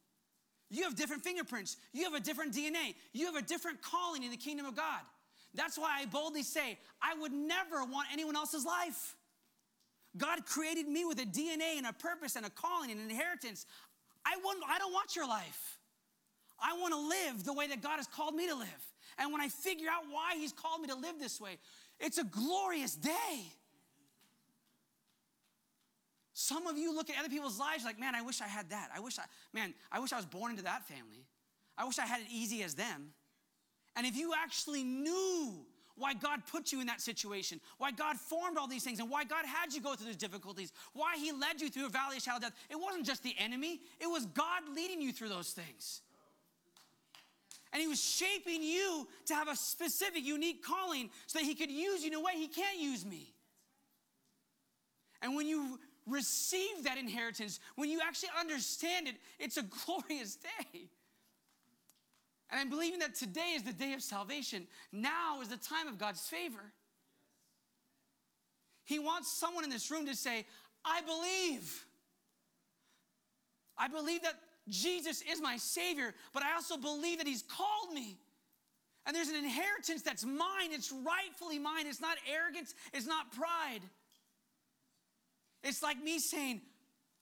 You 0.70 0.84
have 0.84 0.96
different 0.96 1.22
fingerprints. 1.22 1.76
You 1.92 2.04
have 2.04 2.14
a 2.14 2.20
different 2.20 2.54
DNA. 2.54 2.94
You 3.12 3.26
have 3.26 3.36
a 3.36 3.42
different 3.42 3.82
calling 3.82 4.22
in 4.22 4.30
the 4.30 4.36
kingdom 4.36 4.66
of 4.66 4.76
God. 4.76 5.00
That's 5.54 5.78
why 5.78 5.98
I 6.00 6.06
boldly 6.06 6.42
say, 6.42 6.78
I 7.02 7.14
would 7.20 7.32
never 7.32 7.84
want 7.84 8.08
anyone 8.12 8.36
else's 8.36 8.64
life. 8.64 9.16
God 10.16 10.44
created 10.46 10.88
me 10.88 11.04
with 11.04 11.18
a 11.20 11.26
DNA 11.26 11.76
and 11.78 11.86
a 11.86 11.92
purpose 11.92 12.36
and 12.36 12.46
a 12.46 12.50
calling 12.50 12.90
and 12.90 13.00
an 13.00 13.10
inheritance. 13.10 13.66
I, 14.24 14.36
want, 14.42 14.62
I 14.68 14.78
don't 14.78 14.92
want 14.92 15.16
your 15.16 15.26
life. 15.26 15.78
I 16.60 16.78
want 16.78 16.94
to 16.94 17.00
live 17.00 17.44
the 17.44 17.52
way 17.52 17.66
that 17.68 17.82
God 17.82 17.96
has 17.96 18.06
called 18.06 18.34
me 18.34 18.46
to 18.48 18.54
live. 18.54 18.68
And 19.18 19.32
when 19.32 19.40
I 19.40 19.48
figure 19.48 19.88
out 19.90 20.04
why 20.10 20.36
He's 20.36 20.52
called 20.52 20.80
me 20.80 20.88
to 20.88 20.94
live 20.94 21.18
this 21.18 21.40
way, 21.40 21.58
it's 21.98 22.18
a 22.18 22.24
glorious 22.24 22.94
day. 22.94 23.52
Some 26.34 26.66
of 26.66 26.78
you 26.78 26.94
look 26.94 27.10
at 27.10 27.18
other 27.18 27.28
people's 27.28 27.58
lives 27.58 27.84
like, 27.84 28.00
man, 28.00 28.14
I 28.14 28.22
wish 28.22 28.40
I 28.40 28.46
had 28.46 28.70
that. 28.70 28.90
I 28.94 29.00
wish 29.00 29.18
I, 29.18 29.24
man, 29.52 29.74
I 29.90 29.98
wish 30.00 30.12
I 30.12 30.16
was 30.16 30.26
born 30.26 30.50
into 30.50 30.64
that 30.64 30.86
family. 30.88 31.26
I 31.76 31.84
wish 31.84 31.98
I 31.98 32.06
had 32.06 32.20
it 32.20 32.26
easy 32.30 32.62
as 32.62 32.74
them. 32.74 33.10
And 33.96 34.06
if 34.06 34.16
you 34.16 34.32
actually 34.34 34.82
knew 34.82 35.52
why 35.96 36.14
God 36.14 36.40
put 36.50 36.72
you 36.72 36.80
in 36.80 36.86
that 36.86 37.02
situation, 37.02 37.60
why 37.76 37.92
God 37.92 38.16
formed 38.16 38.56
all 38.56 38.66
these 38.66 38.82
things, 38.82 38.98
and 38.98 39.10
why 39.10 39.24
God 39.24 39.44
had 39.44 39.74
you 39.74 39.82
go 39.82 39.94
through 39.94 40.06
those 40.06 40.16
difficulties, 40.16 40.72
why 40.94 41.16
He 41.16 41.32
led 41.32 41.60
you 41.60 41.68
through 41.68 41.86
a 41.86 41.90
valley 41.90 42.16
of 42.16 42.22
shadow 42.22 42.40
death, 42.40 42.54
it 42.70 42.76
wasn't 42.76 43.04
just 43.04 43.22
the 43.22 43.34
enemy, 43.38 43.80
it 44.00 44.06
was 44.06 44.24
God 44.26 44.62
leading 44.74 45.02
you 45.02 45.12
through 45.12 45.28
those 45.28 45.50
things. 45.50 46.00
And 47.72 47.80
he 47.80 47.88
was 47.88 48.02
shaping 48.02 48.62
you 48.62 49.08
to 49.26 49.34
have 49.34 49.48
a 49.48 49.56
specific, 49.56 50.24
unique 50.24 50.62
calling 50.62 51.08
so 51.26 51.38
that 51.38 51.44
he 51.44 51.54
could 51.54 51.70
use 51.70 52.02
you 52.02 52.08
in 52.08 52.14
a 52.14 52.20
way 52.20 52.32
he 52.34 52.48
can't 52.48 52.78
use 52.78 53.04
me. 53.04 53.32
And 55.22 55.34
when 55.34 55.46
you 55.46 55.78
receive 56.06 56.84
that 56.84 56.98
inheritance, 56.98 57.60
when 57.76 57.90
you 57.90 58.00
actually 58.04 58.30
understand 58.38 59.08
it, 59.08 59.14
it's 59.38 59.56
a 59.56 59.62
glorious 59.86 60.36
day. 60.36 60.88
And 62.50 62.60
I'm 62.60 62.68
believing 62.68 62.98
that 63.00 63.14
today 63.14 63.54
is 63.56 63.62
the 63.62 63.72
day 63.72 63.94
of 63.94 64.02
salvation. 64.02 64.66
Now 64.92 65.40
is 65.40 65.48
the 65.48 65.56
time 65.56 65.88
of 65.88 65.98
God's 65.98 66.20
favor. 66.20 66.72
He 68.84 68.98
wants 68.98 69.32
someone 69.32 69.64
in 69.64 69.70
this 69.70 69.90
room 69.90 70.06
to 70.06 70.14
say, 70.14 70.44
I 70.84 71.00
believe. 71.00 71.86
I 73.78 73.88
believe 73.88 74.22
that 74.22 74.34
Jesus 74.68 75.22
is 75.22 75.40
my 75.40 75.56
Savior, 75.56 76.14
but 76.34 76.42
I 76.42 76.54
also 76.54 76.76
believe 76.76 77.18
that 77.18 77.26
He's 77.26 77.42
called 77.42 77.94
me. 77.94 78.18
And 79.06 79.16
there's 79.16 79.28
an 79.28 79.36
inheritance 79.36 80.02
that's 80.02 80.24
mine. 80.24 80.70
It's 80.70 80.92
rightfully 80.92 81.58
mine. 81.58 81.86
It's 81.86 82.00
not 82.00 82.18
arrogance, 82.30 82.74
it's 82.92 83.06
not 83.06 83.32
pride. 83.32 83.80
It's 85.62 85.83
like 85.83 86.03
me 86.03 86.18
saying, 86.18 86.61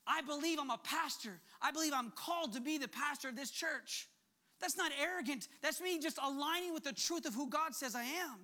I 0.07 0.23
believe 0.23 0.59
I'm 0.61 0.71
a 0.71 0.81
pastor. 0.83 1.41
I 1.61 1.71
believe 1.71 1.93
I'm 1.95 2.13
called 2.17 2.55
to 2.55 2.61
be 2.61 2.79
the 2.79 2.89
pastor 2.89 3.29
of 3.29 3.37
this 3.37 3.51
church. 3.51 4.09
That's 4.61 4.77
not 4.77 4.93
arrogant. 5.01 5.49
That's 5.63 5.81
me 5.81 5.99
just 5.99 6.19
aligning 6.23 6.75
with 6.75 6.85
the 6.85 6.93
truth 6.93 7.27
of 7.27 7.35
who 7.35 7.49
God 7.49 7.75
says 7.75 7.95
I 7.95 8.03
am. 8.03 8.39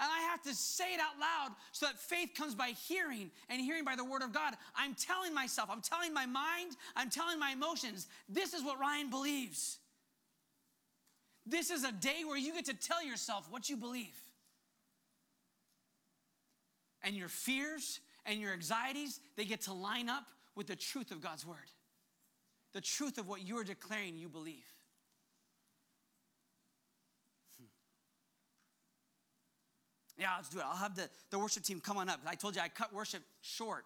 And 0.00 0.10
I 0.10 0.30
have 0.30 0.42
to 0.42 0.54
say 0.54 0.94
it 0.94 1.00
out 1.00 1.20
loud 1.20 1.54
so 1.70 1.86
that 1.86 1.98
faith 1.98 2.30
comes 2.36 2.54
by 2.54 2.70
hearing 2.88 3.30
and 3.48 3.60
hearing 3.60 3.84
by 3.84 3.94
the 3.94 4.04
word 4.04 4.22
of 4.22 4.32
God. 4.32 4.54
I'm 4.74 4.94
telling 4.94 5.34
myself, 5.34 5.68
I'm 5.70 5.80
telling 5.80 6.12
my 6.12 6.26
mind, 6.26 6.76
I'm 6.96 7.10
telling 7.10 7.38
my 7.38 7.52
emotions, 7.52 8.08
this 8.28 8.52
is 8.52 8.64
what 8.64 8.80
Ryan 8.80 9.10
believes. 9.10 9.78
This 11.46 11.70
is 11.70 11.84
a 11.84 11.92
day 11.92 12.24
where 12.26 12.38
you 12.38 12.52
get 12.52 12.64
to 12.66 12.74
tell 12.74 13.04
yourself 13.04 13.46
what 13.50 13.68
you 13.68 13.76
believe. 13.76 14.16
And 17.04 17.14
your 17.16 17.28
fears 17.28 18.00
and 18.26 18.40
your 18.40 18.52
anxieties, 18.52 19.20
they 19.36 19.44
get 19.44 19.62
to 19.62 19.72
line 19.72 20.08
up 20.08 20.24
with 20.54 20.66
the 20.66 20.76
truth 20.76 21.10
of 21.10 21.20
God's 21.20 21.46
word, 21.46 21.56
the 22.72 22.80
truth 22.80 23.18
of 23.18 23.28
what 23.28 23.46
you're 23.46 23.64
declaring 23.64 24.16
you 24.16 24.28
believe. 24.28 24.64
Hmm. 27.58 27.66
Yeah, 30.18 30.28
let's 30.36 30.48
do 30.48 30.58
it. 30.58 30.64
I'll 30.66 30.76
have 30.76 30.94
the, 30.94 31.08
the 31.30 31.38
worship 31.38 31.64
team 31.64 31.80
come 31.80 31.96
on 31.96 32.08
up. 32.08 32.20
I 32.26 32.34
told 32.34 32.56
you 32.56 32.62
I 32.62 32.68
cut 32.68 32.92
worship 32.92 33.22
short 33.40 33.84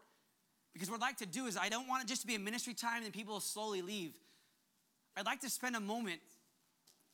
because 0.73 0.91
what 0.91 0.97
I'd 0.97 1.07
like 1.07 1.17
to 1.19 1.27
do 1.27 1.47
is 1.47 1.57
I 1.57 1.69
don't 1.69 1.89
want 1.89 2.05
it 2.05 2.07
just 2.09 2.21
to 2.23 2.27
be 2.27 2.35
a 2.35 2.39
ministry 2.39 2.75
time 2.75 3.03
and 3.05 3.13
people 3.13 3.41
slowly 3.41 3.81
leave. 3.81 4.13
I'd 5.17 5.25
like 5.25 5.41
to 5.41 5.49
spend 5.49 5.75
a 5.75 5.81
moment 5.81 6.21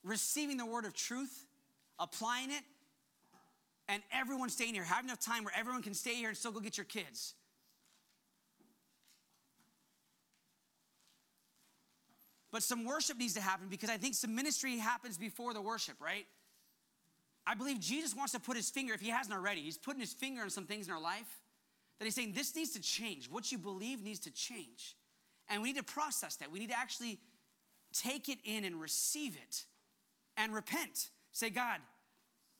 receiving 0.03 0.57
the 0.57 0.67
word 0.67 0.85
of 0.85 0.95
truth, 0.95 1.47
applying 2.01 2.51
it, 2.51 2.63
and 3.89 4.03
everyone 4.13 4.49
staying 4.49 4.75
here. 4.75 4.85
Have 4.85 5.05
enough 5.05 5.21
time 5.21 5.45
where 5.45 5.55
everyone 5.57 5.83
can 5.83 5.95
stay 5.95 6.15
here 6.15 6.29
and 6.29 6.37
still 6.37 6.53
go 6.53 6.61
get 6.61 6.77
your 6.77 6.87
kids. 6.87 7.35
but 12.53 12.63
some 12.63 12.85
worship 12.85 13.19
needs 13.19 13.35
to 13.35 13.41
happen 13.41 13.67
because 13.69 13.89
I 13.89 13.97
think 13.97 14.15
some 14.15 14.35
ministry 14.35 14.77
happens 14.77 15.17
before 15.17 15.55
the 15.55 15.63
worship, 15.63 15.97
right? 16.01 16.27
I 17.47 17.55
believe 17.55 17.81
Jesus 17.81 18.15
wants 18.15 18.33
to 18.33 18.41
put 18.41 18.57
his 18.57 18.71
finger, 18.71 18.93
if 18.93 19.01
he 19.01 19.09
hasn't 19.09 19.35
already, 19.35 19.63
he's 19.63 19.79
putting 19.79 20.01
his 20.01 20.13
finger 20.13 20.43
on 20.43 20.51
some 20.51 20.67
things 20.67 20.87
in 20.87 20.93
our 20.93 21.01
life 21.01 21.41
that 21.99 22.05
he's 22.05 22.15
saying, 22.15 22.35
this 22.35 22.55
needs 22.55 22.71
to 22.73 22.81
change. 22.81 23.29
What 23.31 23.51
you 23.51 23.59
believe 23.59 24.03
needs 24.03 24.21
to 24.21 24.31
change. 24.31 24.97
And 25.49 25.63
we 25.63 25.73
need 25.73 25.79
to 25.79 25.83
process 25.83 26.37
that. 26.37 26.53
We 26.53 26.61
need 26.61 26.71
to 26.71 26.79
actually 26.79 27.19
take 27.93 28.29
it 28.29 28.39
in 28.45 28.65
and 28.65 28.81
receive 28.81 29.35
it 29.35 29.65
and 30.37 30.55
repent. 30.55 31.09
Say, 31.33 31.51
God, 31.51 31.79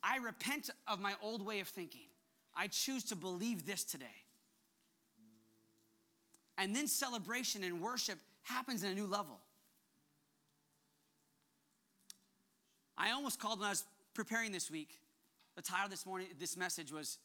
I 0.03 0.17
repent 0.17 0.69
of 0.87 0.99
my 0.99 1.13
old 1.21 1.45
way 1.45 1.61
of 1.61 1.67
thinking. 1.67 2.07
I 2.55 2.67
choose 2.67 3.05
to 3.05 3.15
believe 3.15 3.65
this 3.65 3.83
today. 3.83 4.05
And 6.57 6.75
then 6.75 6.87
celebration 6.87 7.63
and 7.63 7.81
worship 7.81 8.19
happens 8.43 8.83
in 8.83 8.91
a 8.91 8.93
new 8.93 9.07
level. 9.07 9.39
I 12.97 13.11
almost 13.11 13.39
called 13.39 13.59
when 13.59 13.67
I 13.67 13.71
was 13.71 13.85
preparing 14.13 14.51
this 14.51 14.69
week, 14.69 14.99
the 15.55 15.61
title 15.61 15.89
this 15.89 16.05
morning, 16.05 16.27
this 16.39 16.55
message 16.55 16.91
was 16.91 17.17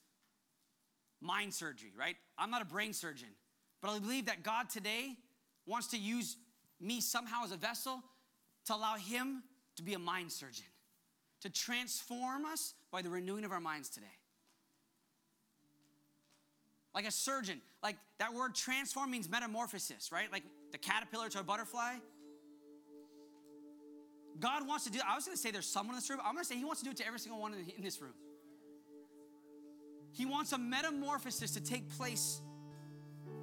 mind 1.20 1.52
surgery, 1.52 1.92
right? 1.98 2.16
I'm 2.38 2.50
not 2.50 2.62
a 2.62 2.64
brain 2.64 2.92
surgeon, 2.92 3.28
but 3.82 3.90
I 3.90 3.98
believe 3.98 4.26
that 4.26 4.42
God 4.42 4.70
today 4.70 5.16
wants 5.66 5.88
to 5.88 5.98
use 5.98 6.36
me 6.80 7.00
somehow 7.00 7.44
as 7.44 7.52
a 7.52 7.56
vessel 7.56 8.02
to 8.66 8.74
allow 8.74 8.94
Him 8.94 9.42
to 9.76 9.82
be 9.82 9.94
a 9.94 9.98
mind 9.98 10.32
surgeon, 10.32 10.66
to 11.40 11.50
transform 11.50 12.44
us 12.44 12.74
by 12.90 13.02
the 13.02 13.10
renewing 13.10 13.44
of 13.44 13.52
our 13.52 13.60
minds 13.60 13.88
today. 13.88 14.06
Like 16.94 17.06
a 17.06 17.10
surgeon, 17.10 17.60
like 17.82 17.96
that 18.18 18.34
word 18.34 18.54
transform 18.54 19.10
means 19.10 19.28
metamorphosis, 19.28 20.10
right? 20.10 20.30
Like 20.32 20.42
the 20.72 20.78
caterpillar 20.78 21.28
to 21.30 21.40
a 21.40 21.42
butterfly. 21.42 21.94
God 24.40 24.66
wants 24.66 24.84
to 24.84 24.90
do, 24.90 25.00
I 25.06 25.14
was 25.14 25.24
gonna 25.24 25.36
say 25.36 25.50
there's 25.50 25.66
someone 25.66 25.94
in 25.94 26.00
this 26.00 26.10
room. 26.10 26.20
I'm 26.24 26.34
gonna 26.34 26.44
say 26.44 26.56
He 26.56 26.64
wants 26.64 26.80
to 26.80 26.84
do 26.84 26.90
it 26.90 26.96
to 26.98 27.06
every 27.06 27.18
single 27.18 27.40
one 27.40 27.54
in 27.54 27.82
this 27.82 28.00
room. 28.00 28.14
He 30.12 30.26
wants 30.26 30.52
a 30.52 30.58
metamorphosis 30.58 31.52
to 31.52 31.60
take 31.60 31.88
place 31.96 32.40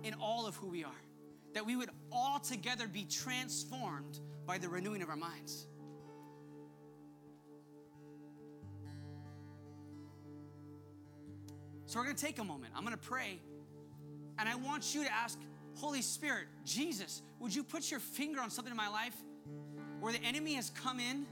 in 0.03 0.13
all 0.15 0.47
of 0.47 0.55
who 0.55 0.67
we 0.67 0.83
are, 0.83 1.01
that 1.53 1.65
we 1.65 1.75
would 1.75 1.89
all 2.11 2.39
together 2.39 2.87
be 2.87 3.05
transformed 3.05 4.19
by 4.45 4.57
the 4.57 4.67
renewing 4.67 5.01
of 5.01 5.09
our 5.09 5.15
minds. 5.15 5.67
So 11.95 12.01
we're 12.01 12.07
gonna 12.07 12.17
take 12.17 12.39
a 12.39 12.43
moment. 12.43 12.73
I'm 12.75 12.83
gonna 12.83 12.97
pray, 12.97 13.39
and 14.37 14.49
I 14.49 14.55
want 14.55 14.93
you 14.93 15.05
to 15.05 15.13
ask, 15.13 15.39
Holy 15.75 16.01
Spirit, 16.01 16.47
Jesus, 16.65 17.21
would 17.39 17.55
you 17.55 17.63
put 17.63 17.89
your 17.89 18.01
finger 18.01 18.41
on 18.41 18.49
something 18.49 18.69
in 18.69 18.75
my 18.75 18.89
life 18.89 19.15
where 20.01 20.11
the 20.11 20.21
enemy 20.21 20.55
has 20.55 20.71
come 20.71 20.99
in 20.99 21.25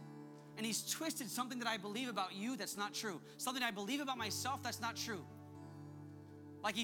and 0.55 0.65
he's 0.65 0.89
twisted 0.89 1.29
something 1.29 1.59
that 1.59 1.67
I 1.67 1.75
believe 1.75 2.07
about 2.07 2.33
you 2.33 2.55
that's 2.55 2.77
not 2.77 2.93
true, 2.93 3.19
something 3.35 3.61
I 3.61 3.71
believe 3.71 3.99
about 3.99 4.17
myself 4.17 4.63
that's 4.63 4.79
not 4.79 4.95
true. 4.95 5.25
Like 6.63 6.77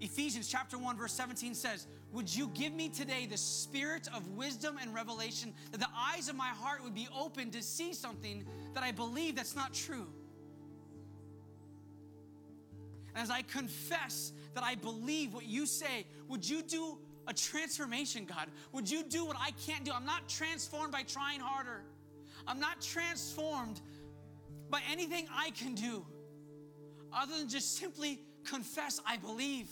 Ephesians 0.00 0.46
chapter 0.46 0.78
1 0.78 0.96
verse 0.96 1.12
17 1.12 1.56
says, 1.56 1.88
"Would 2.12 2.32
you 2.32 2.46
give 2.54 2.72
me 2.72 2.88
today 2.88 3.26
the 3.26 3.36
spirit 3.36 4.06
of 4.14 4.28
wisdom 4.36 4.78
and 4.80 4.94
revelation 4.94 5.52
that 5.72 5.78
the 5.78 5.90
eyes 5.92 6.28
of 6.28 6.36
my 6.36 6.50
heart 6.50 6.80
would 6.84 6.94
be 6.94 7.08
open 7.12 7.50
to 7.50 7.60
see 7.60 7.92
something 7.92 8.46
that 8.74 8.84
I 8.84 8.92
believe 8.92 9.34
that's 9.34 9.56
not 9.56 9.74
true?" 9.74 10.15
And 13.16 13.22
as 13.22 13.30
I 13.30 13.40
confess 13.40 14.32
that 14.52 14.62
I 14.62 14.74
believe 14.74 15.32
what 15.32 15.46
you 15.46 15.64
say, 15.64 16.06
would 16.28 16.46
you 16.46 16.60
do 16.60 16.98
a 17.26 17.32
transformation, 17.32 18.26
God. 18.26 18.48
Would 18.72 18.90
you 18.90 19.02
do 19.02 19.24
what 19.24 19.36
I 19.40 19.50
can't 19.66 19.84
do? 19.84 19.92
I'm 19.92 20.04
not 20.04 20.28
transformed 20.28 20.92
by 20.92 21.02
trying 21.02 21.40
harder. 21.40 21.82
I'm 22.46 22.60
not 22.60 22.82
transformed 22.82 23.80
by 24.68 24.80
anything 24.92 25.26
I 25.34 25.50
can 25.50 25.74
do 25.74 26.04
other 27.10 27.36
than 27.38 27.48
just 27.48 27.78
simply 27.78 28.20
confess 28.44 29.00
I 29.06 29.16
believe. 29.16 29.70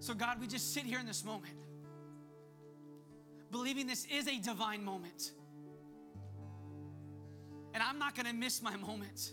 So, 0.00 0.14
God, 0.14 0.40
we 0.40 0.46
just 0.46 0.72
sit 0.72 0.84
here 0.84 0.98
in 0.98 1.06
this 1.06 1.24
moment, 1.24 1.54
believing 3.52 3.86
this 3.86 4.06
is 4.12 4.26
a 4.26 4.38
divine 4.38 4.82
moment. 4.82 5.32
And 7.74 7.82
I'm 7.82 7.98
not 7.98 8.14
gonna 8.14 8.32
miss 8.32 8.62
my 8.62 8.76
moment. 8.76 9.32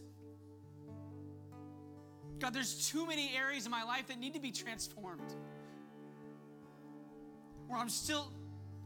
God, 2.40 2.54
there's 2.54 2.90
too 2.90 3.06
many 3.06 3.32
areas 3.36 3.66
in 3.66 3.72
my 3.72 3.84
life 3.84 4.08
that 4.08 4.20
need 4.20 4.34
to 4.34 4.40
be 4.40 4.52
transformed. 4.52 5.34
Where 7.68 7.78
I'm 7.78 7.90
still 7.90 8.32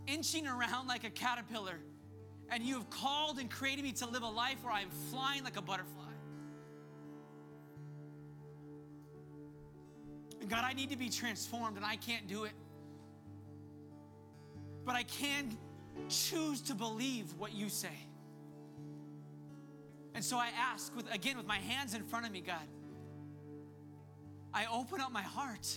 inching 0.08 0.48
around 0.48 0.88
like 0.88 1.04
a 1.04 1.10
caterpillar, 1.10 1.80
and 2.50 2.64
you 2.64 2.76
have 2.76 2.90
called 2.90 3.40
and 3.40 3.50
created 3.50 3.84
me 3.84 3.92
to 3.94 4.08
live 4.08 4.24
a 4.24 4.28
life 4.28 4.64
where 4.64 4.74
I'm 4.74 4.90
flying 5.12 5.44
like 5.44 5.56
a 5.56 5.62
butterfly. 5.62 6.02
And 10.42 10.50
God, 10.50 10.64
I 10.66 10.74
need 10.74 10.90
to 10.90 10.98
be 10.98 11.10
transformed, 11.10 11.78
and 11.78 11.86
I 11.86 11.96
can't 11.96 12.28
do 12.28 12.44
it. 12.44 12.52
But 14.84 14.96
I 14.96 15.04
can 15.04 15.58
choose 16.10 16.60
to 16.64 16.76
believe 16.76 17.34
what 17.38 17.54
you 17.54 17.70
say. 17.70 17.98
And 20.16 20.24
so 20.24 20.38
I 20.38 20.50
ask, 20.58 20.96
with, 20.96 21.12
again, 21.14 21.38
with 21.38 21.48
my 21.48 21.58
hands 21.58 21.94
in 21.94 22.04
front 22.04 22.26
of 22.26 22.32
me, 22.32 22.42
God, 22.42 22.68
I 24.54 24.66
open 24.72 25.02
up 25.02 25.12
my 25.12 25.24
heart, 25.24 25.68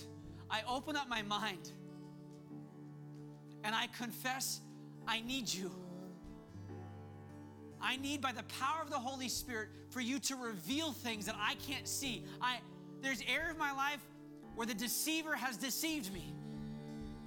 I 0.49 0.61
open 0.69 0.95
up 0.95 1.09
my 1.09 1.23
mind, 1.23 1.71
and 3.63 3.73
I 3.73 3.87
confess 3.87 4.61
I 5.07 5.21
need 5.21 5.51
you. 5.51 5.71
I 7.81 7.97
need, 7.97 8.21
by 8.21 8.31
the 8.31 8.43
power 8.43 8.81
of 8.81 8.89
the 8.89 8.99
Holy 8.99 9.29
Spirit, 9.29 9.69
for 9.89 10.01
you 10.01 10.19
to 10.19 10.35
reveal 10.35 10.91
things 10.91 11.25
that 11.27 11.35
I 11.39 11.55
can't 11.67 11.87
see. 11.87 12.23
I, 12.41 12.59
there's 13.01 13.21
areas 13.27 13.51
of 13.51 13.57
my 13.57 13.71
life 13.71 14.01
where 14.55 14.65
the 14.67 14.73
deceiver 14.73 15.35
has 15.35 15.57
deceived 15.57 16.11
me, 16.13 16.33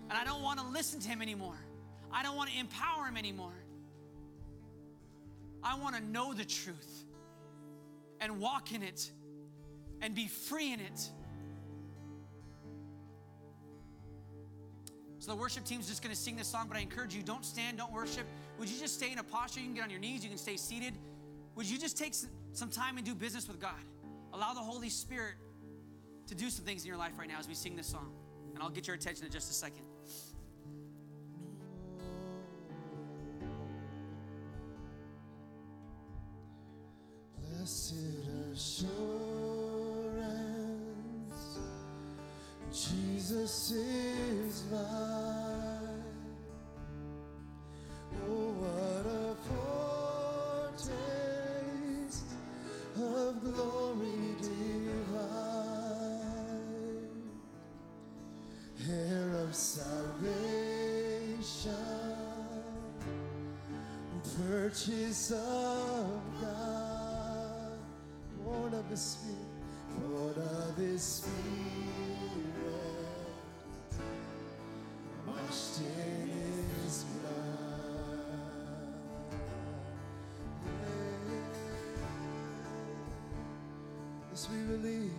and 0.08 0.18
I 0.18 0.24
don't 0.24 0.42
want 0.42 0.58
to 0.61 0.66
listen 0.66 1.00
to 1.00 1.08
him 1.08 1.22
anymore. 1.22 1.58
I 2.12 2.22
don't 2.22 2.36
want 2.36 2.50
to 2.50 2.58
empower 2.58 3.06
him 3.06 3.16
anymore. 3.16 3.54
I 5.62 5.76
want 5.78 5.96
to 5.96 6.02
know 6.02 6.32
the 6.32 6.44
truth 6.44 7.04
and 8.20 8.40
walk 8.40 8.72
in 8.72 8.82
it 8.82 9.11
and 10.00 10.14
be 10.14 10.26
free 10.26 10.72
in 10.72 10.80
it 10.80 11.11
So 15.20 15.30
the 15.30 15.36
worship 15.36 15.64
team 15.64 15.80
is 15.80 15.86
just 15.86 16.02
going 16.02 16.14
to 16.14 16.20
sing 16.20 16.34
this 16.34 16.48
song, 16.48 16.64
but 16.66 16.78
I 16.78 16.80
encourage 16.80 17.14
you 17.14 17.22
don't 17.22 17.44
stand, 17.44 17.76
don't 17.76 17.92
worship. 17.92 18.24
Would 18.58 18.70
you 18.70 18.78
just 18.80 18.94
stay 18.94 19.12
in 19.12 19.18
a 19.18 19.22
posture? 19.22 19.61
You 19.61 19.66
can 19.66 19.74
get 19.74 19.84
on 19.84 19.90
your 19.90 20.00
knees, 20.00 20.22
you 20.22 20.30
can 20.30 20.38
stay 20.38 20.56
seated. 20.56 20.94
Would 21.56 21.66
you 21.66 21.78
just 21.78 21.98
take 21.98 22.14
some 22.52 22.70
time 22.70 22.96
and 22.96 23.04
do 23.04 23.14
business 23.14 23.46
with 23.46 23.61
God? 23.61 23.82
Allow 24.32 24.54
the 24.54 24.61
Holy 24.61 24.88
Spirit 24.88 25.34
to 26.26 26.34
do 26.34 26.48
some 26.48 26.64
things 26.64 26.84
in 26.84 26.88
your 26.88 26.96
life 26.96 27.12
right 27.18 27.28
now 27.28 27.38
as 27.38 27.46
we 27.46 27.54
sing 27.54 27.76
this 27.76 27.86
song. 27.86 28.14
And 28.54 28.62
I'll 28.62 28.70
get 28.70 28.86
your 28.86 28.96
attention 28.96 29.26
in 29.26 29.30
just 29.30 29.50
a 29.50 29.54
second. 29.54 29.82
Blessed 37.61 37.94
assurance, 38.54 39.04
Jesus 42.72 43.72
is 43.72 44.64
mine. 44.72 46.04
Oh, 48.26 48.48
What 48.62 49.04
a 49.12 49.36
foretaste 50.72 52.32
of 52.96 53.44
glory, 53.44 54.36
divine, 54.40 55.20
heir 58.88 59.30
of 59.44 59.54
salvation, 59.54 60.24
purchase 64.48 65.32
of 65.32 65.59
His 68.91 69.01
Spirit, 69.01 69.38
born 70.01 70.34
of 70.34 70.76
His 70.76 71.03
Spirit, 71.03 71.30
washed 75.28 75.78
in 75.78 76.64
His 76.82 77.05
blood. 77.05 77.70
Yes, 84.32 84.49
we 84.51 84.59
believe 84.76 85.12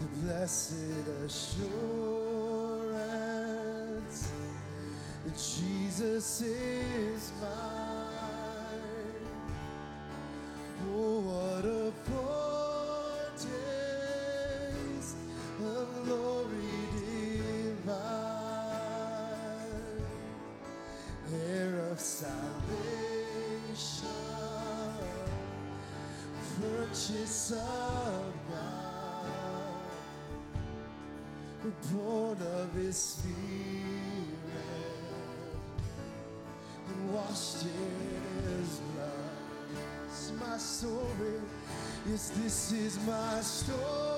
the 0.00 0.06
blessed 0.22 1.06
assurance 1.24 1.82
that 5.24 5.36
Jesus 5.36 6.40
is 6.40 7.32
mine. 7.40 7.73
Righteous 27.10 27.52
of 27.52 28.32
God, 28.50 29.26
born 31.92 32.38
of 32.60 32.74
His 32.74 32.96
Spirit 32.96 33.34
and 36.88 37.14
washed 37.14 37.62
in 37.62 37.68
His 38.44 38.80
blood. 38.94 39.10
Is 40.10 40.32
my 40.40 40.56
story. 40.58 41.40
Yes, 42.08 42.30
this 42.36 42.72
is 42.72 42.98
my 43.06 43.40
story, 43.40 44.13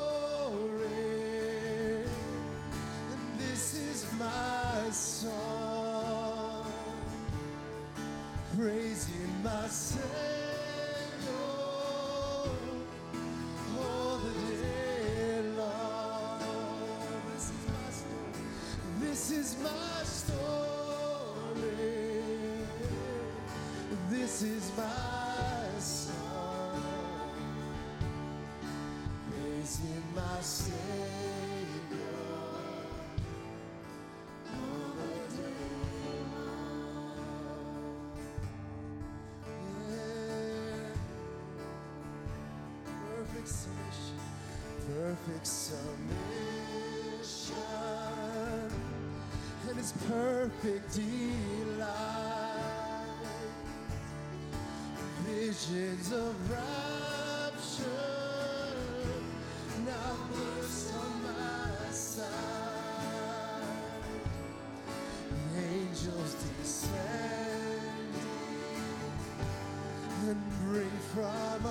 This 19.28 19.38
is 19.38 19.56
my 19.60 20.04
story. 20.04 21.60
This 24.08 24.42
is 24.42 24.70
my 24.76 25.80
song. 25.80 26.82
Praising 29.28 30.04
my 30.14 30.40
Savior 30.40 30.76
all 34.46 34.94
the 34.94 35.36
day 35.36 36.22
long. 36.36 37.18
Yeah. 39.90 40.94
Perfect 43.10 43.48
submission, 43.48 44.20
perfect 44.86 45.46
submission, 45.48 46.35
His 49.86 49.94
perfect 50.08 50.94
delight. 50.94 51.86
Visions 55.24 56.10
of 56.10 56.50
rapture 56.50 57.84
now 59.84 60.16
burst 60.32 60.92
on 60.92 61.22
my 61.22 61.90
side. 61.92 62.26
Angels 65.56 66.34
descending 66.58 68.10
and 70.28 70.42
bring 70.64 70.98
from 71.14 71.64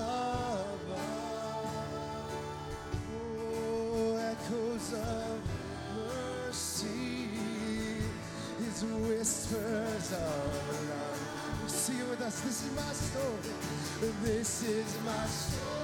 whispers 9.26 10.12
of 10.12 10.88
love. 10.88 11.66
Sing 11.66 11.98
it 11.98 12.08
with 12.08 12.20
us. 12.20 12.40
This 12.42 12.64
is 12.64 12.76
my 12.76 12.92
story. 12.92 14.12
This 14.22 14.62
is 14.62 14.96
my 15.04 15.26
story. 15.26 15.75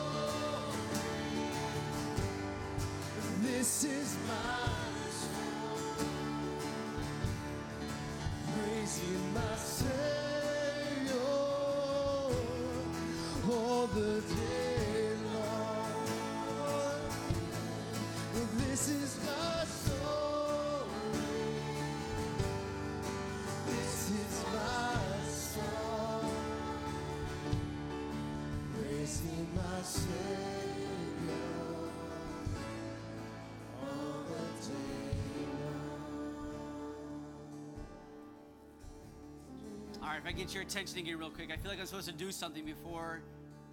All 40.12 40.18
right, 40.18 40.26
if 40.28 40.34
I 40.34 40.38
get 40.38 40.52
your 40.52 40.62
attention 40.62 40.98
again 40.98 41.16
real 41.16 41.30
quick, 41.30 41.50
I 41.50 41.56
feel 41.56 41.70
like 41.70 41.80
I'm 41.80 41.86
supposed 41.86 42.06
to 42.06 42.12
do 42.12 42.30
something 42.30 42.66
before 42.66 43.22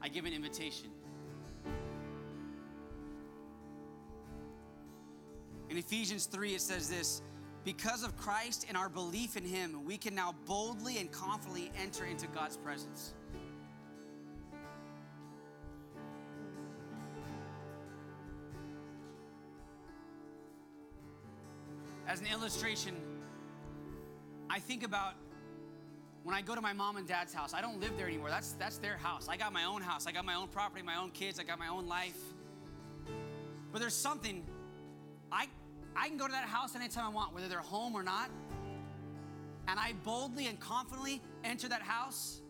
I 0.02 0.08
give 0.08 0.24
an 0.24 0.32
invitation. 0.32 0.88
In 5.70 5.78
Ephesians 5.78 6.28
3, 6.28 6.56
it 6.56 6.62
says 6.62 6.88
this 6.90 7.22
Because 7.66 8.04
of 8.04 8.16
Christ 8.16 8.66
and 8.70 8.78
our 8.78 8.88
belief 8.88 9.36
in 9.36 9.44
Him, 9.44 9.84
we 9.84 9.98
can 9.98 10.16
now 10.16 10.34
boldly 10.46 11.00
and 11.00 11.12
confidently 11.12 11.74
enter 11.78 12.06
into 12.06 12.26
God's 12.28 12.56
presence. 12.56 13.14
As 22.08 22.22
an 22.22 22.28
illustration, 22.28 22.96
I 24.50 24.60
think 24.60 24.84
about 24.84 25.16
when 26.24 26.36
I 26.36 26.42
go 26.42 26.54
to 26.56 26.62
my 26.62 26.74
mom 26.74 26.98
and 26.98 27.08
dad's 27.08 27.34
house, 27.34 27.54
I 27.54 27.62
don't 27.62 27.80
live 27.80 27.96
there 27.98 28.08
anymore. 28.08 28.30
That's 28.30 28.54
that's 28.54 28.78
their 28.78 28.98
house. 28.98 29.28
I 29.28 29.38
got 29.38 29.54
my 29.54 29.64
own 29.64 29.82
house. 29.82 30.06
I 30.06 30.12
got 30.12 30.26
my 30.26 30.36
own 30.36 30.48
property, 30.48 30.84
my 30.84 30.98
own 30.98 31.12
kids. 31.12 31.40
I 31.40 31.44
got 31.44 31.60
my 31.60 31.68
own 31.68 31.88
life. 31.88 32.18
But 33.72 33.80
there's 33.80 33.94
something 33.94 34.46
I 35.32 35.48
I 35.96 36.08
can 36.08 36.18
go 36.18 36.26
to 36.26 36.32
that 36.32 36.46
house 36.46 36.76
anytime 36.76 37.06
I 37.06 37.10
want, 37.10 37.34
whether 37.34 37.48
they're 37.48 37.60
home 37.60 37.96
or 37.96 38.04
not. 38.04 38.30
And 39.68 39.80
I 39.80 39.94
boldly 40.04 40.48
and 40.48 40.60
confidently 40.60 41.22
enter 41.44 41.68
that 41.70 41.82
house. 41.82 42.42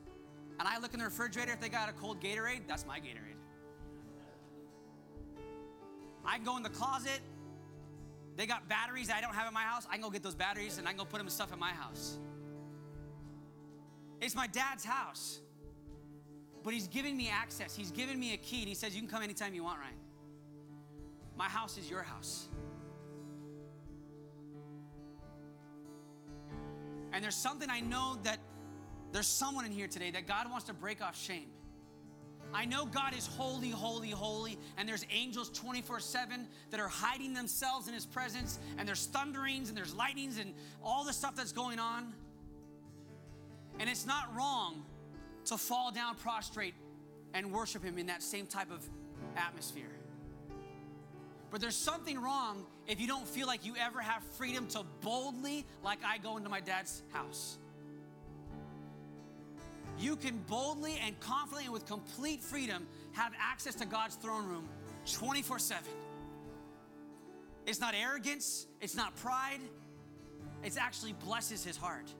And 0.60 0.68
I 0.68 0.80
look 0.80 0.94
in 0.94 1.00
the 1.00 1.06
refrigerator. 1.06 1.52
If 1.54 1.60
they 1.60 1.70
got 1.70 1.90
a 1.90 1.94
cold 1.94 2.22
Gatorade, 2.22 2.62
that's 2.68 2.86
my 2.86 3.00
Gatorade. 3.00 3.36
I 6.26 6.36
can 6.36 6.46
go 6.46 6.58
in 6.58 6.64
the 6.64 6.70
closet. 6.70 7.20
They 8.36 8.46
got 8.46 8.70
batteries 8.70 9.10
I 9.10 9.20
don't 9.20 9.34
have 9.34 9.48
in 9.48 9.54
my 9.54 9.64
house. 9.64 9.86
I 9.90 9.94
can 9.94 10.02
go 10.02 10.10
get 10.10 10.24
those 10.24 10.36
batteries 10.36 10.78
and 10.78 10.88
I 10.88 10.92
can 10.92 11.00
go 11.00 11.06
put 11.06 11.18
them 11.18 11.30
stuff 11.30 11.52
in 11.52 11.60
my 11.60 11.72
house. 11.72 12.20
It's 14.22 14.36
my 14.36 14.48
dad's 14.48 14.84
house. 14.84 15.40
But 16.64 16.74
he's 16.74 16.88
giving 16.88 17.16
me 17.16 17.30
access. 17.30 17.76
He's 17.76 17.92
giving 17.92 18.20
me 18.20 18.34
a 18.34 18.38
key. 18.38 18.60
And 18.60 18.68
he 18.68 18.76
says, 18.76 18.94
You 18.94 19.02
can 19.02 19.10
come 19.10 19.24
anytime 19.24 19.54
you 19.54 19.64
want, 19.64 19.80
Ryan. 19.80 19.94
My 21.38 21.48
house 21.48 21.78
is 21.78 21.90
your 21.90 22.04
house. 22.04 22.48
And 27.14 27.24
there's 27.24 27.36
something 27.36 27.70
I 27.70 27.80
know 27.80 28.18
that 28.24 28.40
there's 29.12 29.28
someone 29.28 29.66
in 29.66 29.72
here 29.72 29.88
today 29.88 30.12
that 30.12 30.28
God 30.28 30.50
wants 30.50 30.66
to 30.66 30.74
break 30.74 31.02
off 31.02 31.20
shame. 31.20 31.48
I 32.54 32.66
know 32.66 32.86
God 32.86 33.16
is 33.16 33.28
holy, 33.28 33.70
holy, 33.70 34.10
holy, 34.10 34.58
and 34.78 34.90
there's 34.90 35.06
angels 35.12 35.50
24 35.52 36.00
7 36.00 36.48
that 36.72 36.80
are 36.80 36.88
hiding 36.88 37.34
themselves 37.34 37.88
in 37.88 37.94
His 37.94 38.06
presence, 38.06 38.60
and 38.78 38.88
there's 38.88 39.06
thunderings 39.06 39.70
and 39.70 39.78
there's 39.78 39.94
lightnings 39.94 40.40
and 40.40 40.54
all 40.84 41.04
the 41.04 41.14
stuff 41.14 41.36
that's 41.36 41.52
going 41.52 41.80
on. 41.80 42.14
And 43.80 43.90
it's 43.90 44.06
not 44.06 44.36
wrong 44.36 44.84
to 45.46 45.58
fall 45.58 45.92
down 45.92 46.16
prostrate 46.16 46.76
and 47.34 47.52
worship 47.52 47.84
Him 47.84 47.98
in 47.98 48.08
that 48.08 48.22
same 48.22 48.46
type 48.46 48.72
of 48.72 48.88
atmosphere. 49.38 49.90
But 51.52 51.62
there's 51.62 51.76
something 51.76 52.22
wrong 52.22 52.66
if 52.88 53.02
you 53.02 53.08
don't 53.08 53.28
feel 53.28 53.48
like 53.48 53.66
you 53.66 53.74
ever 53.80 54.02
have 54.02 54.24
freedom 54.38 54.68
to 54.68 54.84
boldly, 55.02 55.66
like 55.84 56.00
I 56.06 56.18
go 56.18 56.38
into 56.38 56.50
my 56.50 56.60
dad's 56.60 57.02
house. 57.12 57.58
You 59.98 60.16
can 60.16 60.38
boldly 60.48 61.00
and 61.04 61.20
confidently 61.20 61.66
and 61.66 61.74
with 61.74 61.86
complete 61.86 62.42
freedom 62.42 62.88
have 63.14 63.34
access 63.40 63.76
to 63.76 63.86
God's 63.86 64.16
throne 64.16 64.48
room 64.48 64.70
24 65.12 65.60
7. 65.60 65.84
It's 67.66 67.80
not 67.80 67.94
arrogance, 67.94 68.68
it's 68.82 68.96
not 68.96 69.16
pride, 69.18 69.60
it 70.64 70.78
actually 70.80 71.14
blesses 71.14 71.64
his 71.64 71.78
heart. 71.78 72.14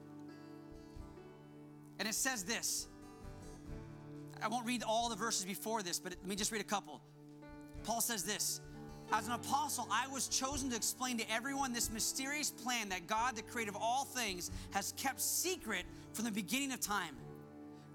And 2.00 2.08
it 2.08 2.14
says 2.14 2.42
this. 2.42 2.88
I 4.42 4.48
won't 4.48 4.66
read 4.66 4.82
all 4.82 5.10
the 5.10 5.16
verses 5.16 5.44
before 5.44 5.82
this, 5.82 6.00
but 6.00 6.12
let 6.12 6.26
me 6.26 6.34
just 6.34 6.50
read 6.50 6.62
a 6.62 6.64
couple. 6.64 7.02
Paul 7.84 8.00
says 8.00 8.24
this 8.24 8.62
As 9.12 9.26
an 9.26 9.34
apostle, 9.34 9.86
I 9.92 10.08
was 10.08 10.26
chosen 10.26 10.70
to 10.70 10.76
explain 10.76 11.18
to 11.18 11.30
everyone 11.30 11.74
this 11.74 11.90
mysterious 11.90 12.50
plan 12.50 12.88
that 12.88 13.06
God, 13.06 13.36
the 13.36 13.42
creator 13.42 13.70
of 13.70 13.76
all 13.76 14.04
things, 14.04 14.50
has 14.70 14.94
kept 14.96 15.20
secret 15.20 15.84
from 16.14 16.24
the 16.24 16.30
beginning 16.30 16.72
of 16.72 16.80
time. 16.80 17.14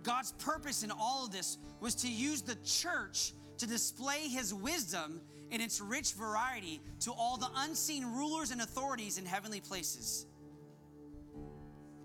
God's 0.03 0.33
purpose 0.33 0.83
in 0.83 0.91
all 0.91 1.25
of 1.25 1.31
this 1.31 1.57
was 1.79 1.95
to 1.95 2.07
use 2.07 2.43
the 2.43 2.57
church 2.63 3.33
to 3.57 3.65
display 3.65 4.27
his 4.27 4.53
wisdom 4.53 5.19
in 5.49 5.61
its 5.61 5.81
rich 5.81 6.13
variety 6.13 6.79
to 6.99 7.11
all 7.11 7.37
the 7.37 7.49
unseen 7.55 8.05
rulers 8.05 8.51
and 8.51 8.61
authorities 8.61 9.17
in 9.17 9.25
heavenly 9.25 9.61
places. 9.61 10.27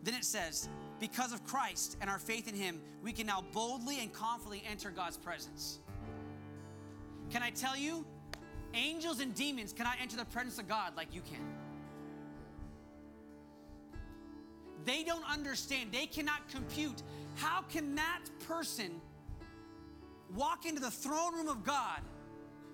Then 0.02 0.14
it 0.14 0.24
says, 0.24 0.70
because 1.00 1.32
of 1.32 1.44
Christ 1.44 1.96
and 2.00 2.10
our 2.10 2.18
faith 2.18 2.46
in 2.46 2.54
him, 2.54 2.80
we 3.02 3.12
can 3.12 3.26
now 3.26 3.42
boldly 3.52 4.00
and 4.00 4.12
confidently 4.12 4.62
enter 4.70 4.90
God's 4.90 5.16
presence. 5.16 5.80
Can 7.30 7.42
I 7.42 7.50
tell 7.50 7.76
you, 7.76 8.04
angels 8.74 9.20
and 9.20 9.34
demons 9.34 9.72
cannot 9.72 9.96
enter 10.00 10.16
the 10.16 10.24
presence 10.26 10.58
of 10.58 10.68
God 10.68 10.96
like 10.96 11.14
you 11.14 11.22
can. 11.22 11.40
They 14.84 15.04
don't 15.04 15.28
understand, 15.30 15.92
they 15.92 16.06
cannot 16.06 16.48
compute. 16.50 17.02
How 17.36 17.62
can 17.62 17.94
that 17.96 18.22
person 18.46 19.00
walk 20.34 20.66
into 20.66 20.80
the 20.80 20.90
throne 20.90 21.34
room 21.34 21.48
of 21.48 21.64
God 21.64 22.00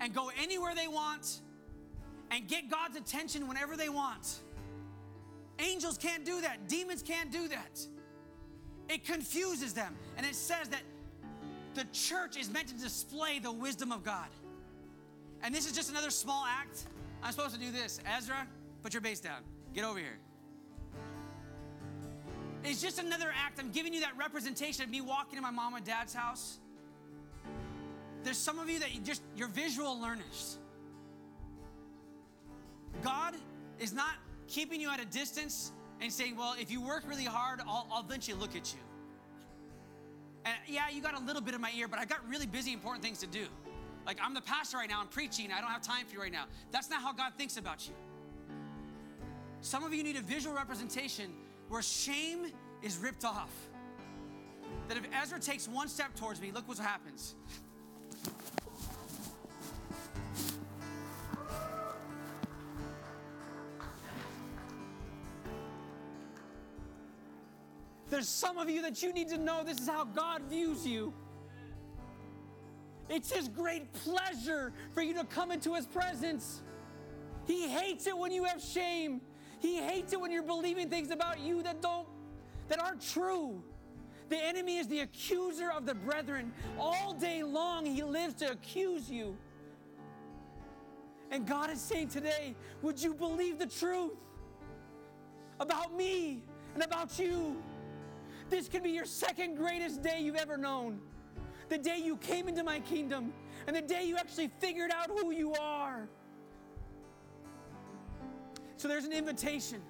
and 0.00 0.14
go 0.14 0.30
anywhere 0.40 0.74
they 0.74 0.88
want 0.88 1.40
and 2.30 2.46
get 2.46 2.70
God's 2.70 2.96
attention 2.96 3.48
whenever 3.48 3.76
they 3.76 3.88
want? 3.88 4.40
Angels 5.58 5.98
can't 5.98 6.24
do 6.24 6.40
that, 6.42 6.68
demons 6.68 7.02
can't 7.02 7.32
do 7.32 7.48
that. 7.48 7.86
It 8.88 9.04
confuses 9.04 9.72
them. 9.72 9.94
And 10.16 10.24
it 10.24 10.34
says 10.34 10.68
that 10.68 10.82
the 11.74 11.84
church 11.92 12.36
is 12.36 12.50
meant 12.50 12.68
to 12.68 12.74
display 12.74 13.38
the 13.38 13.52
wisdom 13.52 13.92
of 13.92 14.04
God. 14.04 14.28
And 15.42 15.54
this 15.54 15.66
is 15.66 15.72
just 15.72 15.90
another 15.90 16.10
small 16.10 16.44
act. 16.46 16.84
I'm 17.22 17.32
supposed 17.32 17.54
to 17.54 17.60
do 17.60 17.70
this. 17.70 18.00
Ezra, 18.16 18.46
put 18.82 18.94
your 18.94 19.00
bass 19.00 19.20
down. 19.20 19.42
Get 19.74 19.84
over 19.84 19.98
here. 19.98 20.18
It's 22.64 22.80
just 22.80 22.98
another 22.98 23.32
act. 23.34 23.60
I'm 23.60 23.70
giving 23.70 23.92
you 23.94 24.00
that 24.00 24.16
representation 24.18 24.82
of 24.84 24.90
me 24.90 25.00
walking 25.00 25.36
to 25.36 25.42
my 25.42 25.50
mom 25.50 25.74
and 25.74 25.84
dad's 25.84 26.14
house. 26.14 26.58
There's 28.24 28.38
some 28.38 28.58
of 28.58 28.68
you 28.68 28.80
that 28.80 28.92
you 28.94 29.00
just, 29.00 29.22
you're 29.36 29.48
visual 29.48 30.00
learners. 30.00 30.58
God 33.02 33.34
is 33.78 33.92
not 33.92 34.14
keeping 34.48 34.80
you 34.80 34.90
at 34.90 35.00
a 35.00 35.04
distance 35.04 35.72
and 36.00 36.12
saying, 36.12 36.36
well, 36.36 36.54
if 36.58 36.70
you 36.70 36.80
work 36.80 37.04
really 37.06 37.24
hard, 37.24 37.60
I'll, 37.66 37.86
I'll 37.90 38.02
eventually 38.02 38.38
look 38.38 38.54
at 38.54 38.72
you. 38.72 38.80
And 40.44 40.54
yeah, 40.68 40.88
you 40.92 41.02
got 41.02 41.20
a 41.20 41.24
little 41.24 41.42
bit 41.42 41.54
in 41.54 41.60
my 41.60 41.72
ear, 41.76 41.88
but 41.88 41.98
I 41.98 42.04
got 42.04 42.18
really 42.28 42.46
busy, 42.46 42.72
important 42.72 43.04
things 43.04 43.18
to 43.18 43.26
do. 43.26 43.46
Like, 44.06 44.18
I'm 44.22 44.34
the 44.34 44.40
pastor 44.40 44.76
right 44.76 44.88
now, 44.88 45.00
I'm 45.00 45.08
preaching, 45.08 45.50
I 45.50 45.60
don't 45.60 45.70
have 45.70 45.82
time 45.82 46.06
for 46.06 46.14
you 46.14 46.20
right 46.20 46.30
now. 46.30 46.44
That's 46.70 46.88
not 46.88 47.02
how 47.02 47.12
God 47.12 47.32
thinks 47.36 47.56
about 47.56 47.88
you. 47.88 47.94
Some 49.60 49.82
of 49.82 49.92
you 49.92 50.04
need 50.04 50.16
a 50.16 50.20
visual 50.20 50.54
representation 50.54 51.32
where 51.68 51.82
shame 51.82 52.52
is 52.82 52.98
ripped 52.98 53.24
off. 53.24 53.50
That 54.88 54.96
if 54.96 55.04
Ezra 55.20 55.40
takes 55.40 55.66
one 55.66 55.88
step 55.88 56.14
towards 56.14 56.40
me, 56.40 56.52
look 56.52 56.68
what 56.68 56.78
happens. 56.78 57.34
There's 68.16 68.30
some 68.30 68.56
of 68.56 68.70
you 68.70 68.80
that 68.80 69.02
you 69.02 69.12
need 69.12 69.28
to 69.28 69.36
know 69.36 69.62
this 69.62 69.78
is 69.78 69.86
how 69.86 70.04
God 70.04 70.40
views 70.48 70.86
you. 70.86 71.12
It's 73.10 73.30
His 73.30 73.46
great 73.46 73.92
pleasure 73.92 74.72
for 74.94 75.02
you 75.02 75.12
to 75.12 75.24
come 75.24 75.50
into 75.50 75.74
His 75.74 75.86
presence. 75.86 76.62
He 77.44 77.68
hates 77.68 78.06
it 78.06 78.16
when 78.16 78.32
you 78.32 78.44
have 78.44 78.62
shame. 78.62 79.20
He 79.58 79.76
hates 79.76 80.14
it 80.14 80.20
when 80.22 80.30
you're 80.30 80.42
believing 80.42 80.88
things 80.88 81.10
about 81.10 81.40
you 81.40 81.62
that 81.64 81.82
don't 81.82 82.08
that 82.68 82.80
aren't 82.80 83.02
true. 83.02 83.62
The 84.30 84.42
enemy 84.42 84.78
is 84.78 84.88
the 84.88 85.00
accuser 85.00 85.70
of 85.70 85.84
the 85.84 85.94
brethren. 85.94 86.54
All 86.78 87.12
day 87.12 87.42
long 87.42 87.84
he 87.84 88.02
lives 88.02 88.32
to 88.36 88.50
accuse 88.50 89.10
you. 89.10 89.36
And 91.30 91.46
God 91.46 91.70
is 91.70 91.82
saying 91.82 92.08
today, 92.08 92.54
would 92.80 92.98
you 92.98 93.12
believe 93.12 93.58
the 93.58 93.66
truth 93.66 94.14
about 95.60 95.94
me 95.94 96.44
and 96.72 96.82
about 96.82 97.18
you? 97.18 97.58
This 98.48 98.68
could 98.68 98.82
be 98.82 98.90
your 98.90 99.04
second 99.04 99.56
greatest 99.56 100.02
day 100.02 100.20
you've 100.20 100.36
ever 100.36 100.56
known. 100.56 101.00
The 101.68 101.78
day 101.78 101.98
you 101.98 102.16
came 102.18 102.48
into 102.48 102.62
my 102.62 102.80
kingdom 102.80 103.32
and 103.66 103.74
the 103.74 103.82
day 103.82 104.04
you 104.04 104.16
actually 104.16 104.48
figured 104.60 104.90
out 104.92 105.10
who 105.10 105.32
you 105.32 105.54
are. 105.54 106.08
So 108.76 108.88
there's 108.88 109.04
an 109.04 109.12
invitation. 109.12 109.82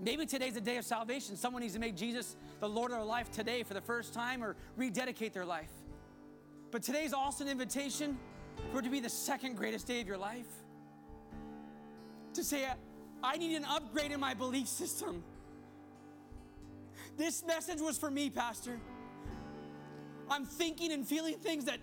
Maybe 0.00 0.26
today's 0.26 0.56
a 0.56 0.60
day 0.60 0.76
of 0.76 0.84
salvation. 0.84 1.36
Someone 1.36 1.62
needs 1.62 1.74
to 1.74 1.80
make 1.80 1.94
Jesus 1.94 2.36
the 2.60 2.68
Lord 2.68 2.90
of 2.90 2.98
their 2.98 3.06
life 3.06 3.30
today 3.30 3.62
for 3.62 3.74
the 3.74 3.80
first 3.80 4.12
time 4.12 4.42
or 4.42 4.56
rededicate 4.76 5.32
their 5.32 5.44
life. 5.44 5.70
But 6.72 6.82
today's 6.82 7.12
also 7.12 7.44
an 7.44 7.50
invitation 7.50 8.18
for 8.72 8.80
it 8.80 8.82
to 8.82 8.90
be 8.90 8.98
the 8.98 9.08
second 9.08 9.56
greatest 9.56 9.86
day 9.86 10.00
of 10.00 10.08
your 10.08 10.18
life. 10.18 10.48
To 12.32 12.42
say, 12.42 12.66
I 13.22 13.36
need 13.36 13.54
an 13.54 13.64
upgrade 13.64 14.10
in 14.10 14.18
my 14.18 14.34
belief 14.34 14.66
system. 14.66 15.22
This 17.16 17.44
message 17.46 17.80
was 17.80 17.96
for 17.96 18.10
me, 18.10 18.30
Pastor. 18.30 18.78
I'm 20.30 20.44
thinking 20.44 20.92
and 20.92 21.06
feeling 21.06 21.34
things 21.34 21.66
that 21.66 21.78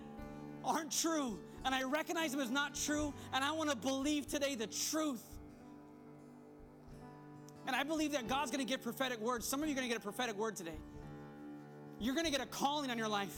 aren't 0.64 0.92
true, 0.92 1.40
and 1.64 1.74
I 1.74 1.84
recognize 1.84 2.32
them 2.32 2.42
as 2.42 2.50
not 2.50 2.76
true, 2.76 3.14
and 3.34 3.44
I 3.44 3.52
want 3.52 3.70
to 3.70 3.76
believe 3.76 4.28
today 4.28 4.56
the 4.56 4.68
truth. 4.68 5.24
And 7.68 7.76
I 7.76 7.84
believe 7.84 8.12
that 8.14 8.28
God's 8.28 8.52
going 8.52 8.66
to 8.66 8.70
get 8.70 8.82
prophetic 8.82 9.22
words. 9.22 9.48
Some 9.48 9.62
of 9.62 9.70
you 9.70 9.74
are 9.74 9.78
going 9.78 9.88
to 9.88 9.94
get 9.94 10.00
a 10.00 10.04
prophetic 10.04 10.38
word 10.38 10.56
today. 10.56 10.78
You're 12.00 12.16
going 12.16 12.26
to 12.26 12.32
get 12.32 12.42
a 12.42 12.48
calling 12.48 12.90
on 12.90 12.98
your 12.98 13.08
life. 13.08 13.38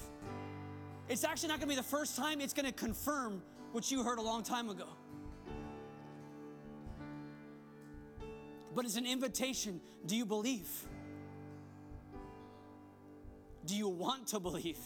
It's 1.09 1.25
actually 1.25 1.49
not 1.49 1.59
going 1.59 1.69
to 1.69 1.75
be 1.75 1.75
the 1.75 1.83
first 1.83 2.15
time, 2.15 2.39
it's 2.39 2.53
going 2.53 2.65
to 2.65 2.71
confirm 2.71 3.43
what 3.73 3.91
you 3.91 4.03
heard 4.03 4.19
a 4.19 4.21
long 4.21 4.41
time 4.41 4.69
ago. 4.69 4.87
But 8.73 8.85
it's 8.85 8.95
an 8.95 9.05
invitation. 9.05 9.81
Do 10.05 10.15
you 10.15 10.25
believe? 10.25 10.69
Do 13.66 13.76
you 13.76 13.88
want 13.88 14.28
to 14.28 14.39
believe? 14.39 14.78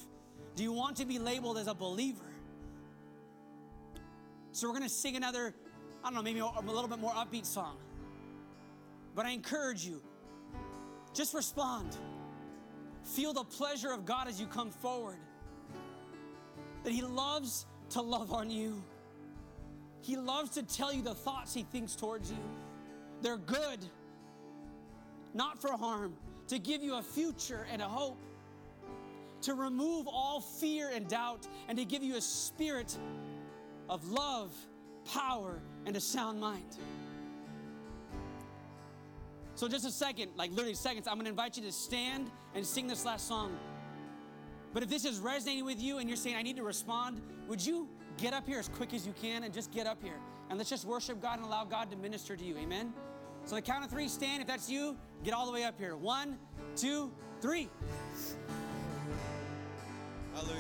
Do 0.56 0.64
you 0.64 0.72
want 0.72 0.98
to 0.98 1.06
be 1.06 1.20
labeled 1.20 1.58
as 1.58 1.68
a 1.68 1.74
believer? 1.74 2.24
So 4.52 4.68
we're 4.68 4.74
going 4.74 4.88
to 4.88 4.94
sing 4.94 5.16
another, 5.16 5.54
I 6.04 6.08
don't 6.08 6.16
know, 6.16 6.24
maybe 6.24 6.40
a 6.40 6.62
little 6.62 6.88
bit 6.88 7.00
more 7.00 7.12
upbeat 7.12 7.46
song. 7.46 7.78
But 9.16 9.26
I 9.26 9.32
encourage 9.32 9.86
you, 9.86 10.02
just 11.14 11.34
respond. 11.34 11.96
Feel 13.04 13.34
the 13.34 13.44
pleasure 13.44 13.92
of 13.92 14.06
God 14.06 14.28
as 14.28 14.40
you 14.40 14.48
come 14.48 14.70
forward. 14.70 15.18
That 16.84 16.92
He 16.92 17.02
loves 17.02 17.66
to 17.92 18.02
love 18.02 18.32
on 18.32 18.50
you. 18.50 18.84
He 20.02 20.16
loves 20.16 20.52
to 20.52 20.64
tell 20.64 20.94
you 20.94 21.02
the 21.02 21.16
thoughts 21.16 21.54
He 21.54 21.64
thinks 21.64 21.96
towards 21.96 22.32
you. 22.32 22.38
They're 23.22 23.38
good, 23.38 23.80
not 25.34 25.60
for 25.60 25.72
harm, 25.72 26.14
to 26.48 26.60
give 26.60 26.84
you 26.84 26.96
a 26.96 27.02
future 27.02 27.66
and 27.72 27.82
a 27.82 27.88
hope 27.88 28.20
to 29.48 29.54
remove 29.54 30.10
all 30.10 30.42
fear 30.42 30.90
and 30.90 31.08
doubt, 31.08 31.48
and 31.70 31.78
to 31.78 31.86
give 31.86 32.04
you 32.04 32.18
a 32.18 32.22
spirit 32.22 32.98
of 33.88 34.06
love, 34.12 34.54
power, 35.06 35.62
and 35.86 35.96
a 35.96 36.02
sound 36.02 36.38
mind. 36.38 36.76
So, 39.56 39.70
just 39.70 39.86
a 39.86 39.90
second, 39.90 40.32
like 40.36 40.52
literally 40.52 40.74
seconds, 40.74 41.08
I'm 41.08 41.16
gonna 41.16 41.30
invite 41.30 41.56
you 41.56 41.64
to 41.64 41.72
stand 41.72 42.30
and 42.56 42.66
sing 42.66 42.88
this 42.88 43.06
last 43.06 43.26
song. 43.26 43.58
But 44.74 44.84
if 44.84 44.90
this 44.90 45.06
is 45.06 45.18
resonating 45.20 45.64
with 45.64 45.82
you 45.82 46.00
and 46.00 46.10
you're 46.10 46.18
saying, 46.18 46.36
I 46.36 46.42
need 46.42 46.58
to 46.58 46.64
respond, 46.64 47.22
would 47.48 47.66
you 47.66 47.88
get 48.18 48.34
up 48.34 48.46
here 48.46 48.60
as 48.60 48.68
quick 48.68 48.94
as 48.94 49.08
you 49.08 49.14
can 49.22 49.46
and 49.46 49.54
just 49.54 49.72
get 49.72 49.88
up 49.88 50.04
here? 50.04 50.20
And 50.50 50.58
let's 50.58 50.70
just 50.70 50.84
worship 50.84 51.22
God 51.22 51.38
and 51.38 51.48
allow 51.48 51.64
God 51.64 51.90
to 51.92 51.96
minister 51.96 52.36
to 52.36 52.44
you. 52.44 52.58
Amen? 52.58 52.94
So, 53.46 53.56
the 53.56 53.62
count 53.62 53.86
of 53.86 53.90
three, 53.90 54.10
stand. 54.10 54.42
If 54.42 54.48
that's 54.50 54.70
you, 54.70 54.98
get 55.24 55.34
all 55.34 55.46
the 55.46 55.54
way 55.54 55.64
up 55.64 55.80
here. 55.80 55.96
One, 55.96 56.38
two, 56.76 57.14
three. 57.40 57.70